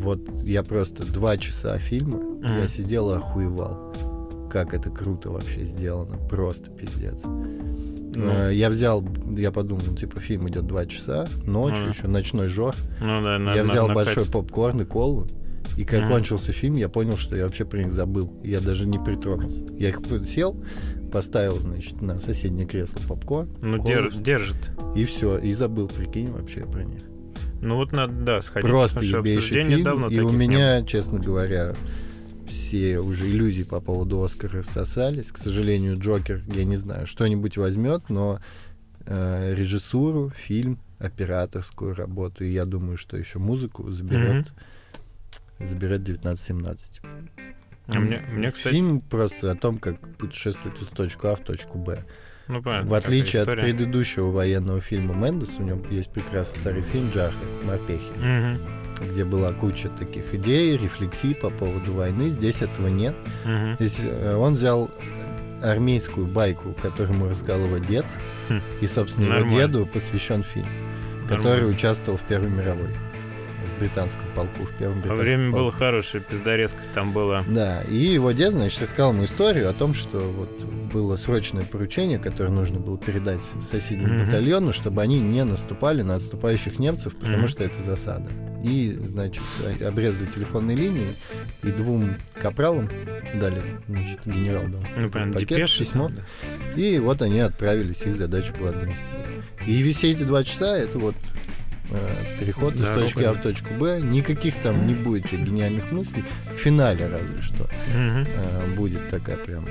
Вот 0.00 0.20
я 0.44 0.62
просто 0.62 1.04
два 1.10 1.36
часа 1.36 1.78
фильма, 1.78 2.18
Мгм. 2.18 2.58
я 2.60 2.68
сидел 2.68 3.10
и 3.12 3.16
охуевал. 3.16 3.92
Как 4.50 4.72
это 4.74 4.90
круто 4.90 5.30
вообще 5.30 5.64
сделано. 5.64 6.16
Просто 6.28 6.70
пиздец. 6.70 7.22
Ну, 7.24 8.24
Э, 8.30 8.54
Я 8.54 8.70
взял, 8.70 9.04
я 9.36 9.52
подумал, 9.52 9.82
ну, 9.86 9.94
типа, 9.96 10.18
фильм 10.20 10.48
идет 10.48 10.66
два 10.66 10.86
часа, 10.86 11.26
ночью 11.44 11.82
Мгм. 11.82 11.90
еще, 11.90 12.08
ночной 12.08 12.46
жор. 12.48 12.74
ну 13.00 13.22
да, 13.22 13.38
на- 13.38 13.54
я 13.54 13.62
на- 13.64 13.70
взял 13.70 13.86
на 13.88 13.94
большой 13.94 14.24
кате. 14.24 14.32
попкорн 14.32 14.80
и 14.80 14.84
колу. 14.84 15.26
И 15.76 15.84
когда 15.84 16.06
Мгм. 16.06 16.14
кончился 16.14 16.52
фильм, 16.52 16.74
я 16.74 16.88
понял, 16.88 17.16
что 17.16 17.36
я 17.36 17.44
вообще 17.44 17.64
про 17.64 17.78
них 17.78 17.92
забыл. 17.92 18.32
Я 18.42 18.60
даже 18.60 18.88
не 18.88 18.98
притронулся. 18.98 19.62
Я 19.78 19.90
их 19.90 20.00
сел, 20.24 20.56
поставил, 21.12 21.60
значит, 21.60 22.00
на 22.00 22.18
соседнее 22.18 22.66
кресло 22.66 22.98
попкорн. 23.06 23.50
Ну, 23.60 23.76
колу, 23.76 23.88
дер- 23.88 24.22
держит. 24.22 24.70
И 24.96 25.04
все. 25.04 25.38
И 25.38 25.52
забыл, 25.52 25.88
прикинь, 25.88 26.32
вообще 26.32 26.60
про 26.62 26.82
них. 26.84 27.02
Ну 27.60 27.76
вот 27.76 27.92
надо, 27.92 28.12
да, 28.12 28.42
сходить. 28.42 28.70
Просто 28.70 29.00
ебейший 29.00 29.64
фильм. 29.64 29.82
давно 29.82 30.08
и 30.08 30.20
у 30.20 30.30
меня, 30.30 30.82
честно 30.82 31.18
говоря, 31.18 31.74
все 32.46 32.98
уже 32.98 33.28
иллюзии 33.28 33.64
по 33.64 33.80
поводу 33.80 34.22
Оскара 34.22 34.58
рассосались. 34.58 35.32
К 35.32 35.38
сожалению, 35.38 35.98
Джокер, 35.98 36.42
я 36.48 36.64
не 36.64 36.76
знаю, 36.76 37.06
что-нибудь 37.06 37.56
возьмет, 37.56 38.08
но 38.08 38.40
э, 39.06 39.54
режиссуру, 39.54 40.30
фильм, 40.30 40.78
операторскую 40.98 41.94
работу, 41.94 42.44
и 42.44 42.50
я 42.50 42.64
думаю, 42.64 42.96
что 42.96 43.16
еще 43.16 43.38
музыку 43.38 43.90
заберет, 43.90 44.52
заберет 45.58 46.02
1917. 46.02 47.00
было. 47.02 47.10
А 47.88 48.00
мне, 48.00 48.18
мне, 48.30 48.50
кстати, 48.50 48.74
Фильм 48.74 49.00
просто 49.00 49.50
о 49.50 49.54
том, 49.54 49.78
как 49.78 49.98
путешествует 50.18 50.78
из 50.80 50.88
точки 50.88 51.26
А 51.26 51.36
в 51.36 51.40
точку 51.40 51.78
Б. 51.78 52.04
ну 52.48 52.62
понятно. 52.62 52.90
В 52.90 52.94
отличие 52.94 53.42
от 53.42 53.50
предыдущего 53.50 54.30
военного 54.30 54.80
фильма 54.80 55.14
Мендес, 55.14 55.50
у 55.58 55.62
него 55.62 55.80
есть 55.90 56.10
прекрасный 56.10 56.58
старый 56.60 56.82
фильм 56.82 57.10
«Джархи. 57.14 57.36
Морпехи», 57.64 58.10
Мгм. 58.16 58.60
где 59.12 59.24
была 59.24 59.52
куча 59.52 59.88
таких 59.90 60.34
идей, 60.34 60.76
рефлексий 60.76 61.34
по 61.34 61.50
поводу 61.50 61.92
войны. 61.92 62.28
Здесь 62.30 62.62
этого 62.62 62.88
нет. 62.88 63.14
Мгм. 63.44 63.76
Здесь 63.78 64.00
э, 64.02 64.34
он 64.34 64.54
взял 64.54 64.90
армейскую 65.62 66.26
байку, 66.26 66.74
которую 66.82 67.28
рассказал 67.30 67.64
его 67.66 67.78
дед, 67.78 68.06
Хм. 68.48 68.60
и, 68.80 68.86
собственно, 68.86 69.24
его 69.24 69.34
Нормально. 69.34 69.58
деду 69.58 69.86
посвящен 69.86 70.42
фильм, 70.44 70.68
который 71.28 71.42
Нормально. 71.44 71.70
участвовал 71.70 72.16
в 72.18 72.22
Первой 72.22 72.48
мировой 72.50 72.90
британского 73.78 74.26
полку, 74.34 74.64
в 74.64 74.70
первом 74.78 74.96
Во 74.96 75.00
британском 75.02 75.24
время 75.24 75.50
полку. 75.50 75.58
было 75.58 75.72
хорошее, 75.72 76.22
пиздорезка 76.28 76.78
там 76.94 77.12
было. 77.12 77.44
Да, 77.48 77.82
и 77.82 77.96
его 77.96 78.32
дед, 78.32 78.52
значит, 78.52 78.80
рассказал 78.82 79.12
ему 79.12 79.24
историю 79.24 79.68
о 79.70 79.72
том, 79.72 79.94
что 79.94 80.18
вот 80.18 80.50
было 80.92 81.16
срочное 81.16 81.64
поручение, 81.64 82.18
которое 82.18 82.48
нужно 82.50 82.80
было 82.80 82.96
передать 82.98 83.42
соседнему 83.60 84.14
Мгм. 84.14 84.24
батальону, 84.26 84.72
чтобы 84.72 85.02
они 85.02 85.20
не 85.20 85.44
наступали 85.44 86.00
на 86.02 86.14
отступающих 86.16 86.78
немцев, 86.78 87.14
потому 87.14 87.38
Мгм. 87.40 87.48
что 87.48 87.62
это 87.64 87.80
засада. 87.82 88.30
И, 88.64 88.92
значит, 88.98 89.42
обрезали 89.86 90.26
телефонные 90.30 90.76
линии, 90.76 91.14
и 91.62 91.68
двум 91.70 92.16
капралам 92.40 92.88
дали, 93.34 93.62
значит, 93.86 94.20
генерал 94.24 94.64
дал 94.66 94.80
Ну, 94.96 95.10
понятно, 95.10 95.34
пакет, 95.34 95.48
депеши 95.48 95.80
письмо. 95.80 96.06
там, 96.08 96.16
да. 96.16 96.80
И 96.80 96.98
вот 96.98 97.20
они 97.22 97.40
отправились, 97.40 98.02
их 98.02 98.16
задача 98.16 98.52
была 98.58 98.72
донести. 98.72 99.02
И 99.66 99.92
все 99.92 100.10
эти 100.10 100.22
два 100.24 100.42
часа 100.42 100.76
это 100.76 100.98
вот 100.98 101.14
э, 101.90 102.40
переход 102.40 102.74
из 102.74 102.80
Дорога, 102.80 103.00
точки 103.00 103.18
А 103.20 103.32
да. 103.32 103.32
в 103.32 103.42
точку 103.42 103.74
Б. 103.74 104.00
Никаких 104.00 104.54
там 104.62 104.86
не 104.86 104.94
будет 104.94 105.30
гениальных 105.30 105.90
мыслей. 105.92 106.24
В 106.54 106.58
финале 106.58 107.06
разве 107.08 107.42
что 107.42 107.68
э, 107.94 108.74
будет 108.76 109.08
такая 109.08 109.36
прям 109.36 109.66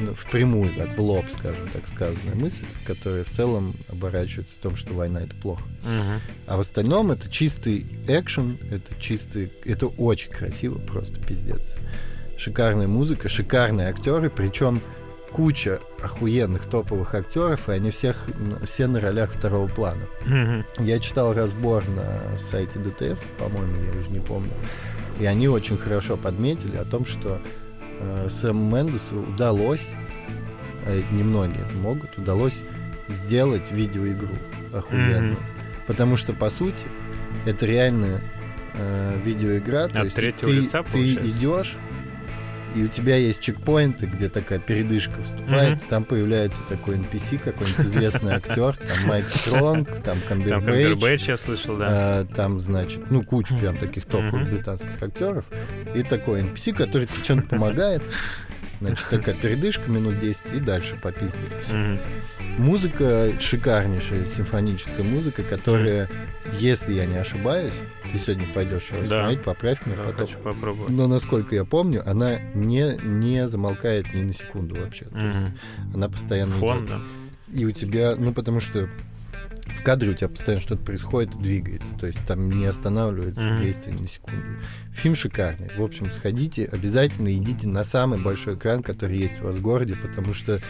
ну, 0.00 0.14
впрямую, 0.14 0.72
так, 0.74 0.96
в 0.96 1.00
лоб, 1.00 1.24
скажем 1.32 1.68
так, 1.72 1.86
сказанная 1.86 2.34
мысль, 2.34 2.64
которая 2.84 3.24
в 3.24 3.30
целом 3.30 3.74
оборачивается 3.88 4.54
в 4.54 4.58
том, 4.58 4.76
что 4.76 4.92
война 4.94 5.22
это 5.22 5.34
плохо. 5.36 5.62
Мгм. 5.84 6.20
А 6.46 6.56
в 6.56 6.60
остальном 6.60 7.10
это 7.10 7.30
чистый 7.30 7.86
экшен, 8.06 8.58
это 8.70 8.94
чистый, 9.00 9.52
это 9.64 9.86
очень 9.86 10.30
красиво, 10.30 10.78
просто 10.78 11.20
пиздец. 11.20 11.76
Шикарная 12.36 12.86
музыка, 12.86 13.28
шикарные 13.28 13.88
актеры, 13.88 14.28
причем 14.28 14.82
куча 15.36 15.80
охуенных 16.02 16.64
топовых 16.64 17.14
актеров, 17.14 17.68
и 17.68 17.72
они 17.72 17.90
всех, 17.90 18.16
все 18.64 18.86
на 18.86 19.02
ролях 19.02 19.32
второго 19.32 19.68
плана. 19.68 20.00
Я 20.78 20.98
читал 20.98 21.34
разбор 21.34 21.84
на 21.88 22.38
сайте 22.38 22.78
ДТФ, 22.78 23.18
по-моему, 23.38 23.92
я 23.92 24.00
уже 24.00 24.10
не 24.10 24.20
помню. 24.20 24.50
И 25.20 25.26
они 25.26 25.48
очень 25.48 25.76
хорошо 25.76 26.16
подметили 26.16 26.76
о 26.76 26.84
том, 26.84 27.04
что 27.04 27.38
э, 28.00 28.28
Сэму 28.30 28.74
Мендесу 28.74 29.20
удалось, 29.20 29.90
это 30.86 31.04
немногие 31.14 31.64
это 31.66 31.74
могут, 31.76 32.16
удалось 32.16 32.62
сделать 33.08 33.70
видеоигру 33.70 34.34
охуенную. 34.72 35.32
Мгм. 35.32 35.38
Потому 35.86 36.16
что, 36.16 36.32
по 36.32 36.48
сути, 36.48 36.76
это 37.44 37.66
реальная 37.66 38.22
э, 38.74 39.20
видеоигра. 39.22 39.88
то 39.88 39.98
От 39.98 40.04
есть 40.04 40.16
третьего 40.16 40.50
ты, 40.50 40.56
лица, 40.60 40.82
ты 40.82 40.92
получается? 40.92 41.28
идешь, 41.28 41.76
и 42.76 42.84
у 42.84 42.88
тебя 42.88 43.16
есть 43.16 43.40
чекпоинты, 43.40 44.04
где 44.04 44.28
такая 44.28 44.58
передышка 44.58 45.22
вступает, 45.22 45.82
там 45.88 46.04
появляется 46.04 46.62
такой 46.68 46.96
NPC, 46.96 47.38
какой-нибудь 47.38 47.86
известный 47.86 48.34
актер, 48.34 48.76
там 48.76 49.06
Майк 49.06 49.30
Стронг, 49.30 50.02
там 50.02 50.18
Камбербэтч, 50.28 51.28
я 51.28 51.38
слышал, 51.38 51.78
да. 51.78 51.86
а, 51.88 52.26
там, 52.26 52.60
значит, 52.60 53.10
ну, 53.10 53.24
кучу 53.24 53.58
прям 53.58 53.78
таких 53.78 54.04
топовых 54.04 54.50
британских 54.50 55.02
актеров, 55.02 55.46
и 55.94 56.02
такой 56.02 56.42
NPC, 56.42 56.74
который 56.74 57.06
тебе 57.06 57.22
чем-то 57.24 57.48
помогает, 57.48 58.02
значит, 58.80 59.06
такая 59.08 59.34
передышка 59.34 59.90
минут 59.90 60.18
10 60.20 60.54
и 60.54 60.58
дальше 60.60 60.98
попиздили. 61.02 61.50
Мгм. 61.70 62.00
Музыка 62.58 63.32
шикарнейшая, 63.40 64.24
симфоническая 64.26 65.04
музыка, 65.04 65.42
которая, 65.42 66.08
если 66.58 66.94
я 66.94 67.06
не 67.06 67.16
ошибаюсь, 67.16 67.74
ты 68.12 68.18
сегодня 68.18 68.46
пойдешь 68.54 68.88
его 68.90 69.02
Да. 69.02 69.22
смотреть, 69.22 69.42
поправь 69.42 69.84
меня 69.86 69.96
Да, 69.96 70.04
потом. 70.04 70.26
хочу 70.26 70.38
попробовать. 70.38 70.90
Но 70.90 71.06
насколько 71.06 71.54
я 71.54 71.64
помню, 71.64 72.02
она 72.08 72.38
не, 72.54 72.96
не 73.02 73.46
замолкает 73.48 74.12
ни 74.14 74.22
на 74.22 74.32
секунду 74.32 74.76
вообще. 74.76 75.04
То 75.06 75.18
есть 75.26 75.40
она 75.94 76.08
постоянно 76.08 76.52
Фон, 76.52 76.78
идет. 76.78 76.88
да. 76.88 77.00
И 77.52 77.64
у 77.64 77.70
тебя, 77.70 78.16
ну 78.16 78.32
потому 78.34 78.60
что 78.60 78.88
в 79.66 79.82
кадре 79.82 80.10
у 80.10 80.14
тебя 80.14 80.28
постоянно 80.28 80.62
что-то 80.62 80.82
происходит 80.84 81.34
и 81.34 81.38
двигается. 81.38 81.88
То 81.98 82.06
есть 82.06 82.24
там 82.26 82.48
не 82.50 82.66
останавливается 82.66 83.42
Мгм. 83.42 83.58
действие 83.58 83.94
ни 83.96 84.06
секунду. 84.06 84.42
Фильм 84.92 85.14
шикарный. 85.14 85.70
В 85.76 85.82
общем, 85.82 86.10
сходите, 86.12 86.64
обязательно 86.66 87.34
идите 87.34 87.66
на 87.68 87.84
самый 87.84 88.20
большой 88.20 88.54
экран, 88.54 88.82
который 88.82 89.18
есть 89.18 89.40
у 89.40 89.44
вас 89.44 89.56
в 89.56 89.62
городе, 89.62 89.96
потому 89.96 90.34
что 90.34 90.60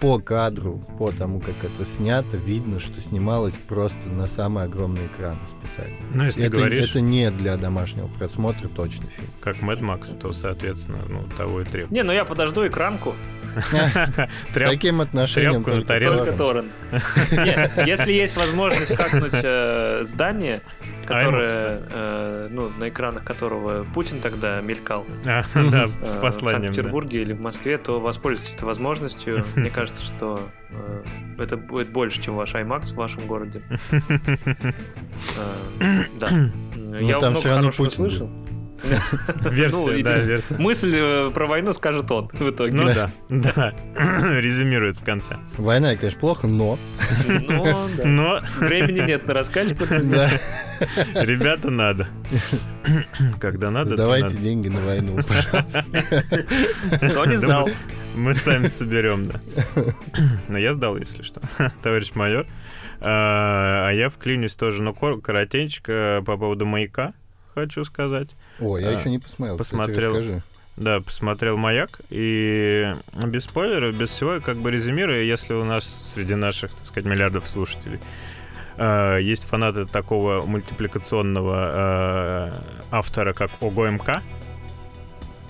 по 0.00 0.18
кадру, 0.18 0.80
по 0.98 1.10
тому, 1.10 1.40
как 1.40 1.54
это 1.62 1.84
снято, 1.84 2.36
видно, 2.36 2.78
что 2.78 3.00
снималось 3.00 3.56
просто 3.56 4.08
на 4.08 4.26
самый 4.26 4.64
огромный 4.64 5.06
экран 5.06 5.36
специально. 5.46 5.96
Ну, 6.14 6.24
если 6.24 6.44
это, 6.44 6.56
говоришь, 6.56 6.90
это 6.90 7.00
не 7.00 7.30
для 7.30 7.56
домашнего 7.56 8.06
просмотра 8.06 8.68
точно 8.68 9.06
фильм. 9.08 9.28
как 9.40 9.56
Mad 9.56 9.80
Max, 9.80 10.16
то, 10.18 10.32
соответственно, 10.32 11.00
ну, 11.08 11.24
того 11.36 11.62
и 11.62 11.64
требует. 11.64 11.90
Не, 11.90 12.02
ну 12.02 12.12
я 12.12 12.24
подожду 12.24 12.66
экранку. 12.66 13.14
С 14.52 14.54
таким 14.54 15.00
отношением 15.00 15.64
только 15.64 15.86
торрент. 15.86 16.66
Если 17.86 18.12
есть 18.12 18.36
возможность 18.36 18.94
хакнуть 18.94 19.32
э, 19.32 20.04
здание, 20.04 20.62
которое, 21.08 21.48
IMAX, 21.48 21.88
э, 21.90 22.48
ну, 22.50 22.68
на 22.70 22.88
экранах 22.88 23.24
которого 23.24 23.84
Путин 23.94 24.20
тогда 24.20 24.60
мелькал 24.60 25.04
А, 25.26 25.42
Да, 25.70 25.84
э, 25.84 26.08
с 26.08 26.14
в 26.14 26.20
посланием. 26.20 26.60
да. 26.62 26.66
Санкт-Петербурге 26.66 27.22
или 27.22 27.32
в 27.32 27.40
Москве, 27.40 27.78
то 27.78 27.98
воспользуйтесь 28.00 28.54
этой 28.54 28.64
возможностью. 28.64 29.44
Мне 29.56 29.70
кажется, 29.70 30.04
что 30.04 30.40
э, 30.70 31.02
это 31.38 31.56
будет 31.56 31.88
больше, 31.90 32.22
чем 32.22 32.36
ваш 32.36 32.54
IMAX 32.54 32.92
в 32.92 32.96
вашем 32.96 33.26
городе. 33.26 33.62
Э, 35.80 36.04
Да. 36.20 36.28
Я 37.00 37.18
там 37.20 37.32
много 37.32 37.48
равно 37.48 37.70
хорошего 37.70 37.84
Путин 37.84 37.96
слышал. 37.96 38.26
Ну, 38.28 38.47
Версия, 39.50 39.98
и- 39.98 40.02
да, 40.02 40.18
версия. 40.18 40.56
Мысль 40.56 40.94
э, 40.96 41.30
про 41.32 41.46
войну 41.46 41.74
скажет 41.74 42.10
он 42.10 42.28
в 42.32 42.50
итоге. 42.50 42.74
Ну 42.74 42.86
да, 42.86 43.10
да. 43.28 43.74
Резюмирует 44.40 44.98
в 44.98 45.04
конце. 45.04 45.36
Война, 45.56 45.94
конечно, 45.96 46.20
плохо, 46.20 46.46
но... 46.46 46.78
Ну, 47.26 47.64
да. 47.96 48.04
Но, 48.04 48.40
Времени 48.58 49.00
нет 49.06 49.26
на 49.26 49.34
раскачку. 49.34 49.84
Да. 50.04 50.30
ребята, 51.22 51.70
надо. 51.70 52.08
Когда 53.40 53.70
надо, 53.70 53.90
то 53.90 53.96
Сдавайте 53.96 54.26
надо. 54.28 54.38
деньги 54.38 54.68
на 54.68 54.80
войну, 54.80 55.16
пожалуйста. 55.26 55.82
Кто 57.10 57.24
не 57.24 57.32
Да 57.38 57.46
знал. 57.46 57.66
мы- 57.66 57.74
Мы 58.30 58.34
сами 58.34 58.68
соберем, 58.68 59.24
да. 59.24 59.40
Но 60.48 60.58
я 60.58 60.72
сдал, 60.72 60.96
если 60.96 61.22
что, 61.22 61.40
товарищ 61.82 62.12
майор. 62.14 62.46
А 63.00 63.88
а 63.88 63.92
я 63.92 64.08
вклинюсь 64.10 64.54
тоже, 64.54 64.82
но 64.82 64.92
кор- 64.94 65.20
коротенько 65.20 66.22
по 66.26 66.36
поводу 66.36 66.66
маяка 66.66 67.12
хочу 67.60 67.84
сказать. 67.84 68.28
О, 68.60 68.78
я 68.78 68.88
А, 68.88 68.92
еще 68.92 69.10
не 69.10 69.18
посмотрел. 69.18 69.56
посмотрел. 69.56 70.10
расскажи. 70.16 70.42
Да, 70.76 71.00
посмотрел 71.00 71.56
«Маяк», 71.56 72.00
и 72.08 72.94
без 73.26 73.44
спойлеров, 73.44 73.96
без 73.96 74.10
всего, 74.10 74.40
как 74.40 74.58
бы 74.58 74.70
резюмируя, 74.70 75.22
если 75.22 75.54
у 75.54 75.64
нас 75.64 75.84
среди 75.84 76.36
наших, 76.36 76.72
так 76.72 76.86
сказать, 76.86 77.04
миллиардов 77.04 77.48
слушателей 77.48 77.98
э, 78.76 79.18
есть 79.20 79.44
фанаты 79.46 79.86
такого 79.86 80.46
мультипликационного 80.46 81.72
э, 81.72 82.52
автора, 82.92 83.32
как 83.32 83.50
ОГОМК, 83.60 84.22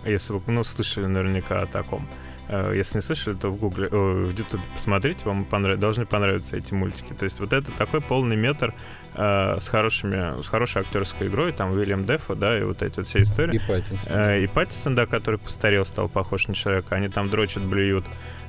если 0.07 0.33
вы, 0.33 0.41
ну, 0.47 0.65
слышали 0.65 1.05
наверняка 1.05 1.61
о 1.61 1.67
таком. 1.67 2.09
Э, 2.11 2.28
Если 2.49 2.99
не 2.99 3.03
слышали, 3.03 3.35
то 3.35 3.51
в 3.51 3.57
Гугле, 3.57 3.89
э, 3.91 3.97
в 3.97 4.31
Ютубе 4.39 4.63
посмотрите, 4.75 5.25
вам 5.27 5.45
понрав- 5.45 5.79
должны 5.79 6.07
понравиться 6.07 6.57
эти 6.57 6.73
мультики. 6.75 7.13
То 7.13 7.25
есть 7.25 7.41
вот 7.41 7.53
это 7.53 7.71
такой 7.73 8.01
полный 8.01 8.37
метр 8.37 8.73
э, 9.15 9.59
с 9.61 9.69
хорошими, 9.69 10.41
с 10.43 10.47
хорошей 10.49 10.83
актерской 10.83 11.27
игрой, 11.29 11.53
там 11.53 11.73
Уильям 11.73 12.05
Дефо, 12.05 12.35
да, 12.35 12.59
и 12.59 12.63
вот 12.63 12.83
эти 12.83 12.97
вот 12.97 13.07
все 13.07 13.23
истории. 13.23 13.57
И 13.57 13.59
Паттинсон. 13.59 14.13
Э, 14.13 14.43
И 14.43 14.47
Паттисон, 14.47 14.95
да, 14.95 15.07
который 15.07 15.39
постарел, 15.39 15.85
стал 15.85 16.09
похож 16.09 16.47
на 16.49 16.55
человека. 16.55 16.95
Они 16.95 17.09
там 17.09 17.29
дрочат, 17.29 17.63
блюют, 17.63 18.05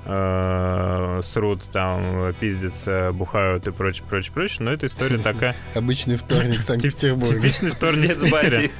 э, 0.10 1.22
срут, 1.24 1.64
там, 1.72 2.34
пиздятся, 2.40 3.12
бухают 3.14 3.68
и 3.68 3.72
прочее, 3.72 4.04
прочее, 4.10 4.34
прочее. 4.34 4.58
Но 4.62 4.74
эта 4.74 4.88
история 4.88 5.18
такая... 5.24 5.56
Обычный 5.76 6.16
вторник 6.16 6.60
в 6.60 6.64
Санкт-Петербурге. 6.64 7.40
Типичный 7.40 7.72
вторник 7.72 8.16
в 8.16 8.20
с 8.20 8.24
Питере. 8.24 8.72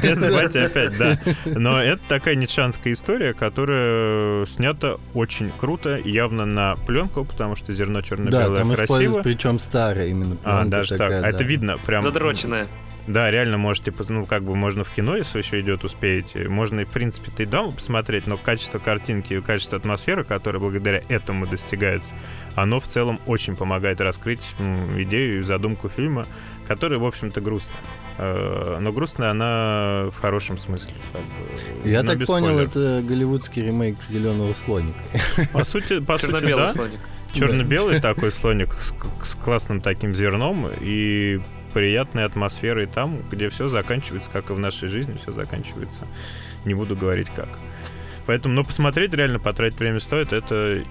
Дед 0.00 0.18
с 0.20 0.32
батей 0.32 0.66
опять, 0.66 0.96
да. 0.96 1.18
Но 1.44 1.82
это 1.82 2.00
такая 2.08 2.34
нитшанская 2.36 2.92
история, 2.92 3.34
которая 3.34 4.46
снята 4.46 4.96
очень 5.14 5.52
круто, 5.58 5.96
явно 5.96 6.46
на 6.46 6.76
пленку, 6.76 7.24
потому 7.24 7.56
что 7.56 7.72
зерно 7.72 8.00
Да, 8.00 8.06
черно-белое 8.06 8.58
там 8.58 8.68
красиво. 8.68 8.84
используют, 8.84 9.24
причем 9.24 9.58
старая 9.58 10.06
именно 10.08 10.36
А, 10.44 10.60
пленка 10.60 10.70
даже 10.70 10.96
так. 10.96 11.10
А 11.10 11.28
это 11.28 11.38
да. 11.38 11.44
видно 11.44 11.78
прям. 11.78 12.02
Задроченная. 12.02 12.66
Да, 13.12 13.30
реально 13.30 13.58
можете, 13.58 13.90
пос- 13.90 14.06
ну, 14.12 14.26
как 14.26 14.42
бы 14.44 14.54
можно 14.54 14.84
в 14.84 14.90
кино, 14.90 15.16
если 15.16 15.38
еще 15.38 15.60
идет, 15.60 15.84
успеете. 15.84 16.48
Можно, 16.48 16.80
и, 16.80 16.84
в 16.84 16.88
принципе, 16.90 17.30
и 17.42 17.46
дома 17.46 17.72
посмотреть, 17.72 18.26
но 18.26 18.36
качество 18.36 18.78
картинки 18.78 19.34
и 19.34 19.40
качество 19.40 19.78
атмосферы, 19.78 20.24
которое 20.24 20.58
благодаря 20.58 21.02
этому 21.08 21.46
достигается, 21.46 22.14
оно 22.54 22.78
в 22.78 22.84
целом 22.86 23.18
очень 23.26 23.56
помогает 23.56 24.00
раскрыть 24.00 24.42
м, 24.58 25.00
идею 25.02 25.40
и 25.40 25.42
задумку 25.42 25.88
фильма, 25.88 26.26
которая, 26.68 26.98
в 27.00 27.04
общем-то, 27.06 27.40
грустная. 27.40 27.78
Э, 28.18 28.78
Но 28.80 28.92
грустная 28.92 29.30
она 29.30 30.10
в 30.10 30.20
хорошем 30.20 30.58
смысле. 30.58 30.92
как 31.12 31.22
бы, 31.22 31.88
Я 31.88 32.02
но 32.02 32.12
так 32.14 32.26
понял, 32.26 32.48
спойлеров. 32.48 32.68
это 32.76 33.02
голливудский 33.06 33.64
ремейк 33.66 33.96
зеленого 34.08 34.52
слоника. 34.52 34.98
По 35.52 35.64
сути, 35.64 36.00
по 36.00 36.16
сути, 36.18 36.32
Черно-белый 36.32 36.66
да. 36.66 36.72
слоник. 36.74 37.00
Черно-белый 37.32 38.00
такой 38.00 38.30
слоник 38.30 38.74
с, 38.74 38.92
с 39.22 39.34
классным 39.36 39.80
таким 39.80 40.14
зерном 40.14 40.68
и 40.80 41.40
приятной 41.72 42.24
атмосферой 42.24 42.86
там, 42.86 43.22
где 43.30 43.48
все 43.48 43.68
заканчивается, 43.68 44.30
как 44.30 44.50
и 44.50 44.52
в 44.52 44.58
нашей 44.58 44.88
жизни, 44.88 45.16
все 45.20 45.32
заканчивается. 45.32 46.06
Не 46.64 46.74
буду 46.74 46.96
говорить 46.96 47.30
как. 47.30 47.48
Поэтому, 48.26 48.54
ну, 48.54 48.64
посмотреть 48.64 49.14
реально, 49.14 49.38
потратить 49.38 49.78
время 49.78 50.00
стоит, 50.00 50.32
это 50.32 50.84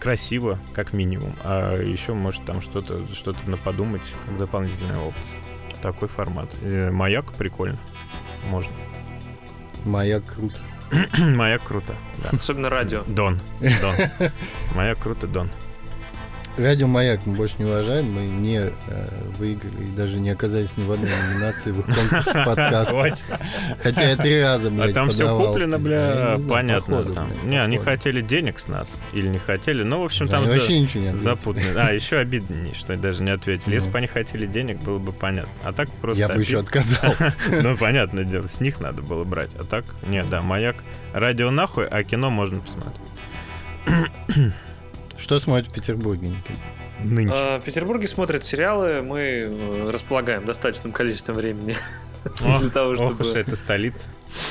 красиво, 0.00 0.58
как 0.74 0.92
минимум. 0.92 1.36
А 1.44 1.80
еще, 1.80 2.14
может, 2.14 2.44
там 2.44 2.60
что-то 2.60 3.06
что 3.14 3.34
на 3.46 3.56
подумать, 3.56 4.02
как 4.26 4.38
дополнительная 4.38 4.98
опция. 4.98 5.38
такой 5.82 6.08
формат. 6.08 6.50
И 6.62 6.90
маяк 6.90 7.32
прикольно. 7.32 7.78
Можно. 8.48 8.72
Маяк 9.84 10.24
круто. 10.24 10.56
Маяк 11.18 11.62
круто. 11.62 11.94
Да. 12.18 12.36
Особенно 12.36 12.68
радио. 12.68 13.02
Дон. 13.06 13.40
Дон. 13.60 13.94
Маяк 14.74 14.98
круто, 14.98 15.26
Дон. 15.26 15.50
Радио 16.60 16.86
Маяк 16.86 17.24
мы 17.24 17.36
больше 17.36 17.54
не 17.58 17.64
уважаем, 17.64 18.12
мы 18.12 18.22
не 18.26 18.58
э, 18.58 18.72
выиграли 19.38 19.84
и 19.84 19.96
даже 19.96 20.18
не 20.20 20.30
оказались 20.30 20.76
ни 20.76 20.84
в 20.84 20.92
одной 20.92 21.08
номинации 21.10 21.70
в 21.70 21.80
их 21.80 21.86
конкурсе 21.86 22.32
подкаста. 22.44 23.14
Хотя 23.82 24.10
я 24.10 24.16
три 24.16 24.42
раза, 24.42 24.68
А 24.68 24.70
блядь, 24.70 24.92
там 24.94 25.08
все 25.08 25.36
куплено, 25.36 25.78
бля, 25.78 26.38
понятно. 26.48 27.06
Не, 27.44 27.62
они 27.62 27.78
хотели 27.78 28.20
денег 28.20 28.58
с 28.58 28.68
нас. 28.68 28.90
Или 29.12 29.28
не 29.28 29.38
хотели. 29.38 29.82
Ну, 29.82 30.02
в 30.02 30.04
общем, 30.04 30.28
там 30.28 30.44
вообще 30.44 30.80
ничего 30.80 31.04
не 31.04 31.16
запутано. 31.16 31.64
А, 31.76 31.92
еще 31.92 32.18
обиднее, 32.18 32.74
что 32.74 32.96
даже 32.96 33.22
не 33.22 33.30
ответили. 33.30 33.74
Если 33.74 33.88
Ну. 33.88 33.92
бы 33.92 33.98
они 33.98 34.06
хотели 34.06 34.46
денег, 34.46 34.78
было 34.82 34.98
бы 34.98 35.12
понятно. 35.12 35.50
А 35.64 35.72
так 35.72 35.90
просто 35.90 36.20
Я 36.20 36.28
бы 36.28 36.40
еще 36.40 36.58
отказал. 36.58 37.14
Ну, 37.62 37.76
понятное 37.76 38.24
дело, 38.24 38.46
с 38.46 38.60
них 38.60 38.80
надо 38.80 39.02
было 39.02 39.24
брать. 39.24 39.54
А 39.54 39.64
так, 39.64 39.84
нет, 40.06 40.28
да, 40.28 40.42
маяк. 40.42 40.76
Радио 41.14 41.50
нахуй, 41.50 41.86
а 41.86 42.04
кино 42.04 42.30
можно 42.30 42.60
посмотреть. 42.60 44.52
Что 45.20 45.38
смотрит 45.38 45.68
в 45.68 45.72
Петербурге? 45.72 46.28
Никита? 46.28 46.58
Нынче. 47.04 47.34
А, 47.36 47.58
В 47.58 47.62
Петербурге 47.64 48.08
смотрят 48.08 48.44
сериалы, 48.44 49.02
мы 49.02 49.20
э, 49.20 49.90
располагаем 49.90 50.44
достаточным 50.44 50.92
количеством 50.92 51.36
времени 51.36 51.76
Ох, 52.44 52.60
для 52.60 52.68
того, 52.70 52.90
Ох 52.92 53.20
уж 53.20 53.26
чтобы... 53.26 53.40
это 53.40 53.56
столица. 53.56 54.08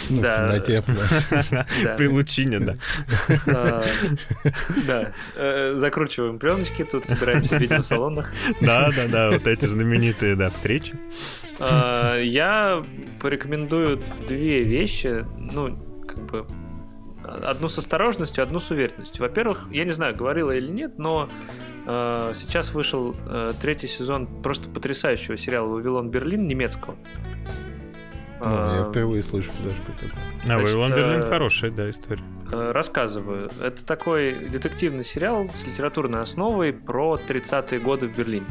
Ну, 0.09 0.19
в 0.19 0.21
Да. 0.23 0.33
темноте. 0.59 0.83
да. 1.51 1.65
Да. 1.83 1.93
При 1.95 2.07
лучине, 2.07 2.59
да. 2.59 2.75
А, 3.47 3.83
Да. 4.87 5.11
Э, 5.35 5.75
Закручиваем 5.77 6.39
пленочки, 6.39 6.83
тут 6.83 7.05
собираемся 7.05 7.55
в 7.55 7.59
видеосалонах. 7.59 8.31
Да, 8.61 8.89
да, 8.95 9.07
да, 9.07 9.31
вот 9.31 9.45
эти 9.45 9.65
знаменитые, 9.65 10.35
да, 10.35 10.49
встречи. 10.49 10.95
А, 11.59 12.17
Я 12.19 12.83
порекомендую 13.21 14.01
две 14.27 14.63
вещи, 14.63 15.25
ну, 15.37 15.77
как 16.07 16.19
бы, 16.25 16.47
одну 17.29 17.69
с 17.69 17.77
осторожностью, 17.77 18.43
одну 18.43 18.59
с 18.59 18.69
уверенностью. 18.71 19.21
Во-первых, 19.21 19.65
я 19.71 19.85
не 19.85 19.91
знаю, 19.93 20.15
говорила 20.15 20.51
или 20.51 20.69
нет, 20.69 20.97
но 20.97 21.29
э, 21.85 22.33
сейчас 22.35 22.73
вышел 22.73 23.15
э, 23.25 23.53
третий 23.61 23.87
сезон 23.87 24.27
просто 24.41 24.69
потрясающего 24.69 25.37
сериала 25.37 25.67
«Вавилон 25.67 26.09
Берлин» 26.09 26.47
немецкого. 26.47 26.95
Ну, 28.39 28.45
Я 28.45 28.85
А, 28.85 28.89
впервые 28.89 29.21
слышу 29.21 29.51
даже 29.65 29.81
про 29.81 29.91
такое. 29.93 30.11
А 30.47 30.57
Вавилон 30.57 30.91
Берлин 30.91 31.21
э, 31.21 31.27
хорошая, 31.27 31.71
да, 31.71 31.89
история. 31.89 32.23
Э, 32.51 32.71
Рассказываю. 32.71 33.49
Это 33.61 33.85
такой 33.85 34.33
детективный 34.33 35.03
сериал 35.03 35.49
с 35.49 35.67
литературной 35.67 36.21
основой 36.21 36.71
про 36.71 37.19
30-е 37.27 37.79
годы 37.79 38.07
в 38.07 38.17
Берлине. 38.17 38.45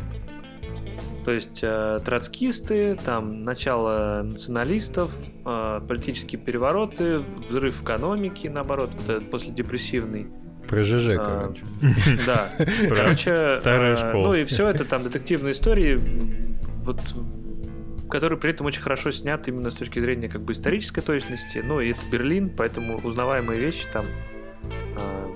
То 1.29 1.35
есть 1.35 1.61
э, 1.61 2.01
троцкисты, 2.07 2.99
там 3.05 3.45
начало 3.45 4.23
националистов, 4.23 5.15
э, 5.45 5.81
политические 5.87 6.41
перевороты, 6.41 7.19
взрыв 7.51 7.83
экономики, 7.83 8.47
наоборот, 8.47 8.95
вот 8.95 9.11
этот 9.11 9.31
последепрессивный. 9.31 10.29
Про 10.67 10.83
ЖЖ, 10.83 11.19
А, 11.19 11.41
короче. 11.43 11.63
Да. 12.25 12.51
Короче, 12.89 13.51
старую 13.61 13.93
э, 13.93 13.97
школу. 13.97 14.29
ну 14.29 14.35
и 14.37 14.47
все 14.47 14.69
это 14.69 14.87
там 14.87 15.03
детективные 15.03 15.53
истории, 15.53 16.01
вот 16.83 16.99
которые 18.09 18.39
при 18.39 18.53
этом 18.53 18.65
очень 18.65 18.81
хорошо 18.81 19.13
сняты 19.13 19.51
именно 19.51 19.71
с 19.71 19.75
точки 19.75 20.01
зрения 20.01 20.31
как 20.31 20.41
бы 20.41 20.55
исторической 20.55 21.03
точности. 21.03 21.63
Ну 21.63 21.83
и 21.83 21.91
это 21.91 22.01
Берлин, 22.11 22.49
поэтому 22.49 23.01
узнаваемые 23.05 23.61
вещи 23.61 23.85
там, 23.93 24.07
э, 24.97 25.27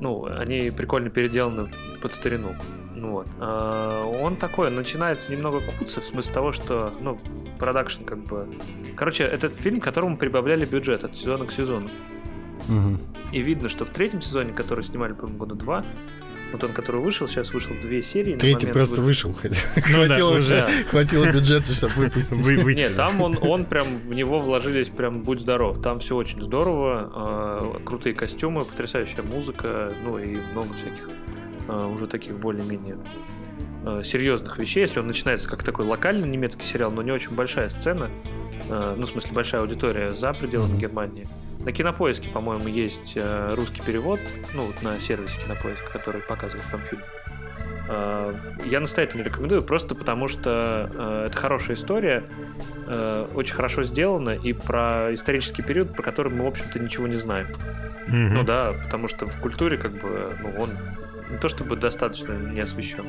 ну, 0.00 0.24
они 0.24 0.72
прикольно 0.72 1.10
переделаны 1.10 1.70
под 2.02 2.12
старину. 2.12 2.56
Ну 2.94 3.12
вот. 3.12 3.28
А, 3.38 4.04
Он 4.04 4.36
такой, 4.36 4.70
начинается 4.70 5.30
немного 5.32 5.60
куца, 5.78 6.00
в 6.00 6.06
смысле 6.06 6.32
того, 6.32 6.52
что, 6.52 6.92
ну, 7.00 7.18
продакшн 7.58 8.04
как 8.04 8.18
бы... 8.24 8.46
Короче, 8.96 9.24
этот 9.24 9.54
фильм, 9.56 9.80
которому 9.80 10.16
прибавляли 10.16 10.64
бюджет 10.64 11.04
от 11.04 11.16
сезона 11.16 11.46
к 11.46 11.52
сезону. 11.52 11.88
Мгм. 12.68 12.98
И 13.32 13.40
видно, 13.40 13.68
что 13.68 13.84
в 13.84 13.90
третьем 13.90 14.22
сезоне, 14.22 14.52
который 14.52 14.84
снимали, 14.84 15.12
по-моему, 15.12 15.38
года 15.38 15.54
два, 15.54 15.84
вот 16.52 16.64
он, 16.64 16.72
который 16.72 17.00
вышел, 17.00 17.28
сейчас 17.28 17.52
вышел 17.52 17.74
две 17.80 18.02
серии. 18.02 18.34
Третий 18.34 18.66
просто 18.66 18.96
вы- 19.00 19.06
вышел. 19.06 19.34
Ну 19.42 19.82
Хватило 19.82 20.38
уже. 20.38 20.66
Хватило 20.88 21.32
бюджета, 21.32 21.72
чтобы 21.72 21.94
выпустить. 21.94 22.36
Вы, 22.38 22.56
вы- 22.56 22.74
Нет, 22.74 22.96
там 22.96 23.20
он, 23.22 23.38
он 23.40 23.64
прям, 23.64 23.86
в 23.98 24.12
него 24.12 24.40
вложились 24.40 24.88
прям 24.88 25.20
будь 25.22 25.40
здоров. 25.40 25.80
Там 25.80 26.00
все 26.00 26.16
очень 26.16 26.42
здорово, 26.42 27.76
э, 27.76 27.84
крутые 27.84 28.14
костюмы, 28.14 28.64
потрясающая 28.64 29.22
музыка, 29.22 29.92
ну 30.04 30.18
и 30.18 30.38
много 30.52 30.74
всяких 30.74 31.08
э, 31.08 31.29
уже 31.68 32.06
таких 32.06 32.38
более-менее 32.38 32.96
э, 33.84 34.02
серьезных 34.04 34.58
вещей. 34.58 34.80
Если 34.80 35.00
он 35.00 35.06
начинается 35.06 35.48
как 35.48 35.62
такой 35.62 35.86
локальный 35.86 36.28
немецкий 36.28 36.66
сериал, 36.66 36.90
но 36.90 37.02
не 37.02 37.12
очень 37.12 37.34
большая 37.34 37.70
сцена, 37.70 38.10
э, 38.68 38.94
ну, 38.96 39.06
в 39.06 39.10
смысле, 39.10 39.32
большая 39.32 39.60
аудитория 39.62 40.14
за 40.14 40.32
пределами. 40.32 40.78
Германии. 40.78 41.26
На 41.64 41.72
кинопоиске, 41.72 42.28
по-моему, 42.30 42.68
есть 42.68 43.12
э, 43.16 43.54
русский 43.54 43.82
перевод, 43.82 44.20
ну, 44.54 44.62
вот 44.62 44.82
на 44.82 44.98
сервисе 44.98 45.38
кинопоиск, 45.42 45.90
который 45.92 46.22
показывает 46.22 46.64
там 46.70 46.80
фильм. 46.82 47.02
Э, 47.88 48.34
Я 48.64 48.80
настоятельно 48.80 49.22
рекомендую, 49.22 49.62
просто 49.62 49.94
потому 49.94 50.28
что 50.28 50.90
э, 50.92 51.26
это 51.26 51.36
хорошая 51.36 51.76
история, 51.76 52.24
э, 52.86 53.26
очень 53.34 53.54
хорошо 53.54 53.82
сделана 53.82 54.30
и 54.30 54.52
про 54.52 55.12
исторический 55.12 55.62
период, 55.62 55.94
про 55.94 56.02
который 56.02 56.32
мы, 56.32 56.44
в 56.44 56.48
общем-то, 56.48 56.78
ничего 56.78 57.06
не 57.06 57.16
знаем. 57.16 57.48
Мгм. 58.06 58.34
Ну 58.34 58.42
да, 58.44 58.72
потому 58.84 59.08
что 59.08 59.26
в 59.26 59.36
культуре, 59.40 59.76
как 59.76 59.92
бы, 59.92 60.32
ну, 60.40 60.62
он 60.62 60.70
не 61.30 61.38
то 61.38 61.48
чтобы 61.48 61.76
достаточно 61.76 62.32
не 62.32 62.60
освещен. 62.60 63.06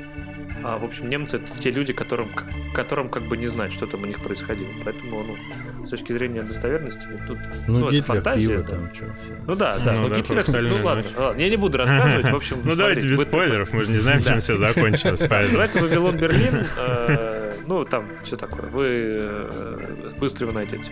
А, 0.63 0.77
в 0.77 0.85
общем, 0.85 1.09
немцы 1.09 1.37
это 1.37 1.59
те 1.59 1.71
люди, 1.71 1.91
которым, 1.91 2.29
которым 2.73 3.09
как 3.09 3.23
бы 3.23 3.35
не 3.35 3.47
знать, 3.47 3.73
что 3.73 3.87
там 3.87 4.03
у 4.03 4.05
них 4.05 4.21
происходило. 4.21 4.69
Поэтому, 4.85 5.23
ну, 5.23 5.85
с 5.85 5.89
точки 5.89 6.13
зрения 6.13 6.43
достоверности, 6.43 7.01
тут... 7.27 7.39
Ну, 7.67 7.87
это 7.87 7.95
Гитлер, 7.95 8.15
фантазия, 8.15 8.47
пиво 8.47 8.63
там, 8.63 8.93
что. 8.93 9.05
Ну 9.47 9.55
да, 9.55 9.79
да, 9.79 9.93
Ну 9.93 10.01
ну, 10.01 10.09
да, 10.09 10.15
Гитлер, 10.17 10.43
кстати, 10.43 10.67
ну 10.67 10.85
ладно, 10.85 11.03
ладно, 11.17 11.41
я 11.41 11.49
не 11.49 11.57
буду 11.57 11.77
рассказывать, 11.79 12.31
в 12.31 12.35
общем, 12.35 12.57
Ну 12.63 12.75
давайте 12.75 13.07
без 13.07 13.21
спойлеров, 13.21 13.73
мы 13.73 13.83
же 13.83 13.89
не 13.89 13.97
знаем, 13.97 14.21
чем 14.23 14.39
все 14.39 14.55
закончилось. 14.55 15.21
Называется 15.21 15.79
Вавилон 15.79 16.17
Берлин. 16.17 16.65
э, 16.77 17.53
Ну, 17.65 17.83
там 17.85 18.05
все 18.23 18.37
такое. 18.37 18.69
Вы 18.69 18.85
э, 18.89 20.11
быстро 20.19 20.45
его 20.47 20.53
найдете. 20.53 20.85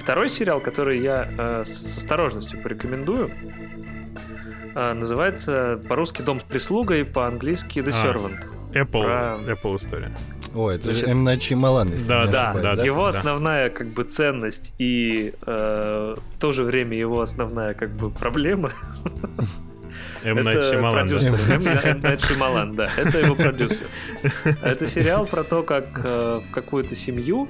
Второй 0.00 0.30
сериал, 0.30 0.60
который 0.60 1.00
я 1.00 1.28
э, 1.36 1.64
с 1.66 1.96
осторожностью 1.96 2.62
порекомендую, 2.62 3.32
называется 4.94 5.80
по-русски 5.88 6.22
«Дом 6.22 6.40
с 6.40 6.44
прислугой», 6.44 7.04
по-английски 7.04 7.78
«The 7.80 7.92
А. 7.94 8.04
Servant». 8.06 8.44
Apple, 8.74 9.04
Про- 9.04 9.38
Apple 9.52 9.76
история. 9.76 10.12
О, 10.54 10.70
это 10.70 10.90
же 10.90 10.96
Значит, 10.96 11.08
М. 11.08 11.24
Найт 11.24 11.42
Шьямалан, 11.42 11.92
если 11.92 12.08
да, 12.08 12.26
не 12.26 12.32
Да, 12.32 12.50
ошибаюсь, 12.50 12.76
да, 12.78 12.84
его 12.84 13.10
да. 13.10 13.18
основная 13.18 13.70
как 13.70 13.86
бы 13.88 14.04
ценность 14.04 14.74
и 14.78 15.32
э, 15.46 16.14
в 16.16 16.38
то 16.38 16.52
же 16.52 16.62
время 16.64 16.96
его 16.98 17.22
основная 17.22 17.72
как 17.72 17.90
бы 17.92 18.10
проблема 18.10 18.72
М. 20.24 20.42
Найт 20.42 20.60
да. 20.60 20.90
продюсер. 20.92 21.34
М. 21.50 22.00
Найт 22.02 22.20
Шьямалан, 22.22 22.76
да. 22.76 22.90
Это 22.98 23.18
его 23.20 23.34
продюсер. 23.34 23.86
Это 24.62 24.86
сериал 24.86 25.24
про 25.26 25.42
то, 25.44 25.62
как 25.62 25.86
э, 26.04 26.40
в 26.46 26.52
какую-то 26.52 26.94
семью 26.96 27.48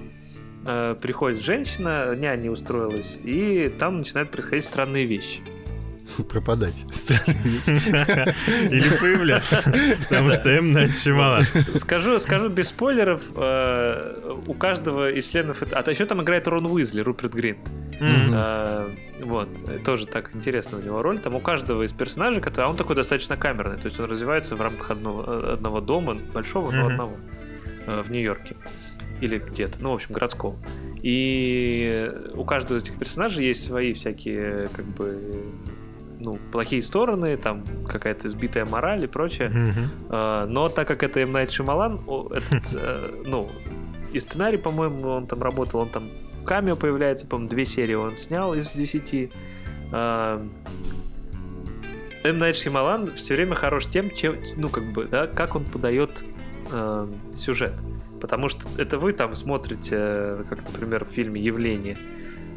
э, 0.65 0.95
приходит 1.01 1.43
женщина, 1.43 2.15
няня 2.15 2.51
устроилась, 2.53 3.17
и 3.25 3.73
там 3.81 3.99
начинают 3.99 4.31
происходить 4.31 4.65
странные 4.65 5.07
вещи. 5.07 5.41
Пропадать. 6.29 6.75
Или 8.71 8.97
появляться. 8.99 9.73
Потому 10.09 10.31
что 10.33 10.51
М. 10.51 10.73
Найт 10.73 10.95
Шьямалан. 10.95 11.45
Скажу, 11.79 12.19
скажу 12.19 12.49
без 12.49 12.69
спойлеров, 12.69 13.23
э, 13.35 14.33
у 14.47 14.55
каждого 14.55 15.11
из 15.11 15.27
членов... 15.29 15.63
это- 15.63 15.79
А 15.79 15.91
еще 15.91 16.07
там 16.07 16.23
играет 16.23 16.47
Рон 16.49 16.67
Уизли, 16.67 17.01
Руперт 17.01 17.33
Грин. 17.35 17.57
М. 18.01 18.31
А, 18.35 18.91
Вот, 19.21 19.49
э, 19.69 19.79
тоже 19.85 20.07
так 20.07 20.31
интересно 20.35 20.79
у 20.79 20.83
него 20.83 21.03
роль. 21.03 21.19
Там 21.21 21.35
у 21.35 21.41
каждого 21.41 21.83
из 21.83 21.93
персонажей, 21.93 22.43
который, 22.43 22.67
а 22.67 22.71
он 22.71 22.77
такой 22.77 22.95
достаточно 22.97 23.37
камерный, 23.37 23.79
то 23.79 23.87
есть 23.89 23.99
он 23.99 24.11
развивается 24.11 24.57
в 24.57 24.61
рамках 24.61 24.91
одного, 24.91 25.25
э, 25.27 25.53
одного 25.55 25.81
дома, 25.81 26.15
большого, 26.15 26.71
но 26.71 26.87
одного, 26.89 27.17
э, 27.87 28.03
в 28.03 28.11
Нью-Йорке. 28.11 28.57
Или 29.23 29.39
где-то, 29.39 29.79
ну, 29.81 29.93
в 29.93 29.95
общем, 29.95 30.13
городского. 30.13 30.57
И 31.03 32.13
у 32.35 32.45
каждого 32.45 32.77
из 32.79 32.83
этих 32.83 32.99
персонажей 32.99 33.47
есть 33.47 33.67
свои 33.67 33.95
всякие, 33.95 34.69
как 34.77 34.85
бы, 34.85 35.19
ну, 36.19 36.39
плохие 36.53 36.83
стороны, 36.83 37.37
там 37.37 37.65
какая-то 37.87 38.29
сбитая 38.29 38.65
мораль 38.65 39.05
и 39.05 39.07
прочее. 39.07 39.53
А, 40.09 40.47
Но 40.47 40.69
так 40.69 40.89
как 40.89 41.03
это 41.03 41.21
М. 41.21 41.33
Найт 41.33 41.51
Шималан, 41.51 42.01
этот, 42.31 42.73
э, 42.73 43.23
ну, 43.25 43.51
и 44.13 44.21
сценарий, 44.21 44.59
по-моему, 44.59 45.09
он 45.09 45.27
там 45.27 45.43
работал, 45.43 45.81
он 45.81 45.91
там 45.91 46.11
камео 46.45 46.77
появляется, 46.77 47.27
по-моему, 47.27 47.51
две 47.51 47.67
серии 47.67 47.95
он 47.95 48.17
снял 48.17 48.55
из 48.55 48.71
десяти. 48.71 49.31
М. 49.93 50.51
Найт 52.25 52.57
Шималан 52.57 53.15
все 53.15 53.35
время 53.35 53.55
хорош 53.55 53.87
тем, 53.87 54.11
чем, 54.11 54.37
ну, 54.57 54.69
как 54.69 54.85
бы, 54.93 55.05
да, 55.05 55.27
как 55.27 55.55
он 55.55 55.65
подает 55.65 56.25
э, 56.73 57.09
сюжет. 57.37 57.73
Потому 58.21 58.49
что 58.49 58.67
это 58.79 58.99
вы 58.99 59.13
там 59.13 59.35
смотрите, 59.35 59.97
э, 59.99 60.45
как, 60.49 60.59
например, 60.73 61.05
в 61.05 61.09
фильме 61.09 61.41
«Явление», 61.41 61.97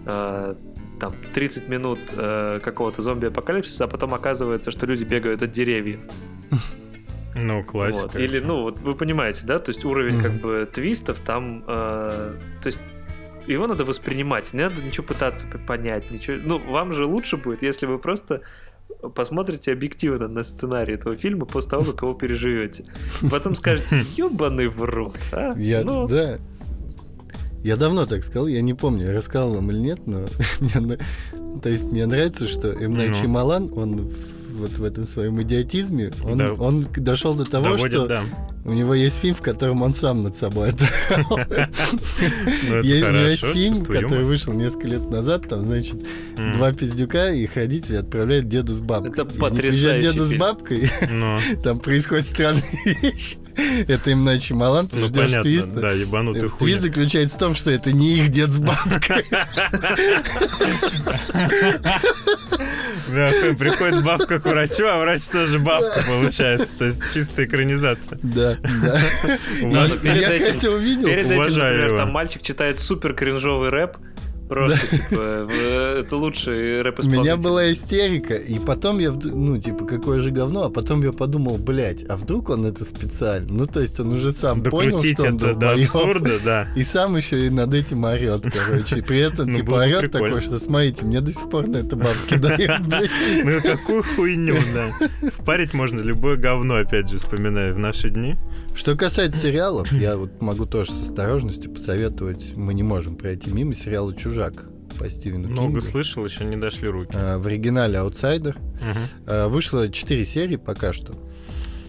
э, 0.05 0.55
там 0.99 1.13
30 1.33 1.67
минут 1.69 1.99
э, 2.15 2.59
какого-то 2.63 3.01
зомби-апокалипсиса, 3.01 3.85
а 3.85 3.87
потом 3.87 4.13
оказывается, 4.13 4.71
что 4.71 4.85
люди 4.85 5.03
бегают 5.03 5.41
от 5.41 5.51
деревьев. 5.51 5.99
Ну, 7.35 7.63
классика. 7.63 8.07
Вот. 8.13 8.15
Или, 8.15 8.39
ну, 8.39 8.63
вот 8.63 8.79
вы 8.79 8.95
понимаете, 8.95 9.41
да, 9.43 9.59
то 9.59 9.69
есть 9.71 9.85
уровень 9.85 10.15
Мгм. 10.15 10.23
как 10.23 10.31
бы 10.33 10.69
твистов 10.71 11.19
там, 11.25 11.63
э, 11.67 12.33
то 12.61 12.67
есть 12.67 12.79
его 13.47 13.67
надо 13.67 13.85
воспринимать, 13.85 14.53
не 14.53 14.61
надо 14.61 14.81
ничего 14.81 15.05
пытаться 15.07 15.45
понять, 15.67 16.11
ничего. 16.11 16.37
Ну, 16.43 16.59
вам 16.59 16.93
же 16.93 17.05
лучше 17.05 17.37
будет, 17.37 17.61
если 17.63 17.85
вы 17.85 17.97
просто 17.97 18.41
посмотрите 19.15 19.71
объективно 19.71 20.27
на 20.27 20.43
сценарий 20.43 20.95
этого 20.95 21.15
фильма 21.15 21.45
после 21.45 21.69
того, 21.71 21.83
как 21.91 22.01
его 22.01 22.13
переживете. 22.13 22.85
Потом 23.31 23.55
скажете, 23.55 23.87
ебаный 24.17 24.67
в 24.67 24.81
рот, 24.83 25.17
а? 25.31 25.53
Я, 25.55 25.83
Ну, 25.83 26.07
да. 26.07 26.39
Я 27.63 27.75
давно 27.75 28.05
так 28.05 28.23
сказал, 28.23 28.47
я 28.47 28.61
не 28.61 28.73
помню, 28.73 29.07
я 29.07 29.13
рассказал 29.17 29.53
вам 29.53 29.69
или 29.71 29.79
нет, 29.79 29.99
но 30.05 30.25
то 31.61 31.69
есть 31.69 31.91
мне 31.91 32.05
нравится, 32.05 32.47
что 32.47 32.69
М. 32.69 32.95
Найт 32.95 33.09
Ну. 33.11 33.15
Шьямалан, 33.15 33.71
он 33.75 34.11
вот 34.53 34.71
в 34.77 34.83
этом 34.83 35.05
своем 35.07 35.41
идиотизме, 35.41 36.11
он, 36.23 36.37
Да. 36.37 36.53
он 36.53 36.85
дошел 36.97 37.33
до 37.35 37.45
того, 37.45 37.65
Доводит, 37.65 37.91
что 37.93 38.07
да. 38.07 38.23
у 38.65 38.73
него 38.73 38.93
есть 38.93 39.17
фильм, 39.17 39.35
в 39.35 39.41
котором 39.41 39.81
он 39.83 39.93
сам 39.93 40.21
над 40.21 40.35
собой 40.35 40.69
отдыхал. 40.69 41.39
Ну, 42.67 42.75
У 42.79 42.83
него 42.83 43.27
есть 43.29 43.43
фильм, 43.45 43.85
который 43.85 44.25
вышел 44.25 44.53
несколько 44.53 44.87
лет 44.87 45.09
назад, 45.09 45.47
там, 45.47 45.63
значит, 45.63 45.97
два 46.53 46.73
пиздюка, 46.73 47.31
и 47.31 47.43
их 47.43 47.55
родители 47.55 47.95
отправляют 47.97 48.47
деду 48.49 48.73
с 48.73 48.79
бабкой. 48.81 49.11
Это 49.23 49.55
приезжают 49.55 50.01
деду 50.01 50.23
с 50.25 50.33
бабкой, 50.33 50.89
Ну, 51.09 51.37
там 51.63 51.79
происходят 51.79 52.25
странные 52.25 52.63
вещи. 53.01 53.37
Это 53.87 54.11
им 54.11 54.23
Найт 54.25 54.43
Шьямалан, 54.43 54.87
ты 54.87 54.99
ну 54.99 55.07
ждешь 55.07 55.25
понятно, 55.25 55.43
твиста. 55.43 55.79
да, 55.79 55.91
ебанутый 55.91 56.49
Твист 56.49 56.81
заключается 56.81 57.37
в 57.37 57.39
том, 57.39 57.55
что 57.55 57.71
это 57.71 57.91
не 57.91 58.17
их 58.17 58.29
дед 58.29 58.49
с 58.49 58.59
бабкой. 58.59 59.25
Да, 63.07 63.31
приходит 63.57 64.03
бабка 64.03 64.39
к 64.39 64.45
врачу, 64.45 64.85
а 64.85 64.99
врач 64.99 65.23
тоже 65.27 65.59
бабка 65.59 66.03
получается. 66.07 66.77
То 66.77 66.85
есть 66.85 67.01
чистая 67.13 67.45
экранизация. 67.45 68.19
Да, 68.21 68.57
да. 68.61 68.99
Перед 70.01 70.21
Я 70.21 70.51
как-то 70.51 70.71
увидел. 70.71 71.05
Перед 71.05 71.25
этим, 71.25 71.35
Уважаю 71.37 71.67
например, 71.73 71.87
его. 71.87 71.97
там 71.97 72.11
мальчик 72.11 72.41
читает 72.41 72.79
супер 72.79 73.13
кринжовый 73.13 73.69
рэп. 73.69 73.97
Просто, 74.49 74.79
типа, 74.97 75.47
это 75.99 76.15
лучший 76.17 76.81
рэп 76.81 77.01
У 77.01 77.07
меня 77.07 77.37
была 77.37 77.71
истерика, 77.71 78.33
и 78.33 78.57
потом 78.57 78.99
я, 78.99 79.11
ну, 79.11 79.59
типа, 79.59 79.85
какое 79.85 80.19
же 80.19 80.31
говно, 80.31 80.65
а 80.65 80.69
потом 80.69 81.03
я 81.03 81.11
подумал, 81.11 81.57
блядь, 81.57 82.03
а 82.09 82.17
вдруг 82.17 82.49
он 82.49 82.65
это 82.65 82.83
специально? 82.83 83.47
Ну, 83.51 83.67
то 83.67 83.79
есть 83.79 83.99
он 83.99 84.13
уже 84.13 84.31
сам 84.31 84.63
понял, 84.63 84.99
что 84.99 85.27
он 85.27 85.37
это 85.37 85.53
до 85.53 85.71
абсурда, 85.73 86.39
да. 86.43 86.67
И 86.75 86.83
сам 86.83 87.15
еще 87.15 87.45
и 87.45 87.49
над 87.49 87.73
этим 87.73 88.03
орет, 88.03 88.43
короче. 88.51 88.99
И 88.99 89.01
при 89.01 89.19
этом, 89.19 89.47
Ну, 89.49 89.57
типа, 89.57 89.71
орет 89.73 89.99
прикольно. 90.11 90.27
такой, 90.27 90.41
что 90.41 90.57
смотрите, 90.59 91.05
мне 91.05 91.21
до 91.21 91.31
сих 91.31 91.49
пор 91.49 91.67
на 91.67 91.77
это 91.77 91.95
бабки 91.95 92.35
дают, 92.37 92.81
блядь. 92.87 93.11
Ну 93.43 93.61
какую 93.61 94.03
хуйню, 94.03 94.55
да. 94.73 95.29
Впарить 95.29 95.73
можно 95.73 95.99
любое 95.99 96.37
говно, 96.37 96.77
опять 96.77 97.09
же, 97.09 97.17
вспоминая 97.17 97.73
в 97.73 97.79
наши 97.79 98.09
дни. 98.09 98.35
Что 98.75 98.95
касается 98.95 99.41
сериалов, 99.41 99.91
я 99.91 100.15
вот 100.15 100.41
могу 100.41 100.65
тоже 100.65 100.93
с 100.93 101.01
осторожностью 101.01 101.71
посоветовать, 101.71 102.55
мы 102.55 102.73
не 102.73 102.83
можем 102.83 103.15
пройти 103.15 103.51
мимо 103.51 103.75
сериала 103.75 104.15
«Чужак» 104.39 104.63
по 104.97 105.09
Стивену 105.09 105.47
Много 105.49 105.67
Кингу. 105.79 105.81
слышал, 105.81 106.25
еще 106.25 106.45
не 106.45 106.55
дошли 106.57 106.87
руки. 106.89 107.11
А, 107.13 107.37
В 107.39 107.45
оригинале 107.47 107.97
«Аутсайдер». 107.99 108.57
Мгм. 108.57 108.99
А, 109.27 109.47
Вышло 109.49 109.89
4 109.89 110.25
серии 110.25 110.55
пока 110.55 110.93
что. 110.93 111.13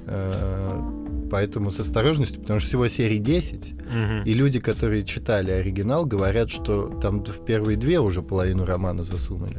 А, 0.06 0.96
Поэтому 1.30 1.70
с 1.70 1.78
осторожностью, 1.78 2.40
потому 2.40 2.58
что 2.58 2.68
всего 2.68 2.88
серий 2.88 3.18
10. 3.18 3.72
Мгм. 3.74 4.22
И 4.24 4.34
люди, 4.34 4.58
которые 4.58 5.04
читали 5.04 5.52
оригинал, 5.52 6.04
говорят, 6.04 6.50
что 6.50 6.88
там 7.00 7.24
в 7.24 7.44
первые 7.44 7.76
две 7.76 8.00
уже 8.00 8.20
половину 8.20 8.64
романа 8.64 9.04
засунули. 9.04 9.58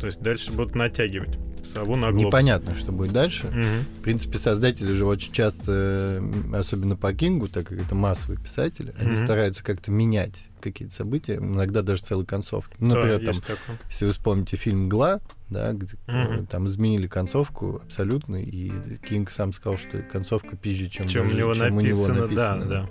То 0.00 0.06
есть 0.06 0.20
дальше 0.20 0.50
будут 0.52 0.74
натягивать 0.74 1.38
сову 1.74 1.94
на 1.94 2.10
глобус. 2.10 2.26
Непонятно, 2.26 2.74
что 2.74 2.90
будет 2.90 3.12
дальше. 3.12 3.46
Мгм. 3.48 3.84
В 3.98 4.02
принципе, 4.02 4.38
создатели 4.38 4.92
же 4.92 5.04
очень 5.04 5.30
часто, 5.32 6.22
особенно 6.54 6.96
по 6.96 7.12
Кингу, 7.12 7.48
так 7.48 7.66
как 7.66 7.80
это 7.82 7.94
массовые 7.94 8.40
писатели, 8.40 8.94
они 8.98 9.10
Мгм. 9.12 9.24
стараются 9.24 9.62
как-то 9.62 9.90
менять 9.90 10.46
какие-то 10.60 10.94
события, 10.94 11.36
иногда 11.36 11.82
даже 11.82 12.02
целые 12.02 12.26
концовки. 12.26 12.74
Да, 12.80 12.86
Например, 12.86 13.18
там, 13.18 13.28
есть 13.34 13.40
такое. 13.44 13.78
если 13.88 14.06
вы 14.06 14.12
вспомните 14.12 14.56
фильм 14.56 14.88
«Гла», 14.88 15.20
да, 15.48 15.72
где, 15.72 15.94
Мгм. 16.06 16.46
там 16.46 16.66
изменили 16.66 17.06
концовку 17.06 17.80
абсолютно, 17.84 18.42
и 18.42 18.70
Кинг 19.08 19.30
сам 19.30 19.52
сказал, 19.52 19.78
что 19.78 19.98
концовка 20.02 20.56
пизже, 20.56 20.88
чем, 20.88 21.06
Чем 21.08 21.22
у 21.22 21.28
даже- 21.28 21.38
него 21.38 21.54
чем 21.54 21.76
написано, 21.76 22.14
написано, 22.22 22.64
да, 22.64 22.68
да. 22.68 22.88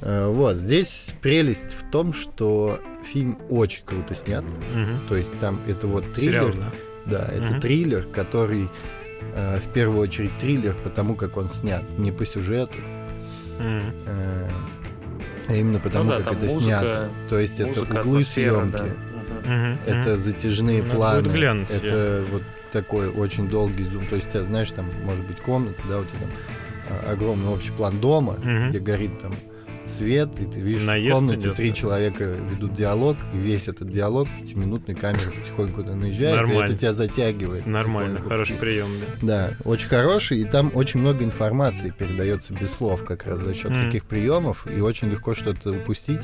Вот, 0.00 0.56
здесь 0.56 1.14
прелесть 1.22 1.72
в 1.72 1.90
том, 1.90 2.12
что 2.12 2.80
фильм 3.04 3.38
очень 3.48 3.82
круто 3.84 4.14
снят. 4.14 4.44
Мгм. 4.74 4.98
То 5.08 5.16
есть 5.16 5.38
там 5.38 5.58
это 5.66 5.86
вот 5.86 6.04
Сериал, 6.16 6.48
триллер, 6.50 6.64
да. 7.06 7.18
да, 7.18 7.32
это 7.32 7.52
Мгм. 7.52 7.60
триллер, 7.60 8.02
который 8.12 8.68
э, 9.34 9.58
в 9.58 9.72
первую 9.72 10.00
очередь 10.00 10.36
триллер, 10.38 10.74
потому 10.84 11.14
как 11.14 11.36
он 11.38 11.48
снят 11.48 11.82
не 11.98 12.12
по 12.12 12.26
сюжету, 12.26 12.74
Мгм. 13.58 13.92
э, 14.06 14.48
а 15.48 15.54
именно 15.54 15.80
потому, 15.80 16.10
Ну 16.10 16.10
да, 16.18 16.22
как 16.24 16.32
это 16.34 16.44
музыка, 16.44 16.64
снято. 16.64 17.08
То 17.30 17.38
есть 17.38 17.60
это 17.60 17.80
углы 17.82 18.22
съемки, 18.24 18.72
да. 19.44 19.50
Мгм. 19.50 19.78
это 19.86 20.16
затяжные 20.16 20.82
Надо 20.82 20.94
планы, 20.94 21.22
будет 21.22 21.32
глянуть, 21.32 21.70
это 21.70 22.24
вот 22.32 22.42
такой 22.72 23.08
очень 23.08 23.48
долгий 23.48 23.84
зум. 23.84 24.04
То 24.06 24.16
есть, 24.16 24.30
ты 24.30 24.42
знаешь, 24.44 24.70
там 24.72 24.90
может 25.04 25.24
быть 25.26 25.38
комната, 25.38 25.80
да, 25.88 26.00
у 26.00 26.04
тебя 26.04 26.18
там 26.20 26.30
а, 27.08 27.12
огромный 27.12 27.48
общий 27.48 27.70
план 27.72 27.98
дома, 27.98 28.34
Мгм. 28.42 28.68
где 28.70 28.78
горит 28.78 29.18
там 29.20 29.34
свет, 29.90 30.28
и 30.40 30.44
ты 30.44 30.60
видишь, 30.60 30.84
Наезд 30.84 31.10
в 31.12 31.14
комнате 31.14 31.46
идет, 31.46 31.56
три 31.56 31.68
да. 31.70 31.74
человека 31.76 32.24
ведут 32.24 32.74
диалог, 32.74 33.16
и 33.32 33.36
весь 33.38 33.68
этот 33.68 33.90
диалог 33.90 34.28
пятиминутной 34.40 34.94
камеры 34.94 35.30
потихоньку 35.30 35.82
наезжает, 35.82 36.34
и 36.34 36.36
Нормально. 36.36 36.64
это 36.64 36.74
тебя 36.78 36.92
затягивает. 36.92 37.66
Нормально, 37.66 38.16
Потихоньку. 38.20 38.28
хороший 38.28 38.56
прием, 38.56 38.88
да. 39.22 39.26
Да, 39.48 39.54
очень 39.64 39.88
хороший, 39.88 40.40
и 40.40 40.44
там 40.44 40.70
очень 40.74 41.00
много 41.00 41.24
информации 41.24 41.90
передается 41.96 42.52
без 42.52 42.72
слов, 42.72 43.04
как 43.04 43.26
раз 43.26 43.40
за 43.40 43.54
счет 43.54 43.70
Мгм. 43.70 43.86
таких 43.86 44.04
приемов, 44.04 44.66
и 44.66 44.80
очень 44.80 45.08
легко 45.10 45.34
что-то 45.34 45.70
упустить, 45.72 46.22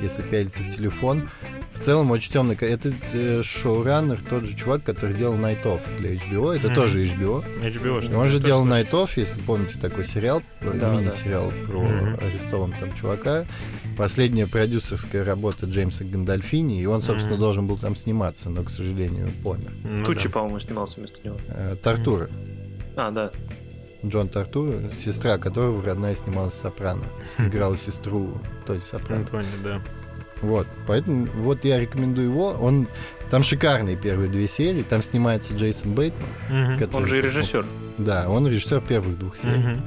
если 0.00 0.22
пялиться 0.22 0.62
в 0.62 0.74
телефон. 0.74 1.28
В 1.74 1.82
целом 1.82 2.10
очень 2.10 2.30
темный. 2.30 2.56
Этот 2.60 2.92
э, 3.14 3.42
шоураннер, 3.42 4.18
тот 4.28 4.44
же 4.44 4.54
чувак, 4.54 4.82
который 4.84 5.14
делал 5.16 5.36
Night 5.36 5.62
Off 5.64 5.80
для 5.98 6.10
HBO, 6.14 6.54
это 6.54 6.66
Мгм. 6.66 6.74
тоже 6.74 7.02
HBO. 7.04 7.42
HBO, 7.62 8.02
что 8.02 8.18
Он 8.18 8.28
же 8.28 8.38
делал 8.38 8.66
Night 8.66 8.90
Off, 8.90 9.10
если 9.16 9.40
помните 9.40 9.78
такой 9.80 10.04
сериал, 10.04 10.42
э, 10.60 10.72
Да, 10.78 10.92
мини-сериал 10.94 11.50
про 11.66 11.80
Мгм. 11.80 12.16
арестованного 12.22 12.80
там 12.80 12.94
чувака. 13.00 13.44
Последняя 13.96 14.46
продюсерская 14.46 15.24
работа 15.24 15.66
Джеймса 15.66 16.04
Гандальфини, 16.04 16.80
и 16.80 16.86
он, 16.86 17.02
собственно, 17.02 17.34
Мгм. 17.36 17.40
должен 17.42 17.66
был 17.66 17.78
там 17.78 17.96
сниматься, 17.96 18.50
но, 18.50 18.62
к 18.62 18.70
сожалению, 18.70 19.30
помер. 19.42 19.70
Ну 19.84 20.04
Тучи, 20.04 20.24
да. 20.28 20.30
по-моему, 20.34 20.60
снимался 20.60 21.00
вместо 21.00 21.18
него. 21.26 21.36
Э, 21.48 21.76
Тартура. 21.82 22.28
А, 22.96 23.10
да. 23.10 23.30
Джон 24.04 24.28
Тартура, 24.28 24.80
сестра 24.96 25.36
которого 25.36 25.82
родная 25.84 26.14
снималась 26.14 26.54
«Сопрано». 26.54 27.02
Играла 27.38 27.76
сестру 27.76 28.38
Тони 28.66 28.80
Сопрано. 28.80 29.20
Антони, 29.22 29.44
да. 29.62 29.82
Вот, 30.40 30.66
поэтому 30.86 31.26
вот 31.36 31.66
я 31.66 31.78
рекомендую 31.78 32.28
его. 32.30 32.52
Он 32.52 32.88
там 33.30 33.42
шикарные 33.42 33.96
первые 33.96 34.30
две 34.30 34.48
серии. 34.48 34.82
Там 34.82 35.02
снимается 35.02 35.52
Джейсон 35.54 35.92
Бейтман. 35.92 36.28
Мгм. 36.48 36.78
который- 36.78 37.02
Он 37.02 37.08
же 37.08 37.18
и 37.18 37.20
режиссер. 37.22 37.66
Да, 37.98 38.26
он 38.30 38.48
режиссер 38.48 38.80
первых 38.80 39.18
двух 39.18 39.36
серий, 39.36 39.58
Мгм. 39.58 39.82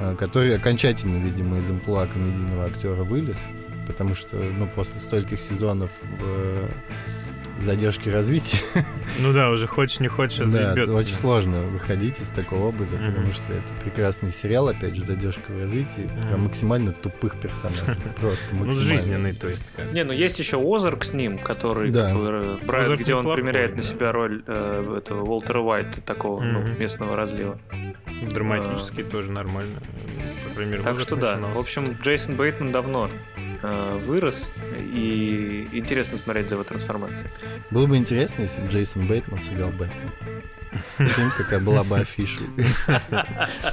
А, 0.00 0.16
который 0.16 0.56
окончательно, 0.56 1.22
видимо, 1.22 1.58
из 1.58 1.68
амплуа 1.68 2.06
комедийного 2.06 2.64
актера 2.64 3.04
вылез, 3.04 3.38
потому 3.86 4.14
что, 4.14 4.36
ну, 4.36 4.66
после 4.66 4.98
стольких 4.98 5.40
сезонов 5.42 5.90
э, 6.20 6.68
задержки 7.60 8.08
развития, 8.08 8.58
Ну 9.18 9.32
да, 9.32 9.50
уже 9.50 9.66
хочешь 9.66 10.00
не 10.00 10.08
хочешь, 10.08 10.40
а 10.40 10.74
да, 10.74 10.92
очень 10.92 11.14
сложно 11.14 11.62
выходить 11.62 12.20
из 12.20 12.28
такого 12.28 12.68
образа, 12.68 12.94
Мгм. 12.96 13.06
потому 13.06 13.32
что 13.32 13.52
это 13.52 13.72
прекрасный 13.84 14.32
сериал, 14.32 14.68
опять 14.68 14.94
же, 14.96 15.04
задержка 15.04 15.50
в 15.50 15.60
развитии, 15.60 16.08
прям 16.22 16.32
Мгм. 16.34 16.44
максимально 16.44 16.92
тупых 16.92 17.36
персонажей, 17.38 17.84
просто 18.20 18.44
Ну, 18.52 18.64
максимально. 18.64 18.82
жизненный, 18.96 19.32
то 19.34 19.48
есть. 19.48 19.64
как. 19.76 19.92
Не, 19.92 20.04
ну 20.04 20.12
есть 20.12 20.38
еще 20.38 20.58
Озарк 20.58 21.04
с 21.04 21.12
ним, 21.12 21.38
который 21.38 21.90
Да. 21.90 22.14
бы, 22.14 22.20
э, 22.62 22.64
брает, 22.66 22.86
Озарк 22.86 23.00
где 23.02 23.14
он 23.14 23.20
неплохой, 23.20 23.42
примеряет 23.42 23.76
на 23.76 23.82
да. 23.82 23.88
себя 23.88 24.12
роль 24.12 24.42
э, 24.46 24.94
этого 24.98 25.24
Уолтера 25.24 25.60
Уайта, 25.60 26.00
такого 26.00 26.40
ну, 26.42 26.60
Мгм. 26.60 26.78
местного 26.80 27.16
разлива. 27.16 27.58
Драматический 28.30 29.02
тоже 29.04 29.30
нормально. 29.30 29.80
Мере, 30.56 30.82
Так 30.82 31.00
что 31.00 31.16
да. 31.16 31.32
начинался. 31.32 31.56
В 31.56 31.60
общем, 31.60 31.96
Джейсон 32.02 32.34
Бейтман 32.34 32.70
давно 32.70 33.08
вырос, 33.62 34.50
и 34.78 35.68
интересно 35.72 36.18
смотреть 36.18 36.48
за 36.48 36.54
его 36.54 36.64
трансформацией. 36.64 37.26
Было 37.70 37.86
бы 37.86 37.96
интересно, 37.96 38.42
если 38.42 38.60
бы 38.60 38.68
Джейсон 38.68 39.06
Бейтман 39.06 39.40
сыграл 39.40 39.70
Бэтмен. 39.70 40.10
Прикинь, 40.96 41.30
какая 41.36 41.60
была 41.60 41.82
бы 41.82 41.98
афиша. 41.98 42.40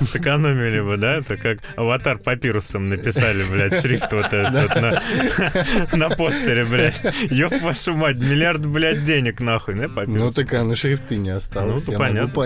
Сэкономили 0.01 0.81
бы, 0.81 0.97
да? 0.97 1.17
Это 1.17 1.37
как 1.37 1.59
аватар 1.75 2.17
папирусом 2.17 2.87
написали, 2.87 3.43
блядь, 3.51 3.79
шрифт 3.81 4.11
вот 4.11 4.33
этот 4.33 4.75
на, 4.75 5.01
на 5.95 6.09
постере, 6.15 6.65
блядь. 6.65 7.01
Ёб 7.29 7.53
вашу 7.61 7.93
мать, 7.93 8.17
миллиард, 8.17 8.65
блядь, 8.65 9.03
денег 9.03 9.39
нахуй, 9.39 9.75
да, 9.75 9.87
Ну 9.87 9.93
папирус? 9.95 10.33
так 10.33 10.53
а 10.53 10.63
на 10.63 10.75
шрифты 10.75 11.17
не 11.17 11.29
осталось. 11.29 11.85
Ну, 11.87 11.93
понятно. 11.93 12.45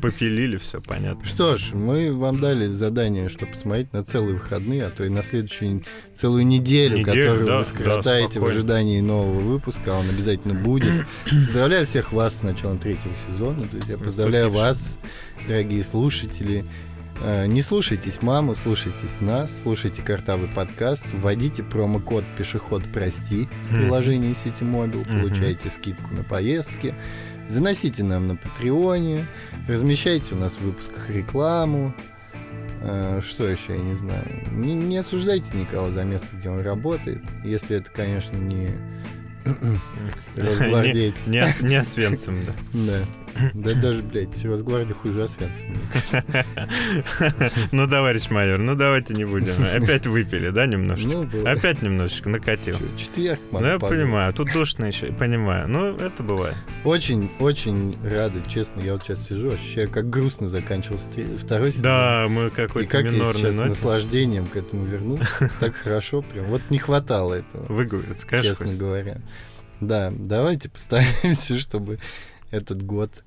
Попилили, 0.00 0.56
все 0.58 0.80
понятно. 0.80 1.24
Что 1.24 1.56
ж, 1.56 1.72
мы 1.72 2.14
вам 2.14 2.40
дали 2.40 2.66
задание, 2.66 3.28
чтобы 3.28 3.52
посмотреть 3.52 3.92
на 3.92 4.04
целые 4.04 4.34
выходные, 4.36 4.86
а 4.86 4.90
то 4.90 5.04
и 5.04 5.08
на 5.08 5.22
следующую 5.22 5.82
целую 6.14 6.46
неделю, 6.46 6.98
Неделю, 6.98 7.04
которую 7.28 7.46
да, 7.46 7.58
вы 7.58 7.64
скоротаете 7.64 8.34
да, 8.34 8.40
в 8.40 8.46
ожидании 8.46 9.00
нового 9.00 9.40
выпуска, 9.40 9.96
а 9.96 9.98
он 9.98 10.08
обязательно 10.08 10.54
будет. 10.54 11.06
Поздравляю 11.24 11.86
всех 11.86 12.12
вас 12.12 12.38
с 12.38 12.42
началом 12.42 12.78
третьего 12.78 13.14
сезона, 13.14 13.66
друзья. 13.80 13.96
С 13.96 14.00
Поздравляю 14.00 14.50
вас, 14.50 14.98
дорогие 15.48 15.82
слушатели. 15.84 16.64
Э, 17.22 17.46
Не 17.46 17.62
слушайтесь 17.62 18.22
маму, 18.22 18.54
слушайтесь 18.54 19.20
нас, 19.20 19.60
слушайте 19.62 20.02
картавый 20.02 20.48
подкаст, 20.48 21.06
вводите 21.12 21.62
промокод 21.62 22.24
«Пешеход 22.36 22.82
прости» 22.92 23.48
в 23.70 23.74
приложении 23.74 24.34
Мобил, 24.64 25.00
Мгм. 25.00 25.20
получаете 25.20 25.70
скидку 25.70 26.14
на 26.14 26.22
поездки, 26.22 26.94
заносите 27.48 28.04
нам 28.04 28.28
на 28.28 28.36
Патреоне, 28.36 29.26
размещайте 29.68 30.34
у 30.34 30.38
нас 30.38 30.54
в 30.56 30.60
выпусках 30.60 31.10
рекламу, 31.10 31.94
Э, 32.82 33.20
что 33.22 33.46
еще, 33.46 33.74
я 33.74 33.78
не 33.82 33.92
знаю. 33.92 34.26
Не, 34.52 34.72
не 34.72 34.96
осуждайте 34.96 35.54
никого 35.54 35.90
за 35.90 36.02
место, 36.04 36.28
где 36.34 36.48
он 36.48 36.62
работает, 36.62 37.22
если 37.44 37.76
это, 37.76 37.90
конечно, 37.90 38.34
не 38.36 38.70
росгвардеец. 40.36 41.26
Не, 41.26 41.40
не, 41.60 41.68
не 41.68 41.76
Освенцим, 41.76 42.38
да. 42.42 42.52
Да. 42.72 43.04
Да 43.54 43.74
даже, 43.74 44.02
блядь, 44.02 44.44
Росгвардия 44.44 44.94
хуже 44.94 45.22
Освенцима, 45.22 45.70
мне 45.70 45.80
кажется. 45.92 46.44
Ну, 47.72 47.88
товарищ 47.88 48.28
майор, 48.30 48.58
ну 48.58 48.74
давайте 48.74 49.14
не 49.14 49.24
будем. 49.24 49.52
Опять 49.74 50.06
выпили, 50.06 50.50
да, 50.50 50.66
немножечко? 50.66 51.26
Ну. 51.32 51.46
Опять 51.46 51.82
немножечко 51.82 52.28
накатил. 52.28 52.76
Четверг, 52.96 53.40
Ну, 53.52 53.64
я 53.64 53.78
понимаю, 53.78 54.32
тут 54.32 54.52
душно 54.52 54.86
еще, 54.86 55.06
понимаю. 55.12 55.68
Ну, 55.68 55.96
это 55.96 56.22
бывает. 56.22 56.56
Очень, 56.84 57.30
очень 57.38 57.96
рады, 58.04 58.42
честно. 58.48 58.80
Я 58.80 58.94
вот 58.94 59.02
сейчас 59.04 59.26
сижу, 59.26 59.50
ощущаю, 59.52 59.90
как 59.90 60.08
грустно 60.10 60.48
заканчивался 60.48 61.10
второй 61.38 61.70
сезон. 61.72 61.82
Да, 61.84 62.26
мы 62.28 62.50
какой-то 62.50 62.90
как 62.90 63.04
я 63.04 63.10
минорный 63.10 63.40
сейчас 63.40 63.54
с 63.54 63.56
ноте. 63.58 63.68
наслаждением 63.70 64.46
к 64.46 64.56
этому 64.56 64.84
вернулся. 64.84 65.50
Так 65.60 65.74
хорошо 65.74 66.22
прям. 66.22 66.46
Вот 66.46 66.62
не 66.70 66.78
хватало 66.78 67.34
этого, 67.34 67.64
Выговорит, 67.72 68.18
скажешь? 68.18 68.58
честно 68.58 68.74
говоря. 68.74 69.18
Да, 69.80 70.12
давайте 70.14 70.68
постараемся, 70.68 71.58
чтобы 71.58 71.98
этот 72.50 72.82
год, 72.84 73.24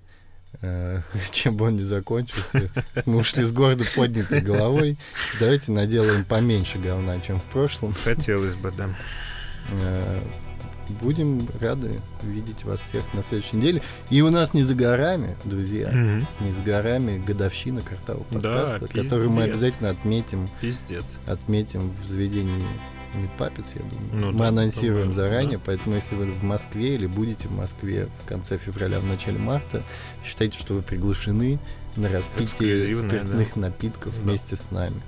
э, 0.62 1.02
чем 1.32 1.58
бы 1.58 1.66
он 1.66 1.76
ни 1.76 1.84
закончился, 1.84 2.70
мы 3.06 3.18
ушли 3.18 3.44
с 3.44 3.52
гордо 3.52 3.86
поднятой 3.96 4.42
головой. 4.42 4.98
Давайте 5.40 5.72
наделаем 5.72 6.26
поменьше 6.26 6.78
говна, 6.78 7.20
чем 7.20 7.40
в 7.40 7.44
прошлом. 7.44 7.94
Хотелось 7.94 8.56
бы, 8.56 8.72
да. 8.72 8.96
Э, 9.72 10.22
Будем 11.02 11.48
рады 11.62 12.02
видеть 12.24 12.66
вас 12.66 12.82
всех 12.82 13.14
на 13.14 13.24
следующей 13.24 13.56
неделе. 13.56 13.82
И 14.10 14.22
у 14.22 14.30
нас 14.30 14.54
не 14.54 14.64
за 14.64 14.76
горами, 14.76 15.38
друзья, 15.46 15.90
не 16.42 16.52
за 16.52 16.62
горами 16.62 17.24
годовщина 17.26 17.82
Да, 18.06 18.16
подкаста, 18.66 18.88
которую 18.88 19.30
мы 19.32 19.44
обязательно 19.44 19.90
отметим, 19.90 20.50
Пиздец. 20.60 21.06
отметим 21.26 21.94
в 22.04 22.06
заведении 22.06 22.68
Мидпапец, 23.16 23.66
я 23.76 23.82
думаю. 23.82 24.09
Ну 24.14 24.32
мы 24.32 24.39
да, 24.43 24.47
анонсируем 24.49 25.09
думаю, 25.11 25.14
заранее, 25.14 25.57
да. 25.57 25.64
поэтому 25.66 25.95
если 25.95 26.16
вы 26.16 26.26
в 26.32 26.43
Москве 26.43 26.95
или 26.95 27.07
будете 27.07 27.47
в 27.47 27.51
Москве 27.51 28.07
в 28.24 28.28
конце 28.28 28.57
февраля, 28.57 28.99
в 28.99 29.05
начале 29.05 29.38
марта, 29.38 29.84
считайте, 30.26 30.57
что 30.59 30.74
вы 30.76 30.82
приглашены 30.82 31.59
на 31.95 32.09
распитие 32.09 32.93
спиртных 32.93 33.55
напитков 33.55 34.16
Да. 34.18 34.22
вместе 34.24 34.55
с 34.55 34.72
нами. 34.72 35.01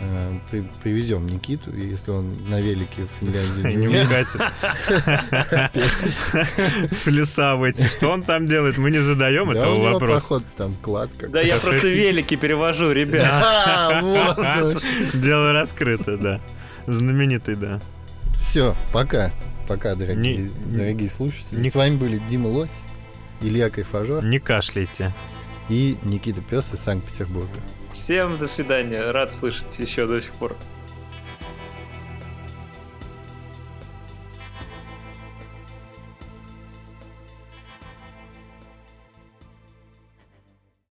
Э, 0.00 0.38
при- 0.50 0.68
привезем 0.82 1.26
Никиту, 1.26 1.70
и 1.70 1.86
если 1.86 2.10
он 2.10 2.48
на 2.48 2.60
велике 2.60 3.04
в 3.06 3.10
Финляндии 3.20 3.76
не 3.78 3.88
угадать. 3.88 4.26
В 6.90 7.06
леса 7.06 7.56
выйти. 7.56 7.86
Что 7.86 8.10
он 8.10 8.22
там 8.22 8.46
делает? 8.46 8.76
Мы 8.76 8.90
не 8.90 8.98
задаем 8.98 9.52
да, 9.52 9.60
этого 9.60 9.92
вопроса. 9.92 10.22
походу, 10.28 10.44
там 10.56 10.74
клад 10.82 11.10
Да 11.28 11.40
я 11.40 11.56
просто 11.56 11.88
велики 11.88 12.36
перевожу, 12.36 12.90
ребят. 12.92 13.24
А. 13.34 14.74
Дело 15.14 15.52
раскрыто, 15.52 16.16
да. 16.16 16.40
Знаменитый, 16.86 17.56
да. 17.56 17.80
Все, 18.38 18.74
пока. 18.92 19.32
Пока, 19.66 19.94
дорогие, 19.94 20.36
Не- 20.36 20.76
дорогие 20.76 21.08
слушатели. 21.08 21.60
не- 21.60 21.70
С 21.70 21.74
вами 21.74 21.96
были 21.96 22.18
Дима 22.18 22.48
Лось, 22.48 22.68
Илья 23.40 23.70
Кайфажор 23.70 24.22
Не 24.24 24.38
кашляйте. 24.38 25.14
и 25.70 25.96
Никита 26.02 26.42
Пес 26.42 26.72
из 26.74 26.80
Санкт-Петербурга. 26.80 27.48
Всем 27.94 28.36
до 28.38 28.46
свидания. 28.46 29.10
Рад 29.10 29.32
слышать 29.32 29.78
еще 29.78 30.06
до 30.06 30.20
сих 30.20 30.32
пор. 30.32 30.56